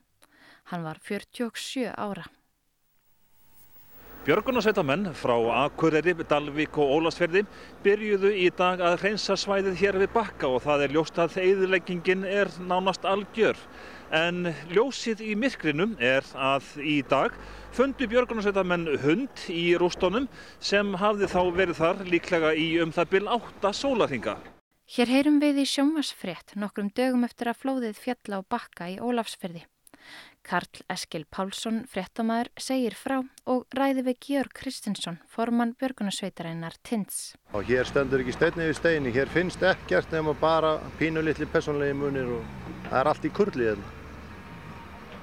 Hann 0.71 0.83
var 0.83 0.99
47 1.07 1.87
ára. 1.95 2.27
Björgunarsveitamenn 4.27 5.15
frá 5.17 5.33
Akureyri, 5.63 6.13
Dalvík 6.29 6.75
og 6.83 6.91
Ólasferði 6.99 7.41
byrjuðu 7.85 8.35
í 8.37 8.51
dag 8.53 8.83
að 8.85 8.99
hreinsa 9.01 9.39
svæðið 9.39 9.79
hér 9.81 10.01
við 10.03 10.11
bakka 10.13 10.51
og 10.51 10.61
það 10.67 10.85
er 10.85 10.95
ljóst 10.99 11.23
að 11.23 11.39
eðileggingin 11.41 12.27
er 12.29 12.51
nánast 12.61 13.07
algjör. 13.09 13.57
En 14.11 14.49
ljósið 14.75 15.21
í 15.23 15.35
myrkrinum 15.39 15.93
er 16.03 16.27
að 16.35 16.67
í 16.83 16.97
dag 17.07 17.35
fundu 17.71 18.09
björgunarsveitamenn 18.11 18.89
hund 19.05 19.45
í 19.55 19.77
rústónum 19.79 20.27
sem 20.59 20.97
hafði 20.99 21.29
þá 21.31 21.43
verið 21.55 21.79
þar 21.79 22.01
líklega 22.11 22.51
í 22.59 22.73
um 22.83 22.91
það 22.91 23.13
byl 23.15 23.27
8 23.39 23.73
sólarhinga. 23.79 24.35
Hér 24.91 25.13
heyrum 25.15 25.39
við 25.39 25.61
í 25.63 25.67
sjómasfrétt 25.71 26.57
nokkrum 26.59 26.89
dögum 26.91 27.23
eftir 27.23 27.53
að 27.53 27.61
flóðið 27.63 28.01
fjalla 28.03 28.41
á 28.43 28.49
bakka 28.51 28.89
í 28.91 28.97
Ólafsferði. 28.99 29.63
Karl 30.43 30.83
Eskil 30.91 31.23
Pálsson, 31.31 31.85
fréttamaður, 31.87 32.51
segir 32.59 32.97
frá 32.99 33.21
og 33.53 33.77
ræði 33.77 34.03
við 34.09 34.19
Georg 34.27 34.57
Kristinsson, 34.57 35.21
formann 35.31 35.77
björgunarsveitarinnar 35.79 36.81
Tins. 36.83 37.37
Og 37.55 37.69
hér 37.71 37.87
stendur 37.87 38.25
ekki 38.25 38.35
steinni 38.35 38.67
við 38.73 38.81
steini, 38.81 39.15
hér 39.15 39.31
finnst 39.31 39.63
ekkert 39.63 40.11
nema 40.17 40.35
bara 40.35 40.79
pínu 40.99 41.23
litli 41.23 41.47
personlegi 41.47 41.95
munir 41.95 42.35
og 42.41 42.69
það 42.89 43.01
er 43.05 43.15
allt 43.15 43.29
í 43.29 43.35
kurlið 43.37 43.73
hérna. 43.75 44.00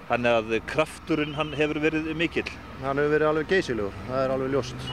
Þannig 0.08 0.36
að 0.38 0.54
krafturinn 0.72 1.34
hann 1.36 1.50
hefur 1.60 1.82
verið 1.84 2.06
mikill? 2.16 2.48
Hann 2.80 2.96
hefur 2.96 3.12
verið 3.12 3.28
alveg 3.28 3.50
geysilegur, 3.52 3.96
það 4.08 4.22
er 4.22 4.34
alveg 4.38 4.54
ljóst. 4.54 4.86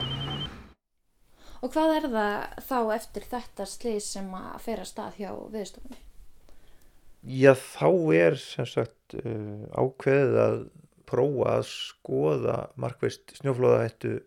Og 1.63 1.71
hvað 1.71 1.93
er 1.93 2.07
það 2.11 2.65
þá 2.67 2.79
eftir 2.97 3.27
þetta 3.31 3.67
slið 3.71 4.01
sem 4.03 4.27
að 4.35 4.57
fer 4.65 4.81
að 4.83 4.89
stað 4.89 5.21
hjá 5.21 5.29
viðstofunni? 5.53 6.01
Já, 7.25 7.53
þá 7.55 7.87
er 8.17 8.35
sem 8.41 8.67
sagt 8.67 9.15
uh, 9.21 9.63
ákveðið 9.71 10.35
að 10.43 10.57
prófa 11.07 11.47
að 11.53 11.63
skoða 11.69 12.57
markveist 12.83 13.37
snjóflóðahættu 13.39 14.17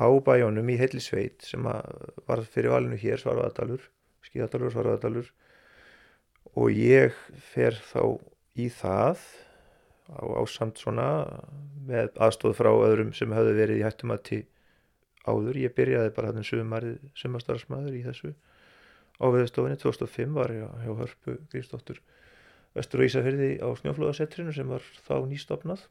á 0.00 0.08
bæjónum 0.24 0.72
í 0.72 0.78
Hellisveit 0.80 1.44
sem 1.44 1.68
var 1.68 2.46
fyrir 2.48 2.72
valinu 2.72 2.96
hér 2.96 3.20
Svarfaðadalur, 3.20 3.84
Skíðadalur 4.24 4.70
og 4.70 4.74
Svarfaðadalur 4.78 5.30
og 6.56 6.72
ég 6.72 7.12
fer 7.52 7.76
þá 7.92 8.16
í 8.56 8.72
það 8.72 9.28
á 10.10 10.24
ásamt 10.42 10.80
svona 10.80 11.08
með 11.86 12.14
aðstóð 12.22 12.56
frá 12.58 12.70
öðrum 12.72 13.12
sem 13.16 13.32
hafði 13.34 13.56
verið 13.58 13.80
í 13.80 13.84
hættumatti 13.86 14.40
áður. 15.26 15.58
Ég 15.60 15.74
byrjaði 15.76 16.14
bara 16.16 16.32
hann 16.32 16.46
sumarið 16.46 16.98
sumarstarfsmæður 17.18 17.98
í 17.98 18.04
þessu 18.06 18.34
á 19.20 19.26
viðstofinni 19.28 19.78
2005 19.80 20.36
var 20.36 20.54
ég 20.54 20.84
hjá 20.84 20.92
Hörpu 21.02 21.36
Grísdóttur 21.52 22.00
Vestur 22.76 23.02
og 23.02 23.08
Ísafjörði 23.10 23.50
á 23.58 23.68
snjóflóðasettrinu 23.80 24.52
sem 24.54 24.68
var 24.70 24.84
þá 25.06 25.16
nýstofnað 25.26 25.82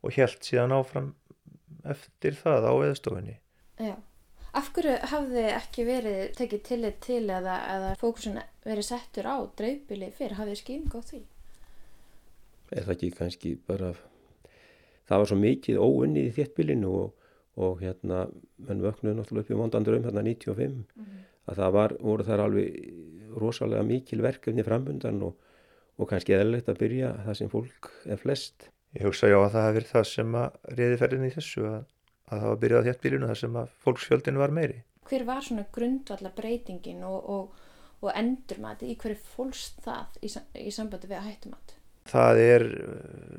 og 0.00 0.14
held 0.14 0.46
síðan 0.46 0.76
áfram 0.76 1.10
eftir 1.90 2.36
það 2.38 2.68
á 2.70 2.74
eðstofinni. 2.86 3.34
Já, 3.80 3.96
af 4.56 4.70
hverju 4.76 4.94
hafði 5.10 5.44
ekki 5.50 5.86
verið 5.88 6.22
tekið 6.38 6.62
tillit 6.68 7.00
til 7.04 7.24
eða, 7.26 7.58
eða 7.74 7.90
fókusun 8.00 8.38
verið 8.64 8.86
settur 8.86 9.26
á 9.26 9.36
dreifbili 9.58 10.12
fyrir, 10.14 10.38
hafið 10.38 10.62
skýring 10.62 10.94
á 10.94 11.00
því? 11.10 11.22
Er 12.70 12.86
það 12.86 12.94
ekki 12.96 13.10
kannski 13.18 13.54
bara, 13.66 13.92
það 15.08 15.22
var 15.22 15.30
svo 15.30 15.40
mikið 15.40 15.80
óunnið 15.82 16.28
í 16.30 16.34
þéttbilinu 16.38 16.94
og, 17.00 17.28
og 17.60 17.82
hérna, 17.82 18.24
menn 18.66 18.82
vöknuðu 18.84 19.18
náttúrulega 19.18 19.46
upp 19.46 19.54
í 19.54 19.60
vondandur 19.60 19.98
um 19.98 20.06
hérna 20.06 20.22
95, 20.22 20.74
mm 20.76 21.04
-hmm. 21.04 21.22
að 21.50 21.62
það 21.62 21.76
var, 21.78 21.96
voru 22.00 22.24
þar 22.24 22.44
alveg 22.46 23.38
rosalega 23.40 23.82
mikil 23.86 24.22
verkefni 24.22 24.66
framhundan 24.66 25.22
og 25.22 25.38
og 26.00 26.08
kannski 26.08 26.34
eðlilegt 26.36 26.68
að 26.70 26.80
byrja 26.80 27.14
það 27.26 27.38
sem 27.38 27.50
fólk 27.52 27.88
er 28.08 28.20
flest. 28.20 28.68
Ég 28.96 29.06
hugsa 29.06 29.30
já 29.30 29.36
að 29.38 29.50
það 29.54 29.66
hefur 29.66 29.76
verið 29.78 29.90
það 29.94 30.06
sem 30.10 30.36
að 30.40 30.76
reyði 30.78 31.00
ferðin 31.00 31.26
í 31.26 31.32
þessu 31.34 31.64
að, 31.68 31.82
að 32.30 32.40
það 32.40 32.52
var 32.52 32.60
byrjað 32.64 32.86
þéttbílinu 32.88 33.30
þar 33.30 33.40
sem 33.40 33.58
að 33.60 33.74
fólksfjöldin 33.84 34.40
var 34.40 34.54
meiri. 34.56 34.78
Hver 35.10 35.26
var 35.28 35.44
svona 35.44 35.66
grundvalla 35.74 36.32
breytingin 36.36 37.04
og, 37.06 37.28
og, 37.34 37.68
og 38.00 38.10
endurmati 38.14 38.90
í 38.90 38.96
hverju 39.00 39.20
fólkst 39.34 39.82
það 39.84 40.18
í, 40.24 40.32
í 40.64 40.72
sambandi 40.74 41.10
við 41.10 41.20
að 41.20 41.28
hættumat? 41.28 41.76
Það 42.08 42.40
er 42.42 42.64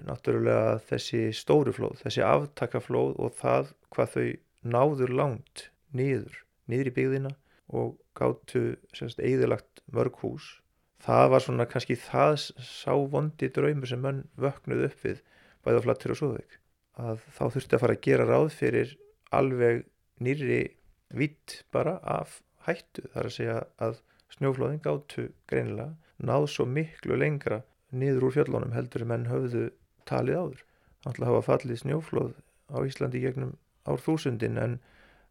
náttúrulega 0.08 0.78
þessi 0.88 1.22
stóru 1.36 1.74
flóð, 1.76 2.04
þessi 2.04 2.24
aftakaflóð 2.26 3.16
og 3.18 3.36
það 3.40 3.74
hvað 3.92 4.16
þau 4.16 4.28
náður 4.76 5.14
langt 5.18 5.66
niður, 5.98 6.36
niður 6.70 6.92
í 6.92 6.96
byggðina 7.00 7.34
og 7.72 7.96
gáttu 8.18 8.78
eðilagt 9.18 9.82
mörg 9.92 10.22
hús. 10.22 10.58
Það 11.02 11.28
var 11.34 11.44
svona 11.46 11.66
kannski 11.66 11.98
það 11.98 12.36
sá 12.62 12.94
vondi 12.94 13.50
draumur 13.50 13.90
sem 13.90 14.04
mann 14.04 14.26
vöknuð 14.38 14.86
upp 14.92 15.06
við 15.08 15.24
bæða 15.66 15.84
flattur 15.86 16.14
og 16.14 16.20
svoðveik 16.20 16.60
að 17.02 17.24
þá 17.34 17.44
þurfti 17.56 17.76
að 17.76 17.84
fara 17.84 17.96
að 17.98 18.06
gera 18.06 18.28
ráð 18.30 18.48
fyrir 18.54 18.94
alveg 19.34 19.84
nýri 20.22 20.62
vitt 21.16 21.62
bara 21.74 21.98
af 22.04 22.42
hættu 22.68 23.08
þar 23.14 23.30
að 23.30 23.36
segja 23.36 23.58
að 23.82 24.00
snjóflóðin 24.36 24.84
gáttu 24.84 25.28
greinilega 25.50 25.96
náð 26.22 26.48
svo 26.54 26.68
miklu 26.70 27.18
lengra 27.18 27.62
niður 27.92 28.30
úr 28.30 28.36
fjöllunum 28.38 28.76
heldur 28.76 29.06
en 29.06 29.12
menn 29.12 29.30
höfðu 29.32 29.68
talið 30.10 30.40
áður. 30.42 30.64
Þannig 31.04 31.22
að 31.22 31.30
hafa 31.32 31.46
fallið 31.50 31.82
snjóflóð 31.82 32.34
á 32.72 32.78
Íslandi 32.88 33.22
gegnum 33.24 33.56
ár 33.90 34.02
þúsundin 34.02 34.60
en 34.62 34.80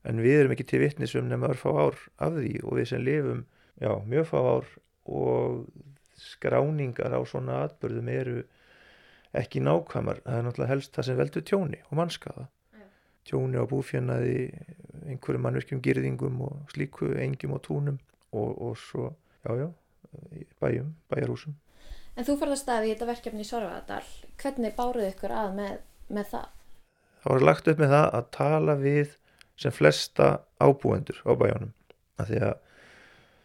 en 0.08 0.20
við 0.24 0.42
erum 0.42 0.54
ekki 0.54 0.66
til 0.68 0.82
vittnisum 0.84 1.28
nema 1.28 1.50
örfá 1.52 1.70
ár 1.74 1.98
af 2.24 2.36
því 2.38 2.54
og 2.64 2.78
við 2.78 2.88
sem 2.92 3.04
lifum 3.04 3.42
já, 3.80 3.92
mjög 4.08 4.30
fá 4.30 4.38
ár 4.40 4.70
og 5.04 5.66
skráningar 6.20 7.12
á 7.16 7.20
svona 7.28 7.64
atbörðum 7.66 8.08
eru 8.12 8.40
ekki 9.36 9.62
nákvæmar. 9.62 10.22
Það 10.24 10.38
er 10.38 10.46
náttúrulega 10.46 10.72
helst 10.72 10.96
það 10.96 11.08
sem 11.08 11.20
veldur 11.20 11.46
tjóni 11.46 11.80
og 11.88 11.98
mannskaða. 12.00 12.46
Tjóni 13.28 13.60
á 13.60 13.64
búfjörnaði 13.68 14.36
einhverjum 15.06 15.44
mannverkjum 15.44 15.82
girðingum 15.84 16.40
og 16.48 16.72
slíku 16.72 17.12
engjum 17.20 17.56
og 17.56 17.64
túnum 17.66 18.00
og, 18.32 18.50
og 18.56 18.78
svo, 18.80 19.12
já 19.44 19.52
já 19.60 19.68
bæjum, 20.60 20.94
bæjarhúsum 21.12 21.54
En 22.18 22.26
þú 22.26 22.36
farðast 22.40 22.70
að 22.72 22.88
í 22.88 22.94
þetta 22.94 23.08
verkefni 23.10 23.44
í 23.44 23.48
Sorgadal. 23.48 24.02
Hvernig 24.40 24.74
báruð 24.78 25.06
ykkur 25.10 25.34
að 25.34 25.54
með, 25.58 25.76
með 26.10 26.32
það? 26.32 26.48
Það 27.20 27.34
var 27.34 27.46
lagt 27.46 27.70
upp 27.70 27.82
með 27.82 27.94
það 27.94 28.08
að 28.18 28.30
tala 28.36 28.76
við 28.80 29.14
sem 29.60 29.76
flesta 29.76 30.28
ábúendur 30.60 31.20
á 31.28 31.32
bæjónum. 31.36 31.72
Af 32.20 32.30
því 32.30 32.42
að 32.48 32.54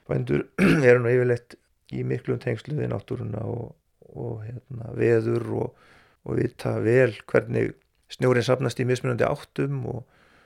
bændur 0.10 0.46
eru 0.88 1.04
nú 1.04 1.12
yfirleitt 1.12 1.58
í 1.94 2.04
miklum 2.08 2.40
tengslu 2.42 2.78
við 2.78 2.92
náttúruna 2.92 3.44
og, 3.46 3.76
og 4.16 4.42
hérna, 4.46 4.92
veður 4.98 5.48
og, 5.62 5.86
og 6.26 6.40
vita 6.40 6.78
vel 6.84 7.12
hvernig 7.30 7.76
snjórin 8.12 8.46
sapnast 8.46 8.80
í 8.82 8.88
mismunandi 8.88 9.26
áttum 9.28 9.84
og, 9.92 10.04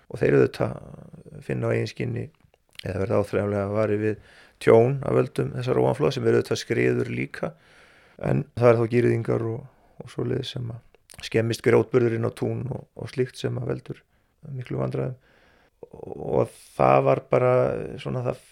og 0.10 0.22
þeir 0.22 0.34
eru 0.34 0.46
þetta 0.48 0.70
finna 1.46 1.72
á 1.72 1.74
eiginskinni 1.76 2.28
eða 2.86 3.02
verða 3.04 3.24
áþræðanlega 3.24 3.66
að 3.66 3.76
vari 3.76 3.98
við 4.00 4.22
tjón 4.64 5.00
af 5.08 5.16
völdum 5.16 5.52
þessar 5.56 5.82
óanflóð 5.84 6.16
sem 6.16 6.30
eru 6.30 6.42
þetta 6.42 6.60
skriður 6.60 7.12
líka 7.12 7.52
en 8.26 8.44
það 8.58 8.70
er 8.72 8.80
þá 8.80 8.94
gýriðingar 8.94 9.48
og, 9.50 9.66
og 10.04 10.14
svo 10.14 10.28
leið 10.28 10.46
sem 10.52 10.70
að 10.74 11.26
skemmist 11.26 11.64
grjótburðurinn 11.66 12.28
á 12.28 12.32
tún 12.32 12.64
og, 12.72 12.86
og 12.96 13.12
slíkt 13.12 13.40
sem 13.40 13.58
að 13.60 13.74
veldur 13.74 14.04
miklu 14.56 14.80
vandræðum. 14.80 15.18
Og 15.90 16.52
það 16.76 17.04
var 17.08 17.22
bara 17.32 17.54
svona 18.02 18.24
það 18.26 18.44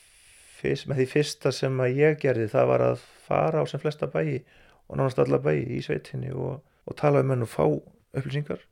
fyrst, 0.57 0.87
með 0.87 1.01
því 1.01 1.07
fyrsta 1.11 1.53
sem 1.55 1.83
að 1.83 1.99
ég 2.01 2.17
gerði 2.21 2.47
það 2.51 2.71
var 2.71 2.85
að 2.91 3.05
fara 3.27 3.61
á 3.61 3.65
sem 3.69 3.81
flesta 3.83 4.09
bæi 4.11 4.41
og 4.87 4.97
nánast 4.97 5.19
alla 5.21 5.39
bæi 5.43 5.59
í 5.77 5.81
sveitinni 5.85 6.31
og, 6.33 6.61
og 6.87 6.99
tala 6.99 7.21
um 7.23 7.33
henn 7.33 7.45
og 7.45 7.51
fá 7.51 7.63
upplýsingar 7.67 8.63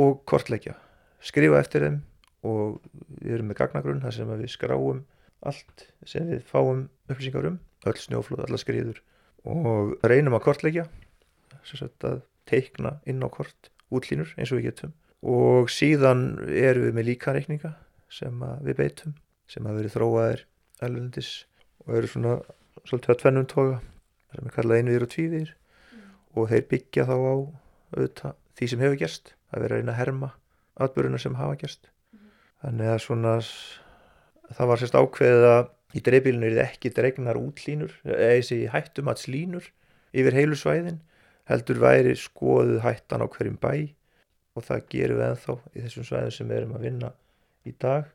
og 0.00 0.22
kortleggja 0.28 0.76
skrifa 1.24 1.60
eftir 1.60 1.86
þeim 1.86 2.00
og 2.46 2.80
við 3.20 3.36
erum 3.36 3.50
með 3.50 3.60
gagnagrunn 3.60 4.02
þar 4.04 4.16
sem 4.16 4.32
við 4.34 4.52
skráum 4.52 5.04
allt 5.46 5.86
sem 6.08 6.28
við 6.28 6.44
fáum 6.48 6.88
upplýsingar 7.08 7.48
um 7.52 7.58
öll 7.88 7.96
snjóflóð, 7.96 8.44
alla 8.44 8.60
skriður 8.60 9.00
og 9.48 9.94
reynum 10.04 10.36
að 10.36 10.44
kortleggja 10.46 10.86
að 11.80 12.22
teikna 12.48 12.98
inn 13.08 13.22
á 13.22 13.28
kort 13.32 13.70
útlínur 13.92 14.32
eins 14.36 14.52
og 14.52 14.60
við 14.60 14.70
getum 14.70 14.94
og 15.20 15.70
síðan 15.72 16.40
erum 16.48 16.88
við 16.88 16.96
með 16.96 17.08
líkareikninga 17.10 17.74
sem 18.10 18.44
við 18.64 18.78
beitum 18.78 19.14
sem 19.50 19.66
hafa 19.66 19.80
verið 19.80 19.96
þróaðir 19.96 20.44
elvendis 20.86 21.30
og 21.84 21.96
eru 21.98 22.10
svona 22.10 22.36
svolítið 22.86 23.14
að 23.14 23.20
tvennum 23.22 23.48
toga 23.50 23.80
sem 24.30 24.46
er 24.46 24.54
kallað 24.54 24.80
einviðir 24.80 25.04
og 25.06 25.12
tvíviðir 25.14 25.50
mm. 25.50 26.06
og 26.36 26.48
þeir 26.52 26.66
byggja 26.70 27.06
þá 27.08 27.14
á 27.16 27.34
auðvitað, 27.90 28.36
því 28.56 28.70
sem 28.70 28.84
hefur 28.84 29.00
gerst 29.00 29.34
að 29.50 29.64
vera 29.66 29.80
að 29.82 29.98
herma 29.98 30.30
atbyrjuna 30.80 31.20
sem 31.20 31.36
hafa 31.38 31.58
gerst 31.60 31.90
mm. 31.90 32.26
þannig 32.64 32.92
að 32.94 33.02
svona 33.04 33.34
það 34.50 34.70
var 34.70 34.82
sérst 34.82 34.98
ákveðið 34.98 35.48
að 35.50 35.62
í 35.96 36.02
dreifbílinu 36.06 36.46
er 36.46 36.56
þetta 36.56 36.66
ekki 36.68 36.92
dregnar 36.96 37.38
útlínur 37.40 37.94
eða 38.06 38.34
þessi 38.38 38.58
hættumatslínur 38.72 39.70
yfir 40.10 40.36
heilu 40.36 40.58
svæðin 40.58 41.00
heldur 41.50 41.80
væri 41.82 42.14
skoðuð 42.18 42.82
hættan 42.84 43.24
á 43.24 43.26
hverjum 43.26 43.58
bæ. 43.60 43.72
Og 44.58 44.66
það 44.66 44.86
gerum 44.90 45.20
við 45.20 45.26
enþá 45.28 45.54
í 45.70 45.82
þessum 45.84 46.06
svæðin 46.08 46.34
sem 46.34 46.48
við 46.50 46.58
erum 46.60 46.76
að 46.76 46.86
vinna 46.86 47.10
í 47.66 47.72
dag. 47.78 48.08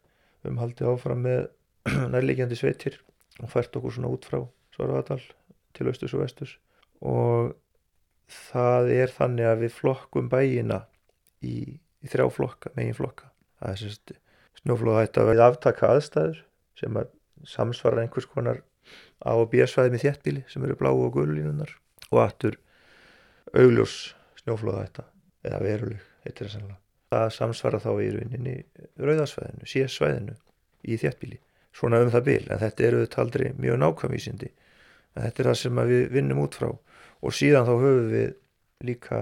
Við 0.44 0.50
höfum 0.50 0.62
haldið 0.62 0.92
áfram 0.92 1.24
með 1.26 1.42
nærlegjandi 2.14 2.60
sveitir 2.60 3.00
og 3.42 3.52
fært 3.52 3.78
okkur 3.80 3.96
svona 3.96 4.12
út 4.12 4.28
frá 4.28 4.42
Svarvadal 4.76 5.22
til 5.76 5.88
austus 5.88 6.14
og 6.16 6.26
vestus 6.26 6.58
og 7.06 7.54
það 8.52 8.92
er 8.96 9.14
þannig 9.14 9.48
að 9.48 9.62
við 9.64 9.74
flokkum 9.76 10.28
bæina 10.32 10.82
í, 11.44 11.78
í 12.04 12.12
þrjá 12.12 12.28
flokka, 12.34 12.72
megin 12.76 12.98
flokka. 12.98 13.30
Það 13.60 13.72
er 13.72 13.82
sérst 13.82 14.16
snjóflóðhætta 14.62 15.26
við 15.30 15.44
aftaka 15.46 15.92
aðstæður 15.94 16.42
sem 16.80 17.00
að 17.00 17.15
samsvarar 17.44 18.06
einhvers 18.06 18.28
konar 18.30 18.62
A 19.26 19.34
og 19.40 19.50
B 19.52 19.66
svæði 19.66 19.96
með 19.96 20.06
þéttbíli 20.06 20.44
sem 20.52 20.64
eru 20.66 20.78
bláu 20.78 20.94
og 21.08 21.16
gululínunar 21.16 21.72
og 22.12 22.22
aftur 22.22 22.58
augljós 23.56 24.14
snjóflóðhætta 24.42 25.06
eða 25.46 25.62
veruleg, 25.64 26.04
heitir 26.26 26.48
það 26.48 26.54
sannlega. 26.56 26.80
Það 27.14 27.28
samsvarar 27.36 27.84
þá 27.84 27.92
í 28.02 28.08
rauninni 28.16 28.56
rauðarsvæðinu, 29.00 29.70
síðasvæðinu 29.72 30.36
í 30.86 30.98
þéttbíli. 31.02 31.40
Svona 31.76 32.02
um 32.04 32.12
það 32.14 32.26
bil, 32.30 32.42
en 32.50 32.62
þetta 32.62 32.88
eru 32.88 33.02
þetta 33.04 33.22
aldrei 33.24 33.48
mjög 33.60 33.80
nákvæmvísindi. 33.82 34.52
En 35.16 35.26
þetta 35.26 35.42
er 35.42 35.50
það 35.50 35.60
sem 35.62 35.82
við 35.92 36.04
vinnum 36.16 36.42
út 36.44 36.58
frá 36.60 36.70
og 36.72 37.36
síðan 37.36 37.68
þá 37.68 37.74
höfum 37.74 38.12
við 38.12 38.30
líka 38.86 39.22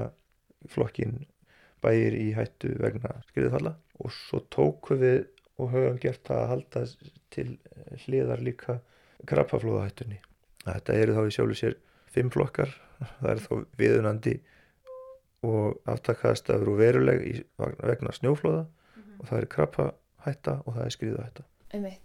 flokkin 0.73 1.23
bæir 1.83 2.15
í 2.15 2.31
hættu 2.37 2.73
vegna 2.79 3.11
skriðfalla 3.29 3.75
og 3.99 4.13
svo 4.15 4.41
tóku 4.53 4.97
við 4.99 5.25
og 5.61 5.71
höfum 5.73 5.99
gert 6.01 6.29
að 6.33 6.47
halda 6.49 6.85
til 7.33 7.47
hliðar 8.05 8.41
líka 8.43 8.79
krabbaflóðahættunni. 9.29 10.19
Þetta 10.63 10.95
eru 10.99 11.17
þá 11.17 11.23
í 11.25 11.35
sjálfu 11.35 11.59
sér 11.59 11.77
fimm 12.13 12.31
flokkar, 12.33 12.71
það 13.19 13.29
er 13.33 13.43
þá 13.43 13.53
viðunandi 13.79 14.35
og 15.43 15.89
aftakaðstafur 15.91 16.71
og 16.71 16.79
veruleg 16.79 17.25
í, 17.27 17.33
vegna 17.59 18.13
snjóflóða 18.15 18.63
mm 18.63 19.01
-hmm. 19.01 19.19
og 19.19 19.27
það 19.27 19.39
er 19.39 19.49
krabbahætta 19.55 20.55
og 20.65 20.75
það 20.75 20.85
er 20.85 20.95
skriðahætta. 20.97 21.43
Einmitt. 21.73 22.01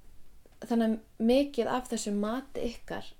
Þannig 0.58 0.88
að 0.88 0.98
mikið 1.18 1.66
af 1.70 1.90
þessu 1.90 2.12
mati 2.12 2.60
ykkar 2.66 3.12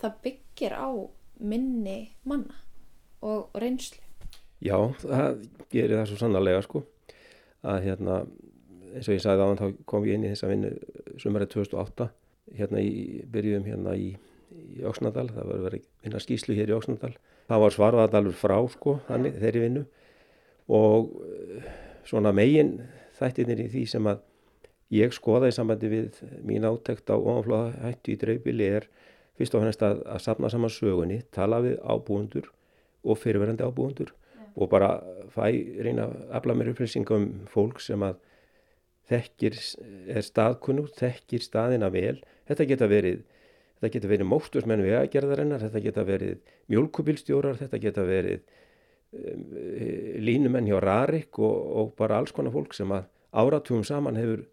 það 0.00 0.12
byggir 0.24 0.72
á 0.74 0.90
minni 1.38 2.16
manna 2.24 2.56
og 3.22 3.50
reynslu. 3.54 4.00
Já, 4.60 4.76
það 5.00 5.48
gerir 5.72 5.96
það 5.96 6.08
svo 6.10 6.16
sannarlega 6.20 6.62
sko 6.62 6.82
að 7.62 7.82
hérna 7.84 8.24
eins 8.94 9.08
og 9.08 9.16
ég 9.16 9.22
sagði 9.24 9.44
aðan 9.44 9.60
þá 9.60 9.84
kom 9.90 10.06
ég 10.08 10.18
inn 10.18 10.26
í 10.26 10.32
þessa 10.32 10.50
vinnu 10.50 10.72
sumarið 11.20 11.52
2008 11.54 12.08
hérna 12.58 12.82
í 12.82 13.20
byrjum 13.30 13.66
hérna 13.68 13.94
í, 13.98 14.14
í 14.50 14.84
Óksnadal, 14.86 15.28
það 15.30 15.50
var 15.52 15.66
verið 15.68 15.84
vinna 16.04 16.22
skýslu 16.22 16.56
hér 16.58 16.72
í 16.72 16.76
Óksnadal, 16.76 17.12
það 17.50 17.64
var 17.64 17.76
svarfaðalur 17.76 18.38
frá 18.38 18.56
sko, 18.72 18.96
þannig 19.08 19.38
þeirri 19.42 19.64
vinnu. 19.66 19.84
Og 20.70 21.12
eh, 21.26 21.70
svona 22.06 22.32
megin 22.34 22.76
þættirnir 23.18 23.64
í 23.66 23.68
því 23.72 23.84
sem 23.90 24.10
að 24.10 24.24
ég 24.94 25.14
skoða 25.14 25.50
í 25.50 25.54
sambandi 25.54 25.90
við 25.90 26.22
mín 26.46 26.66
átekt 26.66 27.10
á 27.10 27.16
ofanflóða 27.16 27.84
hættu 27.84 28.14
í 28.14 28.18
dreifbili 28.18 28.70
er 28.78 28.88
fyrst 29.38 29.54
og 29.54 29.64
fannst 29.64 29.84
að, 29.86 30.02
að 30.10 30.24
sapna 30.24 30.50
saman 30.52 30.72
sögunni, 30.72 31.20
tala 31.34 31.60
við 31.64 31.78
ábúendur 31.86 32.50
og 33.06 33.18
fyrirverandi 33.20 33.64
ábúendur 33.64 34.10
og 34.56 34.70
bara 34.72 34.96
fæ 35.30 35.46
reyna 35.84 36.08
að 36.08 36.34
afla 36.40 36.56
mér 36.58 36.72
upplýsingum 36.72 37.22
um 37.22 37.46
fólk 37.52 37.80
sem 37.82 38.02
að 38.02 38.18
þekkir, 39.10 39.58
er 40.14 40.24
staðkunnur, 40.24 40.90
þekkir 40.96 41.44
staðina 41.44 41.90
vel. 41.92 42.20
Þetta 42.48 42.66
geta 42.70 42.88
verið, 42.90 43.24
þetta 43.78 43.92
geta 43.96 44.10
verið 44.12 44.30
móstusmenn 44.30 44.84
vegagerðarinnar, 44.86 45.64
þetta 45.66 45.84
geta 45.86 46.06
verið 46.06 46.38
mjölkubilstjórar, 46.72 47.58
þetta 47.60 47.80
geta 47.82 48.06
verið 48.06 48.44
um, 49.16 49.44
línumenn 50.22 50.70
hjá 50.70 50.78
Rarik 50.82 51.40
og, 51.42 51.56
og 51.82 51.92
bara 51.98 52.20
alls 52.20 52.34
konar 52.36 52.54
fólk 52.54 52.76
sem 52.76 52.90
að 52.94 53.08
áratugum 53.30 53.86
saman 53.86 54.18
hefur 54.18 54.46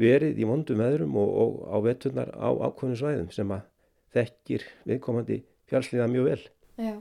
verið 0.00 0.40
í 0.40 0.48
vondum 0.48 0.80
öðrum 0.84 1.16
og, 1.20 1.30
og 1.42 1.52
á 1.68 1.76
vetturnar 1.84 2.32
á 2.32 2.48
ákvöðnum 2.48 2.98
svæðum 3.00 3.30
sem 3.34 3.52
að 3.52 3.66
þekkir 4.16 4.64
viðkomandi 4.88 5.42
fjálsliða 5.70 6.08
mjög 6.10 6.30
vel. 6.30 6.40
Já, 6.80 6.94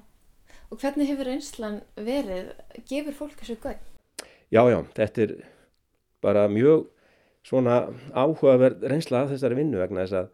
og 0.69 0.81
hvernig 0.81 1.09
hefur 1.09 1.31
einslan 1.31 1.79
verið, 1.95 2.51
gefur 2.89 3.15
fólk 3.23 3.39
þessu 3.39 3.55
gögn? 3.63 3.87
Já, 4.49 4.63
já, 4.67 4.79
þetta 4.97 5.23
er 5.25 5.33
bara 6.21 6.47
mjög 6.51 6.87
svona 7.45 7.89
áhugaverð 8.13 8.85
reynsla 8.91 9.23
af 9.23 9.33
þessari 9.33 9.59
vinnu 9.61 9.79
vegna 9.79 10.03
þess 10.03 10.17
að 10.23 10.29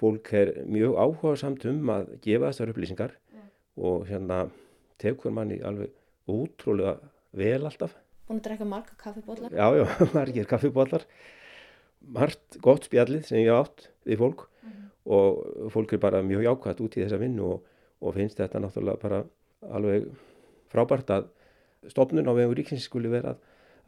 fólk 0.00 0.32
er 0.36 0.52
mjög 0.68 0.96
áhuga 0.96 1.36
samt 1.40 1.64
um 1.68 1.92
að 1.92 2.12
gefa 2.24 2.50
þessar 2.50 2.72
upplýsingar 2.72 3.16
yeah. 3.34 3.48
og 3.76 4.06
hérna 4.08 4.44
tekur 5.00 5.34
manni 5.34 5.60
alveg 5.64 5.92
útrúlega 6.30 6.96
vel 7.36 7.64
alltaf. 7.66 7.96
Búin 8.28 8.40
að 8.40 8.46
drekka 8.46 8.68
marga 8.68 8.96
kaffibólar? 9.00 9.52
Já, 9.52 9.66
já, 9.76 9.84
margir 10.16 10.48
kaffibólar. 10.48 11.04
Margt 12.00 12.60
gott 12.64 12.86
spjallið 12.88 13.26
sem 13.28 13.42
ég 13.42 13.52
átt 13.52 13.90
við 14.08 14.22
fólk 14.22 14.46
mm 14.46 14.70
-hmm. 14.70 14.88
og 15.16 15.72
fólk 15.74 15.92
er 15.92 16.00
bara 16.00 16.22
mjög 16.22 16.46
jákvæmt 16.48 16.80
út 16.80 16.96
í 16.96 17.04
þessa 17.04 17.20
vinnu 17.20 17.44
og, 17.44 17.66
og 18.00 18.14
finnst 18.14 18.40
þetta 18.40 18.60
náttúrulega 18.60 19.02
bara 19.02 19.24
alveg 19.68 20.08
frábært 20.72 21.10
að 21.10 21.28
stofnun 21.88 22.28
á 22.28 22.32
vegu 22.32 22.54
ríkins 22.54 22.84
skuli 22.84 23.08
vera 23.08 23.34
að 23.34 23.38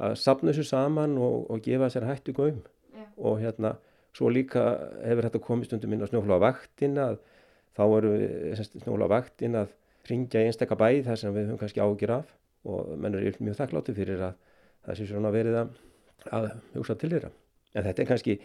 að 0.03 0.17
sapna 0.21 0.53
þessu 0.53 0.67
saman 0.69 1.17
og, 1.21 1.47
og 1.53 1.63
gefa 1.65 1.91
sér 1.93 2.09
hættu 2.09 2.35
góðum 2.37 2.63
yeah. 2.95 3.09
og 3.17 3.41
hérna 3.43 3.77
svo 4.17 4.31
líka 4.33 4.65
hefur 5.05 5.29
þetta 5.29 5.43
komið 5.47 5.71
stundum 5.71 5.95
inn 5.95 6.05
á 6.05 6.11
snjóflóðavaktin 6.11 6.99
að 7.01 7.21
þá 7.77 7.85
eru 7.87 8.13
snjóflóðavaktin 8.59 9.59
að 9.63 9.73
ringja 10.11 10.43
einstakka 10.47 10.79
bæð 10.79 11.07
þar 11.07 11.21
sem 11.21 11.35
við 11.35 11.49
höfum 11.49 11.61
kannski 11.63 11.83
ágjur 11.85 12.15
af 12.19 12.35
og 12.69 12.93
menn 12.99 13.17
eru 13.19 13.33
mjög 13.41 13.59
þakklátti 13.61 13.95
fyrir 13.97 14.25
að 14.29 14.37
það 14.87 14.99
sé 14.99 15.09
svona 15.09 15.33
verið 15.35 15.59
að, 15.63 15.73
að 16.35 16.49
hugsa 16.77 16.97
til 16.99 17.11
þeirra. 17.15 17.31
En 17.73 17.87
þetta 17.87 18.03
er 18.03 18.09
kannski 18.11 18.39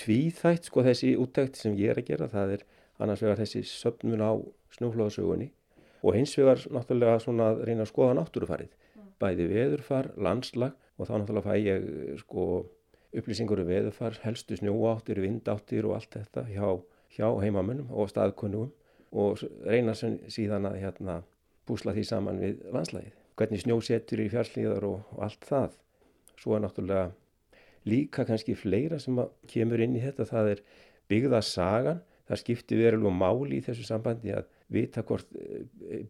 tvíþætt 0.00 0.68
sko 0.68 0.84
þessi 0.86 1.14
úttækt 1.22 1.58
sem 1.58 1.76
ég 1.78 1.94
er 1.94 2.00
að 2.02 2.08
gera. 2.10 2.30
Það 2.30 2.56
er 2.56 2.64
annars 3.02 3.22
vegar 3.24 3.40
þessi 3.40 3.62
söfnun 3.70 4.22
á 4.22 4.32
snjóflóðasögunni 4.76 5.50
og 6.04 6.18
hins 6.18 6.34
vegar 6.38 6.62
náttúrulega 6.74 7.20
svona 7.22 7.52
að 7.52 7.64
reyna 7.68 7.86
að 7.86 7.92
skoða 7.92 8.18
náttúrufarið. 8.18 8.72
Bæði 9.22 9.46
veðurfar, 9.50 10.10
landslag 10.18 10.74
og 10.98 11.08
þá 11.08 11.14
náttúrulega 11.18 11.50
fæ 11.50 11.54
ég 11.58 11.84
sko 12.22 12.46
upplýsingur 13.14 13.62
um 13.62 13.68
veðurfar, 13.68 14.18
helstu 14.24 14.58
snjóáttir, 14.58 15.20
vindáttir 15.22 15.86
og 15.86 15.98
allt 15.98 16.16
þetta 16.16 16.46
hjá, 16.50 16.68
hjá 17.14 17.28
heimamönnum 17.42 17.92
og 17.94 18.10
staðkunnugum 18.10 18.72
og 19.14 19.42
reyna 19.62 19.94
síðan 19.94 20.66
að 20.70 20.80
hérna 20.82 21.20
búsla 21.68 21.94
því 21.94 22.06
saman 22.08 22.40
við 22.42 22.64
landslægið. 22.74 23.12
Hvernig 23.38 23.62
snjósetur 23.64 24.22
í 24.22 24.30
fjárslíðar 24.30 24.86
og, 24.88 25.04
og 25.14 25.22
allt 25.26 25.46
það. 25.48 25.76
Svo 26.38 26.56
er 26.56 26.64
náttúrulega 26.64 27.06
líka 27.88 28.24
kannski 28.26 28.56
fleira 28.58 28.98
sem 29.02 29.18
kemur 29.50 29.82
inn 29.82 29.96
í 29.98 30.02
þetta. 30.02 30.26
Það 30.28 30.50
er 30.54 30.64
byggðasagan. 31.12 32.02
Það 32.24 32.40
skiptir 32.40 32.80
verulega 32.80 33.12
máli 33.12 33.58
í 33.58 33.64
þessu 33.64 33.84
sambandi 33.84 34.32
að 34.32 34.46
vita 34.72 35.02
hvort 35.04 35.28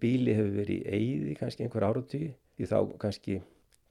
bíli 0.00 0.36
hefur 0.36 0.52
verið 0.60 0.76
í 0.76 0.98
eyði 0.98 1.38
kannski 1.40 1.66
einhver 1.66 1.88
áratíði. 1.88 2.30
Því 2.54 2.68
þá 2.70 2.78
kannski 3.02 3.40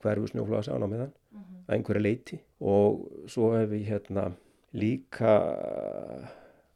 hverfu 0.04 0.30
snjóflóðasagan 0.30 0.84
á 0.84 0.88
meðan 0.92 1.12
mm 1.12 1.40
-hmm. 1.40 1.60
að 1.66 1.74
einhverja 1.78 2.06
leiti. 2.06 2.40
Og 2.60 3.08
svo 3.26 3.52
hefur 3.56 3.76
ég 3.76 3.88
hérna 3.88 4.32
líka 4.74 5.32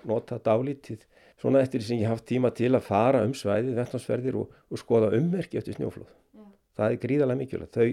notað 0.06 0.44
dálítið 0.46 1.04
svona 1.38 1.62
eftir 1.62 1.82
sem 1.82 2.00
ég 2.00 2.10
haft 2.10 2.26
tíma 2.28 2.50
til 2.54 2.72
að 2.74 2.86
fara 2.86 3.22
um 3.26 3.34
svæðið, 3.36 3.76
vettnámsferðir 3.78 4.38
og, 4.40 4.54
og 4.70 4.80
skoða 4.80 5.12
ummerki 5.18 5.58
eftir 5.60 5.76
snjóflóð. 5.78 6.10
Já. 6.34 6.44
Það 6.78 6.94
er 6.94 7.02
gríðarlega 7.04 7.42
mikilvægt. 7.42 7.78
Þau, 7.78 7.88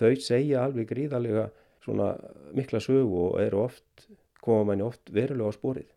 þau 0.00 0.12
segja 0.26 0.64
alveg 0.64 0.90
gríðarlega 0.90 1.46
svona 1.84 2.12
mikla 2.56 2.80
sögu 2.84 3.24
og 3.26 3.40
eru 3.40 3.64
oft, 3.64 4.06
koma 4.44 4.70
manni 4.70 4.84
oft 4.84 5.12
verulega 5.12 5.52
á 5.52 5.56
spórið. 5.56 5.88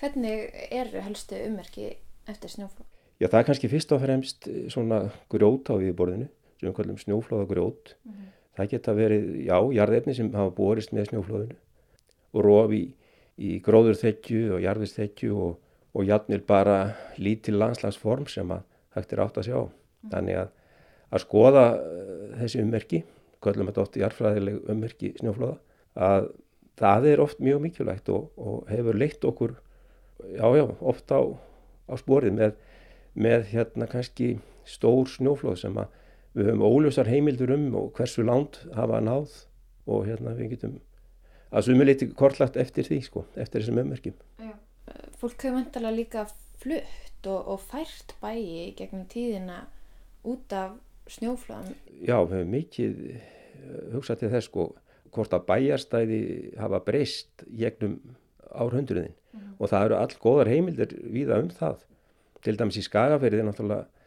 Hvernig 0.00 0.48
eru 0.72 1.04
helstu 1.04 1.40
ummerki 1.46 1.94
eftir 2.28 2.52
snjóflóð? 2.52 2.88
Já, 3.20 3.28
það 3.28 3.40
er 3.40 3.48
kannski 3.50 3.68
fyrst 3.68 3.90
og 3.92 4.00
fremst 4.00 4.46
svona 4.72 5.00
grjót 5.32 5.68
á 5.68 5.76
viðborðinu, 5.76 6.28
sem 6.56 6.70
við 6.70 6.76
kallum 6.78 7.00
snjóflóða 7.00 7.48
grjót. 7.50 7.96
Mm 8.04 8.12
-hmm. 8.12 8.28
Það 8.60 8.70
geta 8.74 8.92
verið, 8.92 9.26
já, 9.46 9.56
jarðefni 9.72 10.14
sem 10.14 10.30
hafa 10.36 10.52
borist 10.52 10.92
með 10.92 11.10
snjóflóðinu 11.10 11.58
og 12.30 12.44
rof 12.44 12.72
í, 12.76 12.84
í 13.40 13.56
gróðurþekju 13.64 14.42
og 14.54 14.64
jarðisþekju 14.66 15.36
og 15.40 15.54
og 15.94 16.06
jafnvel 16.06 16.42
bara 16.46 16.76
lítil 17.18 17.58
landslagsform 17.58 18.28
sem 18.30 18.50
að 18.54 18.62
hægt 18.94 19.14
er 19.14 19.22
átt 19.24 19.40
að 19.40 19.48
sjá. 19.48 19.58
Mm. 19.60 20.10
Þannig 20.12 20.38
að, 20.42 20.52
að 21.10 21.24
skoða 21.24 21.64
þessi 22.38 22.62
ummerki, 22.64 23.02
kallum 23.42 23.70
þetta 23.70 23.84
oft 23.84 23.98
í 23.98 24.04
arfræðileg 24.06 24.70
ummerki 24.70 25.12
snjóflóða, 25.18 25.58
að 25.98 26.30
það 26.80 27.08
er 27.10 27.22
oft 27.24 27.42
mjög 27.42 27.62
mikilvægt 27.66 28.10
og, 28.14 28.30
og 28.38 28.70
hefur 28.70 28.98
leitt 28.98 29.24
okkur, 29.26 29.56
já 30.36 30.46
já, 30.56 30.66
oft 30.92 31.10
á, 31.10 31.20
á 31.90 31.94
sporið 31.98 32.36
með, 32.38 32.54
með 33.14 33.48
hérna 33.50 33.88
kannski 33.90 34.36
stór 34.68 35.10
snjóflóð 35.10 35.58
sem 35.64 35.80
að 35.80 35.96
við 36.36 36.52
höfum 36.52 36.66
óljósar 36.66 37.10
heimildur 37.10 37.52
um 37.56 37.68
og 37.80 37.92
hversu 37.98 38.24
lánt 38.26 38.62
hafa 38.76 39.02
náð 39.02 39.34
og 39.90 40.06
hérna 40.06 40.36
við 40.38 40.54
getum 40.54 40.78
að 41.50 41.66
sumuleiti 41.66 42.10
kortlagt 42.14 42.56
eftir 42.60 42.86
því 42.86 43.00
sko, 43.02 43.24
eftir 43.34 43.64
þessum 43.64 43.80
ummerkjum. 43.82 44.18
Já 44.38 44.54
fólk 45.20 45.42
hefur 45.44 45.58
vantilega 45.58 45.94
líka 45.94 46.24
flutt 46.60 47.28
og, 47.28 47.48
og 47.54 47.60
fært 47.60 48.14
bæi 48.22 48.72
gegnum 48.78 49.06
tíðina 49.10 49.64
út 50.28 50.52
af 50.56 50.78
snjóflöðan. 51.10 51.74
Já, 52.00 52.16
við 52.24 52.36
hefum 52.38 52.54
mikið 52.54 53.02
hugsað 53.94 54.22
til 54.22 54.32
þess 54.32 54.48
sko 54.48 54.66
hvort 55.10 55.34
að 55.34 55.46
bæjarstæði 55.48 56.20
hafa 56.60 56.80
breyst 56.86 57.44
gegnum 57.48 58.00
árhundruðin 58.50 59.14
mm 59.34 59.48
og 59.60 59.68
það 59.68 59.82
eru 59.86 59.96
all 59.98 60.14
góðar 60.22 60.48
heimildir 60.48 60.92
víða 61.12 61.36
um 61.42 61.50
það. 61.52 61.82
Til 62.40 62.54
dæmis 62.56 62.78
í 62.80 62.82
Skagaferði 62.86 63.42
er 63.42 63.44
náttúrulega 63.44 63.99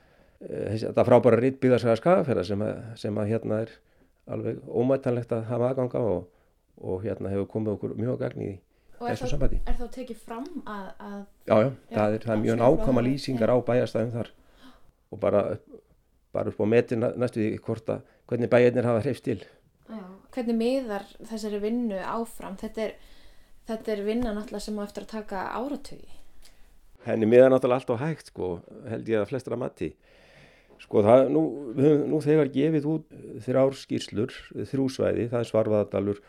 þetta 0.43 1.07
frábæra 1.07 1.39
rittbyggðarsaga 1.39 1.97
Skagaferða 1.99 2.43
sem, 2.47 2.63
sem 2.99 3.17
að 3.19 3.31
hérna 3.31 3.63
er 3.63 3.73
alveg 4.33 4.59
ómættanlegt 4.67 5.33
að 5.35 5.47
hafa 5.49 5.71
aðganga 5.71 6.03
og, 6.13 6.29
og 6.83 7.03
hérna 7.03 7.31
hefur 7.31 7.49
komið 7.55 7.75
okkur 7.77 7.97
mjög 7.99 8.21
gagn 8.23 8.45
í 8.45 8.51
því 8.53 8.61
þessu 9.03 9.29
sambandi. 9.33 9.59
Er 9.67 9.77
þá 9.77 9.85
tekið 9.93 10.21
fram 10.23 10.45
að... 10.69 10.85
að 11.03 11.17
já, 11.47 11.55
já, 11.55 11.69
það 11.91 12.15
er, 12.15 12.25
það 12.25 12.35
er 12.35 12.41
mjög 12.43 12.59
nákvæma 12.61 13.03
lýsingar 13.07 13.53
á 13.53 13.57
bæjarstæðum 13.67 14.13
þar 14.13 14.31
og 15.13 15.21
bara, 15.21 15.43
bara 16.35 16.53
upp 16.53 16.63
á 16.63 16.65
metin 16.69 17.03
næstu 17.03 17.41
því 17.41 17.49
hvort 17.67 17.91
að 17.93 18.07
hvernig 18.31 18.51
bæjarnir 18.53 18.89
hafa 18.89 19.03
hreifst 19.03 19.27
til. 19.27 19.39
Já, 19.89 20.03
hvernig 20.35 20.59
miðar 20.59 21.05
þessari 21.29 21.61
vinnu 21.63 21.99
áfram? 21.99 22.57
Þetta 22.61 22.87
er, 22.87 22.95
þetta 23.69 23.95
er 23.95 24.03
vinna 24.07 24.33
náttúrulega 24.33 24.67
sem 24.67 24.79
á 24.79 24.83
eftir 24.85 25.07
að 25.07 25.13
taka 25.17 25.45
áratögi. 25.59 26.19
Henni 27.03 27.27
miðar 27.27 27.51
náttúrulega 27.51 27.83
allt 27.83 27.93
á 27.99 28.03
hægt, 28.07 28.31
sko, 28.31 28.55
held 28.87 29.11
ég 29.11 29.21
að 29.21 29.29
flestra 29.33 29.59
mati. 29.59 29.91
Sko 30.83 31.03
það, 31.05 31.25
nú, 31.31 31.43
nú 32.11 32.21
þegar 32.23 32.51
gefið 32.53 32.87
út 32.91 33.19
þrjár 33.45 33.77
skýrslur, 33.79 34.33
þrjúsvæði, 34.71 35.29
það 35.31 35.39
er 35.39 35.49
Svarfaðardalur, 35.49 36.23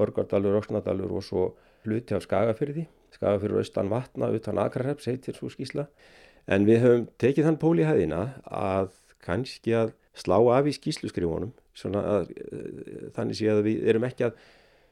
Hörgardalur, 0.00 0.56
Öksnadalur 0.58 1.12
og 1.20 1.26
svo 1.26 1.44
hluti 1.86 2.16
af 2.16 2.24
Skagafyrði, 2.26 2.88
Skagafyrður 3.14 3.62
austan 3.62 3.92
vatna 3.92 4.30
utan 4.34 4.60
Akrareps 4.62 5.06
heitir 5.10 5.38
svo 5.38 5.50
skísla 5.52 5.86
en 6.50 6.66
við 6.66 6.82
höfum 6.84 7.08
tekið 7.20 7.46
þann 7.46 7.60
pól 7.62 7.76
í 7.78 7.86
hæðina 7.86 8.22
að 8.44 8.94
kannski 9.24 9.74
að 9.76 9.92
slá 10.16 10.38
af 10.56 10.68
í 10.68 10.74
skísluskrifunum 10.74 11.52
svona 11.76 12.02
að 12.16 12.32
þannig 13.16 13.38
sé 13.38 13.50
að 13.52 13.62
við 13.68 13.84
erum 13.92 14.08
ekki 14.08 14.26
að 14.28 14.40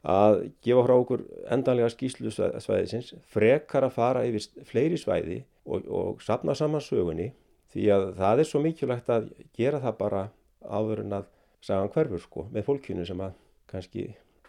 að 0.09 0.37
gefa 0.63 0.83
frá 0.85 0.93
okkur 0.95 1.23
endanlega 1.51 1.91
skíslusvæðisins 1.91 3.13
frekar 3.33 3.83
að 3.83 3.95
fara 3.97 4.23
yfir 4.29 4.63
fleiri 4.69 4.99
svæði 4.99 5.41
og, 5.67 5.83
og 5.91 6.21
sapna 6.23 6.55
saman 6.55 6.83
sögunni 6.83 7.33
því 7.73 7.85
að 7.95 8.05
það 8.17 8.41
er 8.41 8.49
svo 8.49 8.61
mikilvægt 8.63 9.11
að 9.13 9.29
gera 9.57 9.81
það 9.83 9.97
bara 9.99 10.23
áður 10.65 11.03
en 11.05 11.15
að 11.19 11.29
sagan 11.65 11.93
hverfur 11.93 12.23
sko 12.23 12.45
með 12.53 12.67
fólkinu 12.67 13.05
sem 13.07 13.23
að 13.23 13.35
kannski 13.69 14.05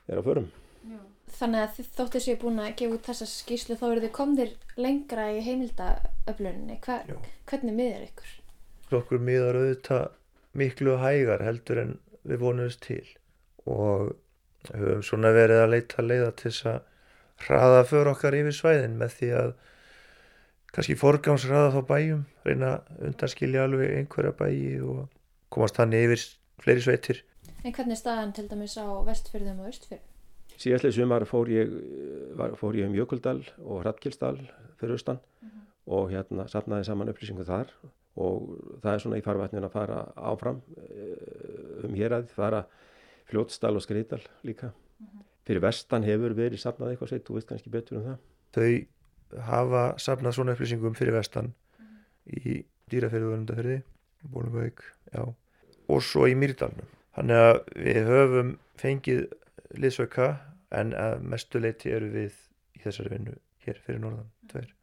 er 0.09 0.21
á 0.21 0.23
förum. 0.25 0.51
Já. 0.89 1.01
Þannig 1.31 1.63
að 1.63 1.81
þótt 1.95 2.15
þessu 2.17 2.31
ég 2.31 2.37
er 2.37 2.43
búin 2.43 2.63
að 2.63 2.73
gefa 2.81 2.97
út 2.97 3.09
þessa 3.11 3.27
skýslu 3.31 3.77
þá 3.79 3.85
eru 3.91 4.05
þið 4.05 4.15
komðir 4.17 4.55
lengra 4.81 5.27
í 5.31 5.43
heimildaöflunni. 5.47 6.79
Hvernig 6.83 7.77
miður 7.77 8.07
ykkur? 8.09 8.33
Okkur 8.99 9.23
miður 9.23 9.61
auðvitað 9.61 10.09
miklu 10.59 10.97
hægar 10.99 11.45
heldur 11.47 11.83
en 11.85 11.93
við 12.27 12.43
vonumst 12.43 12.83
til 12.83 13.05
og 13.71 14.17
höfum 14.73 15.05
svona 15.07 15.31
verið 15.37 15.63
að 15.63 15.73
leita 15.77 16.05
leiða 16.05 16.33
til 16.41 16.51
þess 16.51 16.67
að 16.73 16.81
hraða 17.47 17.85
fyrir 17.89 18.11
okkar 18.13 18.37
yfir 18.37 18.57
svæðin 18.57 18.99
með 19.01 19.15
því 19.19 19.31
að 19.41 19.53
kannski 20.75 20.97
forgámsraða 20.99 21.73
þá 21.75 21.81
bæjum, 21.89 22.23
reyna 22.47 22.71
undanskilja 22.99 23.65
alveg 23.67 23.97
einhverja 23.99 24.33
bæji 24.39 24.81
og 24.87 25.09
komast 25.51 25.81
hann 25.83 25.97
yfir 25.97 26.23
fleiri 26.63 26.85
sveitir. 26.85 27.25
En 27.65 27.75
hvernig 27.77 27.99
staðan 27.99 28.33
til 28.37 28.47
dæmis 28.49 28.77
á 28.81 28.87
vestfjörðum 29.05 29.65
og 29.65 29.73
östfjörðum? 29.73 30.07
Síðastlega 30.61 30.97
sumar 30.97 31.25
fór 31.29 31.49
ég, 31.53 31.73
fór 32.61 32.77
ég 32.77 32.89
um 32.89 32.97
Jökuldal 32.97 33.41
og 33.65 33.81
Hrattkilsdal 33.85 34.37
fyrir 34.81 34.93
austan 34.97 35.17
mm 35.17 35.49
-hmm. 35.49 35.65
og 35.87 36.11
hérna 36.11 36.49
sapnaði 36.49 36.85
saman 36.85 37.09
upplýsingu 37.09 37.45
þar 37.45 37.73
og 38.17 38.59
það 38.83 38.95
er 38.95 38.99
svona 38.99 39.19
í 39.19 39.25
farvætnin 39.25 39.65
að 39.65 39.73
fara 39.73 40.13
áfram 40.17 40.61
eh, 40.77 41.85
um 41.85 41.95
hér 41.95 42.13
að 42.13 42.29
fara 42.29 42.67
Fljótsdal 43.31 43.77
og 43.77 43.83
Skreital 43.83 44.21
líka. 44.43 44.67
Mm 44.67 45.07
-hmm. 45.07 45.23
Fyrir 45.45 45.61
vestan 45.61 46.03
hefur 46.03 46.35
verið 46.35 46.59
sapnað 46.59 46.91
eitthvað 46.91 47.09
sett, 47.09 47.29
þú 47.29 47.35
veist 47.35 47.49
kannski 47.49 47.71
betur 47.71 47.99
um 47.99 48.05
það. 48.05 48.19
Þau 48.53 48.87
hafa 49.47 49.85
sapnað 50.03 50.37
svona 50.37 50.55
upplýsingum 50.57 50.97
fyrir 50.99 51.17
vestan 51.19 51.53
mm 51.79 51.91
í 52.31 52.61
dýraferðuverðundaferði, 52.91 53.81
Bólumveik, 54.31 54.83
já, 55.15 55.23
og 55.89 56.03
svo 56.05 56.27
í 56.29 56.35
Mýrdalnum. 56.39 56.89
Þannig 57.17 57.43
að 57.47 57.59
við 57.87 58.11
höfum 58.11 58.51
fengið 58.81 59.23
liðsauka 59.81 60.29
en 60.77 60.93
að 60.99 61.25
mestuleiti 61.33 61.93
eru 61.95 62.11
við 62.13 62.37
í 62.77 62.83
þessari 62.85 63.15
vinnu 63.15 63.37
hér 63.65 63.81
fyrir 63.85 64.03
norðan 64.03 64.31
tveir. 64.51 64.75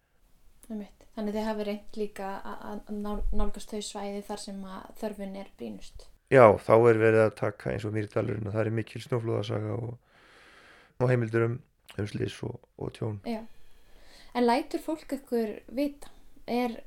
Þannig 0.67 1.33
þið 1.33 1.47
hafi 1.47 1.67
reynd 1.67 1.97
líka 1.97 2.31
að 2.43 2.91
nálgast 2.91 3.71
þau 3.71 3.83
svæði 3.85 4.23
þar 4.27 4.43
sem 4.43 4.65
þörfun 4.99 5.37
er 5.39 5.51
brínust. 5.59 6.07
Já, 6.33 6.43
þá 6.59 6.73
er 6.75 6.99
verið 6.99 7.23
að 7.23 7.37
taka 7.39 7.71
eins 7.71 7.85
og 7.87 7.95
mýrdalurinn 7.95 8.49
að 8.49 8.57
það 8.57 8.65
er 8.65 8.75
mikil 8.81 9.03
snóflóðasaga 9.05 9.77
og, 9.77 9.93
og 10.99 11.11
heimildur 11.11 11.47
um 11.47 11.55
umslýs 11.97 12.35
og, 12.45 12.57
og 12.77 12.91
tjón. 12.97 13.21
Já, 13.23 13.39
en 14.37 14.45
lætur 14.45 14.83
fólk 14.85 15.17
ykkur 15.17 15.57
vita? 15.73 16.13
Er, 16.47 16.77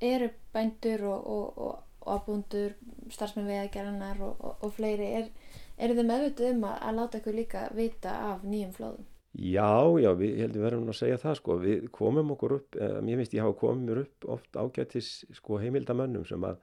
eru 0.00 0.28
bændur 0.54 1.02
og, 1.10 1.58
og 1.58 1.82
ábúndur, 2.06 2.76
starfsmenn 3.10 3.48
veðagerðanar 3.48 4.20
og 4.22 4.68
fleiri, 4.76 5.08
er 5.18 5.30
eru 5.76 5.96
þið 5.98 6.08
meðvitið 6.10 6.52
um 6.52 6.64
að, 6.68 6.76
að 6.86 6.98
láta 7.00 7.20
ykkur 7.20 7.36
líka 7.36 7.66
vita 7.76 8.14
af 8.30 8.44
nýjum 8.46 8.74
flóðum? 8.76 9.08
Já, 9.36 9.68
já, 10.00 10.08
við 10.16 10.38
heldum 10.40 10.64
verðum 10.64 10.92
að 10.92 10.98
segja 11.00 11.18
það 11.20 11.34
sko, 11.40 11.56
við 11.60 11.88
komum 11.92 12.30
okkur 12.32 12.54
upp, 12.56 12.78
eh, 12.80 12.94
mér 13.04 13.20
finnst 13.20 13.34
ég 13.36 13.44
hafa 13.44 13.58
komið 13.60 13.90
mér 13.90 14.00
upp 14.04 14.28
oft 14.36 14.56
ágættis 14.56 15.10
sko 15.36 15.58
heimildamönnum 15.60 16.24
sem 16.28 16.46
að 16.48 16.62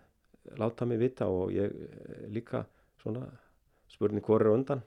láta 0.57 0.87
mig 0.89 1.01
vita 1.03 1.27
og 1.29 1.53
ég 1.53 1.75
líka 2.33 2.63
svona 3.03 3.27
spurning 3.91 4.25
hvort 4.25 4.47
er 4.47 4.55
undan 4.55 4.81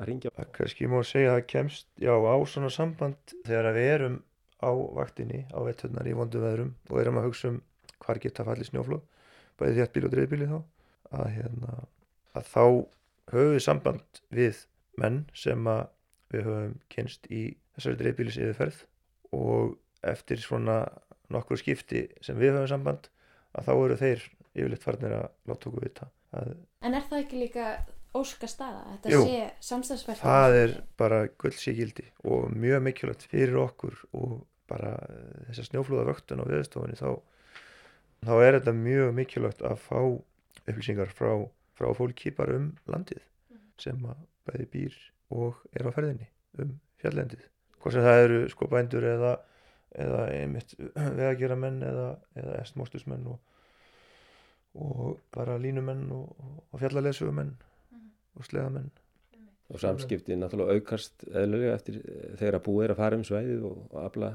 að 0.00 0.08
ringja. 0.08 0.32
Það 0.34 0.50
kannski 0.56 0.88
má 0.90 0.98
segja 1.06 1.36
að 1.36 1.46
kemst 1.52 1.86
já, 2.02 2.10
á 2.10 2.36
svona 2.50 2.72
samband 2.74 3.36
þegar 3.46 3.70
við 3.76 3.90
erum 3.92 4.18
á 4.62 4.70
vaktinni 4.98 5.44
á 5.54 5.58
vetturnar 5.66 6.08
í 6.08 6.14
vondum 6.18 6.44
veðrum 6.44 6.72
og 6.90 7.00
erum 7.02 7.20
að 7.20 7.28
hugsa 7.28 7.52
um 7.52 7.60
hvar 8.02 8.20
geta 8.22 8.46
fallið 8.46 8.70
snjóflóð, 8.70 9.02
bæði 9.58 9.80
þéttbíl 9.80 10.06
og 10.06 10.14
dreifbíli 10.14 10.48
þá, 10.50 10.58
að, 11.18 11.26
hérna, 11.34 11.74
að 12.38 12.50
þá 12.52 12.64
höfum 13.32 13.54
við 13.54 13.64
samband 13.64 14.22
við 14.34 14.62
menn 14.98 15.20
sem 15.36 15.70
að 15.70 15.84
við 16.32 16.48
höfum 16.48 16.78
kynst 16.92 17.28
í 17.32 17.42
þessari 17.76 18.00
dreifbílis 18.02 18.40
yfirferð 18.40 18.82
og 19.36 19.76
eftir 20.06 20.42
svona 20.42 20.80
nokkur 21.32 21.60
skipti 21.60 22.06
sem 22.24 22.38
við 22.38 22.54
höfum 22.54 22.70
samband 22.70 23.10
að 23.58 23.68
þá 23.68 23.72
eru 23.76 24.00
þeir 24.00 24.26
yfirleitt 24.58 24.84
farnir 24.84 25.14
að 25.18 25.28
láta 25.50 25.70
okkur 25.70 25.86
vita 25.86 26.10
að 26.36 26.54
En 26.86 26.94
er 26.94 27.06
það 27.08 27.24
ekki 27.24 27.40
líka 27.42 27.68
óska 28.16 28.48
staða? 28.50 28.84
Þetta 28.94 29.12
Jú, 29.12 29.24
sé 29.26 29.40
samstagsverð 29.68 30.22
það 30.22 30.56
er 30.62 30.76
bara 31.00 31.20
gullsíkildi 31.40 32.06
og 32.24 32.48
mjög 32.54 32.84
mikilvægt 32.86 33.26
fyrir 33.30 33.58
okkur 33.60 33.98
og 34.16 34.38
bara 34.68 34.94
eh, 35.08 35.44
þessa 35.50 35.68
snjóflóðavöktun 35.70 36.42
á 36.44 36.48
viðstofunni 36.48 36.98
þá, 36.98 37.10
þá 38.24 38.34
er 38.36 38.58
þetta 38.58 38.74
mjög 38.76 39.14
mikilvægt 39.16 39.64
að 39.66 39.78
fá 39.84 40.00
upplýsingar 40.68 41.12
frá, 41.14 41.32
frá 41.78 41.92
fólki 41.96 42.32
bara 42.36 42.58
um 42.58 42.72
landið 42.90 43.22
sem 43.80 44.00
að 44.08 44.24
bæði 44.48 44.66
býr 44.72 44.98
og 45.34 45.60
er 45.76 45.88
á 45.88 45.90
ferðinni 45.94 46.28
um 46.58 46.74
fjallendið. 47.02 47.44
Hvort 47.78 47.94
sem 47.94 48.04
það 48.04 48.22
eru 48.24 48.40
sko 48.50 48.68
bændur 48.72 49.06
eða, 49.06 49.36
eða 49.94 50.24
einmitt 50.34 50.74
vegagjara 51.18 51.58
menn 51.60 51.82
eða, 51.86 52.08
eða 52.38 52.58
estmóstusmenn 52.64 53.28
og, 53.30 53.38
og 54.82 55.20
bara 55.34 55.58
línumenn 55.60 56.08
og, 56.14 56.32
og 56.72 56.82
fjallalessugumenn 56.82 57.54
og 58.38 58.48
sleðamenn. 58.48 58.90
Og 59.68 59.82
samskipti 59.82 60.36
náttúrulega 60.38 60.78
aukast 60.78 61.26
eðlulega 61.28 61.76
eftir 61.76 62.00
eh, 62.00 62.28
þegar 62.40 62.60
að 62.60 62.66
búið 62.68 62.84
er 62.86 62.94
að 62.94 63.00
fara 63.02 63.18
um 63.18 63.24
svæðið 63.28 63.64
og, 63.68 63.80
og 63.90 63.98
afla 64.06 64.30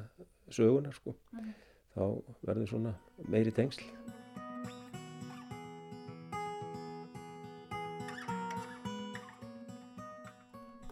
sögunar 0.53 0.97
sko. 0.97 1.15
Þá 1.93 2.03
verður 2.45 2.69
svona 2.69 2.93
meiri 3.29 3.53
tengsl. 3.53 3.87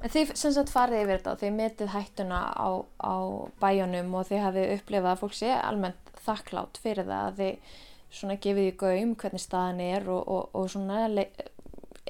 En 0.02 0.10
þið 0.10 0.34
sem 0.34 0.54
sagt 0.56 0.72
farið 0.74 1.04
yfir 1.04 1.20
þetta 1.20 1.36
og 1.36 1.42
þið 1.44 1.52
metið 1.60 1.94
hættuna 1.94 2.42
á, 2.58 2.70
á 2.98 3.16
bæjunum 3.62 4.16
og 4.18 4.26
þið 4.32 4.44
hafið 4.48 4.72
upplifað 4.80 5.12
að 5.12 5.22
fólk 5.22 5.36
sé 5.38 5.52
almennt 5.54 6.14
þakklátt 6.26 6.80
fyrir 6.82 7.06
það 7.06 7.28
að 7.28 7.42
þið 7.42 7.76
svona 8.12 8.38
gefið 8.44 8.68
í 8.68 8.78
gaum 8.82 9.14
hvernig 9.22 9.44
staðan 9.44 9.84
er 9.86 10.10
og, 10.12 10.24
og, 10.26 10.50
og 10.58 10.66
svona 10.74 11.06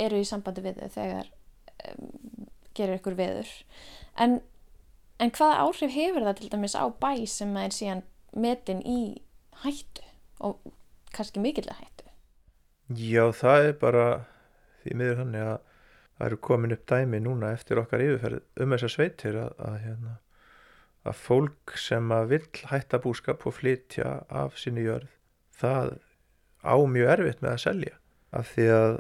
eru 0.06 0.22
í 0.22 0.28
sambandi 0.28 0.64
við 0.66 0.82
þau 0.82 0.94
þegar 0.96 1.32
um, 1.92 2.48
gerir 2.78 3.00
ykkur 3.00 3.18
veður. 3.20 3.52
En, 4.20 4.40
en 5.22 5.34
hvaða 5.38 5.66
áhrif 5.66 5.96
hefur 5.96 6.28
það 6.28 6.40
til 6.40 6.52
dæmis 6.54 6.78
á 6.78 6.86
bæ 6.90 7.12
sem 7.30 7.58
er 7.62 7.76
síðan 7.76 8.06
metin 8.32 8.82
í 8.88 9.02
hættu 9.64 10.06
og 10.42 10.72
kannski 11.16 11.44
mikilvæg 11.44 11.82
hættu? 11.82 12.08
Já, 12.92 13.32
það 13.36 13.68
er 13.70 13.78
bara 13.80 14.06
því 14.82 14.98
miður 15.00 15.22
þannig 15.22 15.48
að 15.48 15.58
það 16.18 16.28
eru 16.28 16.42
komin 16.48 16.76
upp 16.76 16.84
dæmi 16.92 17.22
núna 17.24 17.54
eftir 17.56 17.82
okkar 17.82 18.04
yfirferð 18.04 18.64
um 18.64 18.76
þessar 18.76 18.94
sveitir 18.96 19.40
að, 19.42 19.54
að, 19.58 19.78
hérna, 19.86 20.16
að 21.08 21.20
fólk 21.22 21.76
sem 21.80 22.14
að 22.14 22.28
vill 22.36 22.64
hætta 22.72 23.00
búskap 23.02 23.46
og 23.48 23.58
flytja 23.58 24.20
af 24.30 24.60
sinni 24.60 24.86
jörð 24.86 25.10
það 25.62 25.96
á 26.62 26.76
mjög 26.78 27.14
erfitt 27.16 27.42
með 27.42 27.56
að 27.56 27.64
selja 27.66 27.96
af 28.38 28.52
því 28.54 28.68
að 28.76 29.00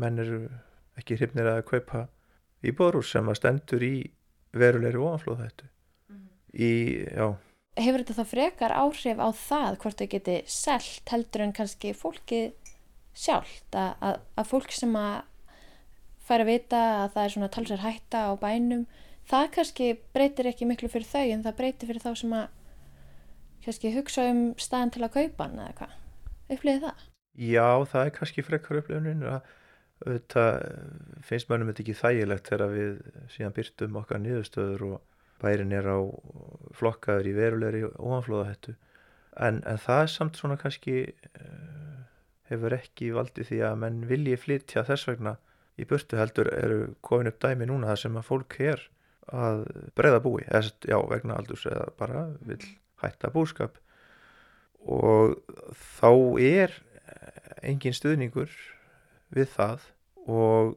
menn 0.00 0.22
eru 0.22 0.44
ekki 0.98 1.18
hrifnir 1.18 1.50
að 1.50 1.64
kaupa 1.68 2.06
íbúðrús 2.66 3.12
sem 3.14 3.28
að 3.30 3.38
stendur 3.40 3.84
í 3.86 3.94
verulegri 4.56 4.98
ofanflóðhættu. 5.02 5.68
Í, 6.58 6.70
já, 7.12 7.36
Hefur 7.78 8.02
þetta 8.02 8.14
þá 8.16 8.30
frekar 8.32 8.72
áhrif 8.74 9.20
á 9.22 9.28
það 9.38 9.76
hvort 9.82 10.00
þau 10.00 10.08
geti 10.10 10.36
selt 10.50 11.12
heldur 11.12 11.44
en 11.44 11.52
kannski 11.54 11.92
fólkið 11.94 12.72
sjálft? 13.14 13.68
Að, 13.70 13.92
að, 14.02 14.16
að 14.34 14.48
fólk 14.50 14.74
sem 14.74 14.96
að 14.98 15.20
fær 16.26 16.42
að 16.42 16.50
vita 16.50 16.80
að 17.04 17.12
það 17.14 17.22
er 17.22 17.34
svona 17.34 17.50
talsverð 17.54 17.84
hætta 17.86 18.22
á 18.26 18.32
bænum 18.40 18.82
það 19.28 19.46
kannski 19.54 19.90
breytir 20.16 20.48
ekki 20.50 20.66
miklu 20.68 20.90
fyrir 20.90 21.08
þau 21.08 21.26
en 21.28 21.44
það 21.46 21.58
breytir 21.60 21.90
fyrir 21.92 22.04
þá 22.04 22.10
sem 22.20 22.34
að 22.36 22.48
kannski 23.64 23.94
hugsa 23.94 24.26
um 24.32 24.42
staðan 24.60 24.92
til 24.96 25.04
að 25.06 25.14
kaupa 25.14 25.46
hann 25.46 25.62
eða 25.62 25.78
hvað? 25.78 25.94
Upplýði 26.56 26.82
það? 26.88 27.06
Já, 27.38 27.68
það 27.92 28.02
er 28.02 28.14
kannski 28.18 28.44
frekar 28.44 28.80
upplifunin 28.80 29.24
að 29.28 29.54
auðvitað 30.04 30.50
eh, 30.64 31.22
finnst 31.26 31.48
mönnum 31.50 31.70
þetta 31.72 31.84
ekki 31.84 31.96
þægilegt 32.00 32.50
þegar 32.50 32.74
við 32.74 32.98
síðan 33.34 33.56
byrtum 33.56 33.98
okkar 34.02 34.22
niðurstöður 34.22 34.84
og 34.88 34.98
bærin 35.42 35.74
er 35.74 35.86
á 35.86 35.98
flokkaður 36.78 37.30
í 37.30 37.34
verulegri 37.36 37.82
ofanflóðahættu. 37.88 38.74
En, 39.38 39.60
en 39.66 39.78
það 39.78 40.04
er 40.04 40.12
samt 40.12 40.38
svona 40.38 40.58
kannski 40.58 40.96
uh, 41.06 41.98
hefur 42.50 42.74
ekki 42.74 43.12
valdið 43.14 43.52
því 43.52 43.60
að 43.68 43.76
menn 43.84 44.00
vilji 44.10 44.38
flytja 44.40 44.82
þess 44.88 45.06
vegna 45.10 45.36
í 45.78 45.86
burtu 45.86 46.18
heldur 46.18 46.50
eru 46.56 46.78
komin 47.06 47.30
upp 47.30 47.38
dæmi 47.44 47.68
núna 47.70 47.92
þar 47.92 48.02
sem 48.02 48.18
að 48.18 48.26
fólk 48.26 48.56
er 48.66 48.82
að 49.28 49.62
breyða 49.98 50.22
búi, 50.24 50.42
eða 50.48 50.72
já, 50.88 50.98
vegna 51.10 51.36
aldurs 51.38 51.66
eða 51.68 51.90
bara 52.00 52.24
vil 52.48 52.62
hætta 53.02 53.30
búskap. 53.30 53.76
Og 54.88 55.36
þá 56.00 56.10
er 56.42 56.74
engin 57.62 57.94
stuðningur 57.94 58.50
við 59.34 59.52
það 59.54 59.86
og 60.28 60.74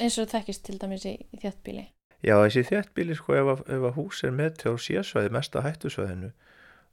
eins 0.00 0.16
og 0.18 0.30
þekkist 0.32 0.64
til 0.66 0.78
dæmis 0.82 1.06
í, 1.08 1.14
í 1.18 1.40
þjáttbíli 1.42 1.84
já, 2.24 2.34
þessi 2.38 2.64
þéttbíli 2.70 3.18
sko 3.18 3.36
ef 3.38 3.52
að, 3.54 3.62
ef 3.76 3.86
að 3.90 3.96
hús 3.98 4.24
er 4.26 4.34
með 4.34 4.58
til 4.62 4.74
síðsvæði 4.86 5.32
mesta 5.34 5.62
hættusvæðinu 5.64 6.32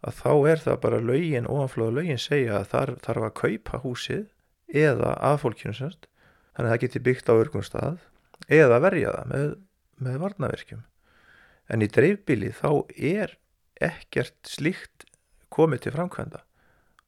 að 0.02 0.16
þá 0.18 0.32
er 0.52 0.64
það 0.64 0.80
bara 0.86 1.02
lögin, 1.06 1.50
ofanflóða 1.50 1.98
lögin 2.00 2.22
segja 2.22 2.60
að 2.60 2.70
þar 2.74 2.94
þarf 3.06 3.28
að 3.28 3.36
kaupa 3.42 3.82
húsið 3.84 4.30
eða 4.72 5.14
að 5.22 5.42
fólkinu 5.44 5.78
semst 5.78 6.08
þannig 6.56 6.68
að 6.68 6.74
það 6.74 6.84
geti 6.86 7.04
byggt 7.08 7.30
á 7.30 7.34
örgum 7.36 7.66
stað 7.66 8.08
eða 8.52 8.82
verja 8.82 9.14
það 9.18 9.30
með, 9.34 9.52
með 10.02 10.24
varnaverkjum 10.26 10.86
en 11.72 11.86
í 11.86 11.90
dreifbíli 11.92 12.52
þá 12.56 12.70
er 12.98 13.38
ekkert 13.82 14.38
slíkt 14.50 15.06
komið 15.52 15.86
til 15.86 15.94
framkvæmda 15.96 16.42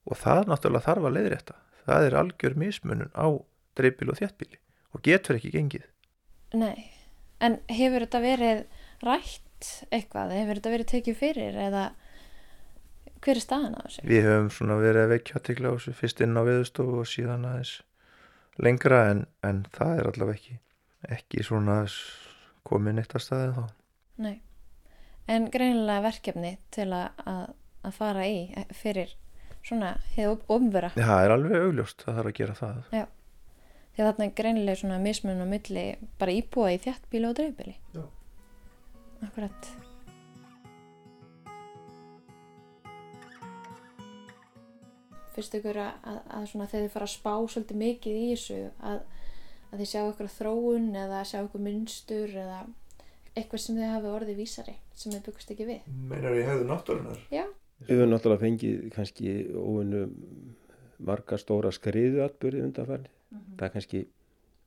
og 0.04 0.20
það 0.20 0.50
náttúrulega 0.52 0.88
þarf 0.88 1.08
að 1.08 1.16
leiðrétta. 1.18 1.58
Það 1.84 2.08
er 2.08 2.18
algjör 2.20 2.56
mismunun 2.60 3.12
á 3.16 3.28
dreifbíli 3.78 4.14
og 4.14 4.20
þéttbíli 4.22 4.60
og 4.94 5.04
getur 5.06 5.40
ekki 5.40 5.54
gengið. 5.54 5.88
Nei, 6.54 6.90
en 7.42 7.60
hefur 7.72 8.06
þetta 8.06 8.24
verið 8.24 8.64
rætt 9.04 9.70
eitthvað, 9.94 10.36
hefur 10.38 10.60
þetta 10.60 10.74
verið 10.74 10.92
tekið 10.92 11.20
fyrir 11.20 11.60
eða 11.68 11.88
hver 13.24 13.40
er 13.40 13.44
staðan 13.44 13.78
á 13.80 13.82
þessu? 13.86 14.04
við 14.08 14.28
höfum 14.28 14.52
svona 14.52 14.78
verið 14.82 15.06
að 15.06 15.14
vekja 15.16 15.40
aðtekla 15.40 15.72
á 15.72 15.76
þessu 15.78 15.96
fyrst 15.98 16.24
inn 16.24 16.40
á 16.40 16.44
viðstofu 16.48 17.00
og 17.00 17.10
síðan 17.10 17.48
aðeins 17.48 17.74
lengra 18.62 19.00
en, 19.12 19.26
en 19.48 19.64
það 19.74 20.00
er 20.00 20.10
allavega 20.12 20.40
ekki 20.40 20.58
ekki 21.18 21.44
svona 21.44 21.78
komin 22.68 23.02
eitt 23.02 23.16
að 23.16 23.26
staði 23.26 23.56
þá 23.56 23.64
Nei, 24.24 24.36
en 25.32 25.50
greinilega 25.54 26.04
verkefni 26.06 26.58
til 26.74 26.90
að, 26.94 27.24
að, 27.26 27.96
fara 27.96 28.28
í 28.30 28.66
fyrir 28.78 29.16
svona 29.64 29.96
hefur 30.14 30.44
ofnvöra 30.54 30.94
Já, 30.94 31.08
það 31.08 31.26
er 31.26 31.36
alveg 31.38 31.68
augljóst 31.68 32.04
að 32.04 32.06
það 32.06 32.20
þarf 32.20 32.32
að 32.32 32.38
gera 32.40 32.58
það. 32.60 32.80
Já, 32.94 33.06
því 33.94 34.04
að 34.04 34.10
þarna 34.10 34.26
er 34.28 34.36
greinilega 34.40 34.80
svona 34.82 35.00
mismun 35.02 35.42
á 35.44 35.48
milli 35.48 35.86
bara 36.20 36.36
íbúa 36.36 36.74
í 36.74 36.82
þjáttbíli 36.84 37.30
og 37.30 37.36
dreifbíli 37.38 37.76
Já. 37.94 38.04
Akkurat. 39.24 39.72
Fyrst 45.34 45.56
ykkur 45.58 45.80
að, 45.82 45.94
að, 46.06 46.18
að 46.38 46.48
svona 46.52 46.70
þegar 46.70 46.86
þið 46.86 46.94
fara 46.94 47.08
að 47.08 47.14
spá 47.14 47.34
svolítið 47.54 47.80
mikið 47.82 48.18
í 48.20 48.26
þessu 48.34 48.60
að, 48.84 49.00
að 49.72 49.82
þið 49.82 49.92
sjá 49.94 50.02
ykkur 50.04 50.32
þróun 50.36 50.90
eða 51.06 51.22
sjá 51.30 51.40
ykkur 51.40 51.64
munstur 51.68 52.36
eða 52.44 52.60
eitthvað 53.34 53.64
sem 53.64 53.80
þið 53.80 53.94
hafi 53.96 54.12
orðið 54.14 54.42
vísari 54.44 54.76
sem 54.94 55.14
þið 55.14 55.24
byggust 55.30 55.54
ekki 55.56 55.70
við? 55.70 55.88
Meinar 56.12 56.36
við 56.36 56.46
hefðu 56.52 56.68
náttúrunar? 56.70 57.24
Já. 57.34 57.46
Við 57.84 57.98
höfum 57.98 58.14
náttúrulega 58.14 58.44
fengið 58.44 58.84
kannski 58.94 59.32
óinu 59.58 60.04
marga 61.04 61.40
stóra 61.42 61.72
skriðu 61.74 62.22
atbyrði 62.28 62.68
undanfærni. 63.34 63.58
Það 63.60 63.68
er 63.68 63.74
kannski, 63.76 64.04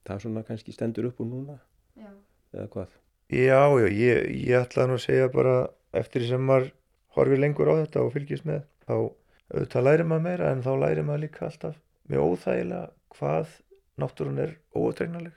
það 0.06 0.22
svona 0.24 0.44
kannski 0.50 0.74
stendur 0.74 1.10
upp 1.10 1.22
úr 1.22 1.30
núna. 1.30 1.58
Já. 1.96 2.10
Eða 2.54 2.68
hvað? 2.74 2.96
Já, 3.26 3.62
já, 3.80 3.86
ég, 3.90 4.26
ég 4.46 4.60
ætlaði 4.60 4.90
nú 4.92 4.98
að 5.00 5.06
segja 5.06 5.30
bara 5.34 5.54
eftir 5.96 6.22
því 6.22 6.28
sem 6.30 6.44
maður 6.46 6.68
horfir 7.16 7.40
lengur 7.42 7.72
á 7.72 7.74
þetta 7.80 8.04
og 8.04 8.12
fylgist 8.14 8.46
með 8.46 8.66
þá 8.86 8.94
auðvitað 8.94 9.86
lærir 9.86 10.08
maður 10.10 10.24
meira 10.26 10.50
en 10.52 10.62
þá 10.62 10.72
lærir 10.82 11.06
maður 11.06 11.24
líka 11.24 11.46
alltaf 11.48 11.78
með 12.06 12.22
óþægilega 12.22 13.16
hvað 13.16 13.54
náttúrun 14.02 14.42
er 14.44 14.54
óutregnaleg 14.76 15.34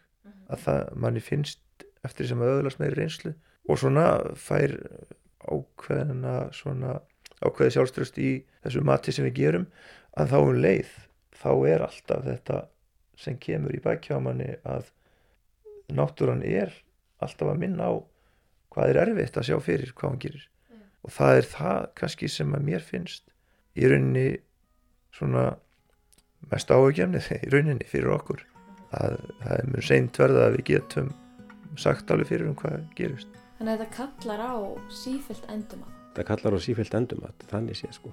að 0.50 0.64
það 0.66 0.82
manni 1.02 1.24
finnst 1.24 1.86
eftir 2.06 2.26
því 2.26 2.30
sem 2.32 2.42
maður 2.42 2.62
öðlast 2.62 2.82
meiri 2.82 3.00
reynslu 3.00 3.34
og 3.70 3.80
svona 3.82 4.06
fær 4.40 4.76
ákveðina 5.50 6.36
svona 6.56 6.98
ákveði 7.40 7.76
sjálfströst 7.78 8.20
í 8.22 8.32
þessu 8.66 8.84
mati 8.86 9.14
sem 9.16 9.28
við 9.30 9.38
gerum 9.40 9.68
að 10.20 10.34
þá 10.34 10.38
um 10.42 10.60
leið 10.60 10.92
þá 11.40 11.52
er 11.72 11.86
alltaf 11.86 12.26
þetta 12.26 12.64
sem 13.20 13.38
kemur 13.41 13.76
í 13.76 13.82
bækjámanni 13.84 14.53
að 14.67 14.91
náttúran 15.95 16.43
er 16.45 16.72
alltaf 17.20 17.51
að 17.51 17.61
minna 17.63 17.89
á 17.89 17.93
hvað 18.74 18.93
er 18.93 19.01
erfitt 19.03 19.39
að 19.39 19.49
sjá 19.49 19.57
fyrir 19.63 19.93
hvað 19.95 20.13
hann 20.13 20.22
gerir. 20.26 20.45
Og 21.03 21.15
það 21.15 21.39
er 21.39 21.49
það 21.53 21.80
kannski 21.99 22.30
sem 22.32 22.53
að 22.55 22.67
mér 22.70 22.86
finnst 22.86 23.26
í 23.80 23.88
rauninni 23.88 24.28
svona 25.15 25.45
mest 26.51 26.72
áhugjefnið 26.72 27.32
í 27.45 27.53
rauninni 27.53 27.89
fyrir 27.89 28.13
okkur. 28.15 28.45
Að 28.95 29.20
það 29.43 29.55
er 29.57 29.72
mjög 29.74 29.88
seint 29.91 30.20
verða 30.22 30.47
að 30.47 30.57
við 30.57 30.65
getum 30.74 31.13
sagt 31.80 32.11
alveg 32.11 32.32
fyrir 32.32 32.49
um 32.49 32.57
hvað 32.57 32.82
gerist. 32.97 33.39
Þannig 33.59 33.76
að 33.76 33.82
þetta 33.84 33.95
kallar 33.99 34.43
á 34.43 34.55
sífyllt 34.95 35.49
endum 35.51 35.84
að. 35.84 35.95
Það 36.15 36.28
kallar 36.28 36.55
á 36.57 36.59
sífælt 36.63 36.95
endum 36.97 37.26
að 37.28 37.43
þannig 37.51 37.78
sé 37.80 37.89
sko. 37.93 38.09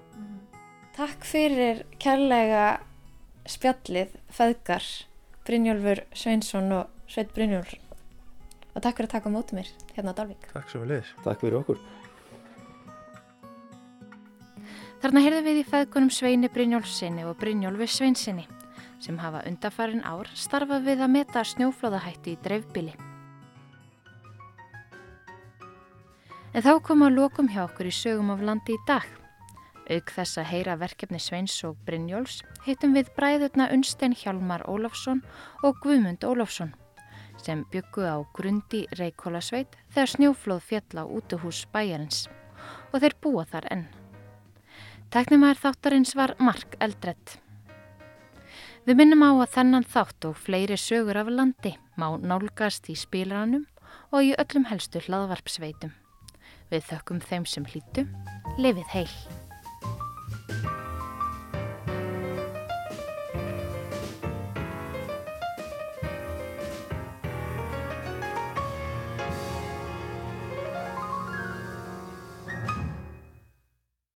Takk 0.96 1.24
fyrir 1.28 1.82
kærlega 2.02 2.66
spjallið, 3.50 4.14
feðgar, 4.32 4.86
Brynjólfur 5.46 6.02
Sveinsson 6.16 6.72
og 6.74 7.10
Sveit 7.10 7.30
Brynjólfur. 7.34 7.78
Og 8.74 8.82
takk 8.84 8.98
fyrir 8.98 9.08
að 9.08 9.14
taka 9.14 9.30
á 9.30 9.36
móti 9.36 9.56
mér 9.56 9.70
hérna 9.94 10.12
á 10.12 10.18
Dalvík. 10.18 10.50
Takk 10.52 10.72
svo 10.72 10.82
vel 10.82 11.00
Takk 11.24 11.40
fyrir 11.40 11.60
okkur. 11.62 11.80
Þarna 15.00 15.22
heyrðum 15.22 15.44
við 15.46 15.60
í 15.60 15.66
feðgunum 15.70 16.10
Sveini 16.10 16.48
Brynjólfsinni 16.50 17.24
og 17.28 17.36
Brynjólfi 17.40 17.86
Sveinsinni 17.88 18.46
sem 19.00 19.18
hafa 19.20 19.44
undarfarin 19.46 20.02
ár 20.02 20.28
starfað 20.34 20.88
við 20.88 21.04
að 21.04 21.12
meta 21.12 21.44
snjóflóðahættu 21.44 22.32
í 22.32 22.38
dreifbili. 22.42 22.94
En 26.56 26.64
þá 26.64 26.72
kom 26.82 27.04
að 27.04 27.18
lokum 27.20 27.50
hjá 27.52 27.66
okkur 27.66 27.90
í 27.90 27.92
sögum 27.92 28.32
af 28.32 28.42
landi 28.42 28.72
í 28.72 28.82
dag. 28.88 29.04
Auk 29.86 30.10
þess 30.10 30.40
að 30.40 30.48
heyra 30.50 30.74
verkefni 30.80 31.20
Sveins 31.22 31.54
og 31.66 31.76
Brynjóls 31.86 32.40
hittum 32.64 32.96
við 32.96 33.12
bræðurna 33.14 33.68
Unstein 33.74 34.16
Hjálmar 34.18 34.64
Ólafsson 34.66 35.22
og 35.62 35.78
Guðmund 35.84 36.26
Ólafsson 36.26 36.74
sem 37.38 37.62
byggu 37.70 38.02
á 38.02 38.16
grundi 38.34 38.86
Reykjólasveit 38.98 39.76
þegar 39.94 40.10
snjóflóð 40.10 40.64
fjalla 40.66 41.04
á 41.04 41.06
útuhús 41.06 41.62
bæjarins 41.70 42.26
og 42.90 42.98
þeir 43.02 43.16
búa 43.22 43.44
þar 43.46 43.68
enn. 43.70 43.86
Teknumæður 45.14 45.62
þáttarins 45.62 46.16
var 46.18 46.34
Mark 46.42 46.74
Eldredd. 46.82 47.36
Við 48.86 48.98
minnum 48.98 49.22
á 49.22 49.30
að 49.34 49.54
þennan 49.54 49.86
þátt 49.86 50.28
og 50.30 50.38
fleiri 50.38 50.78
sögur 50.80 51.18
af 51.22 51.30
landi 51.30 51.76
má 51.94 52.08
nálgast 52.18 52.90
í 52.90 52.98
spilaranum 52.98 53.66
og 54.10 54.26
í 54.26 54.34
öllum 54.34 54.66
helstu 54.70 55.02
hlaðvarpsveitum. 55.06 55.94
Við 56.70 56.86
þökkum 56.90 57.22
þeim 57.22 57.46
sem 57.46 57.66
hlýtu, 57.70 58.08
lifið 58.58 58.94
heil. 58.94 59.45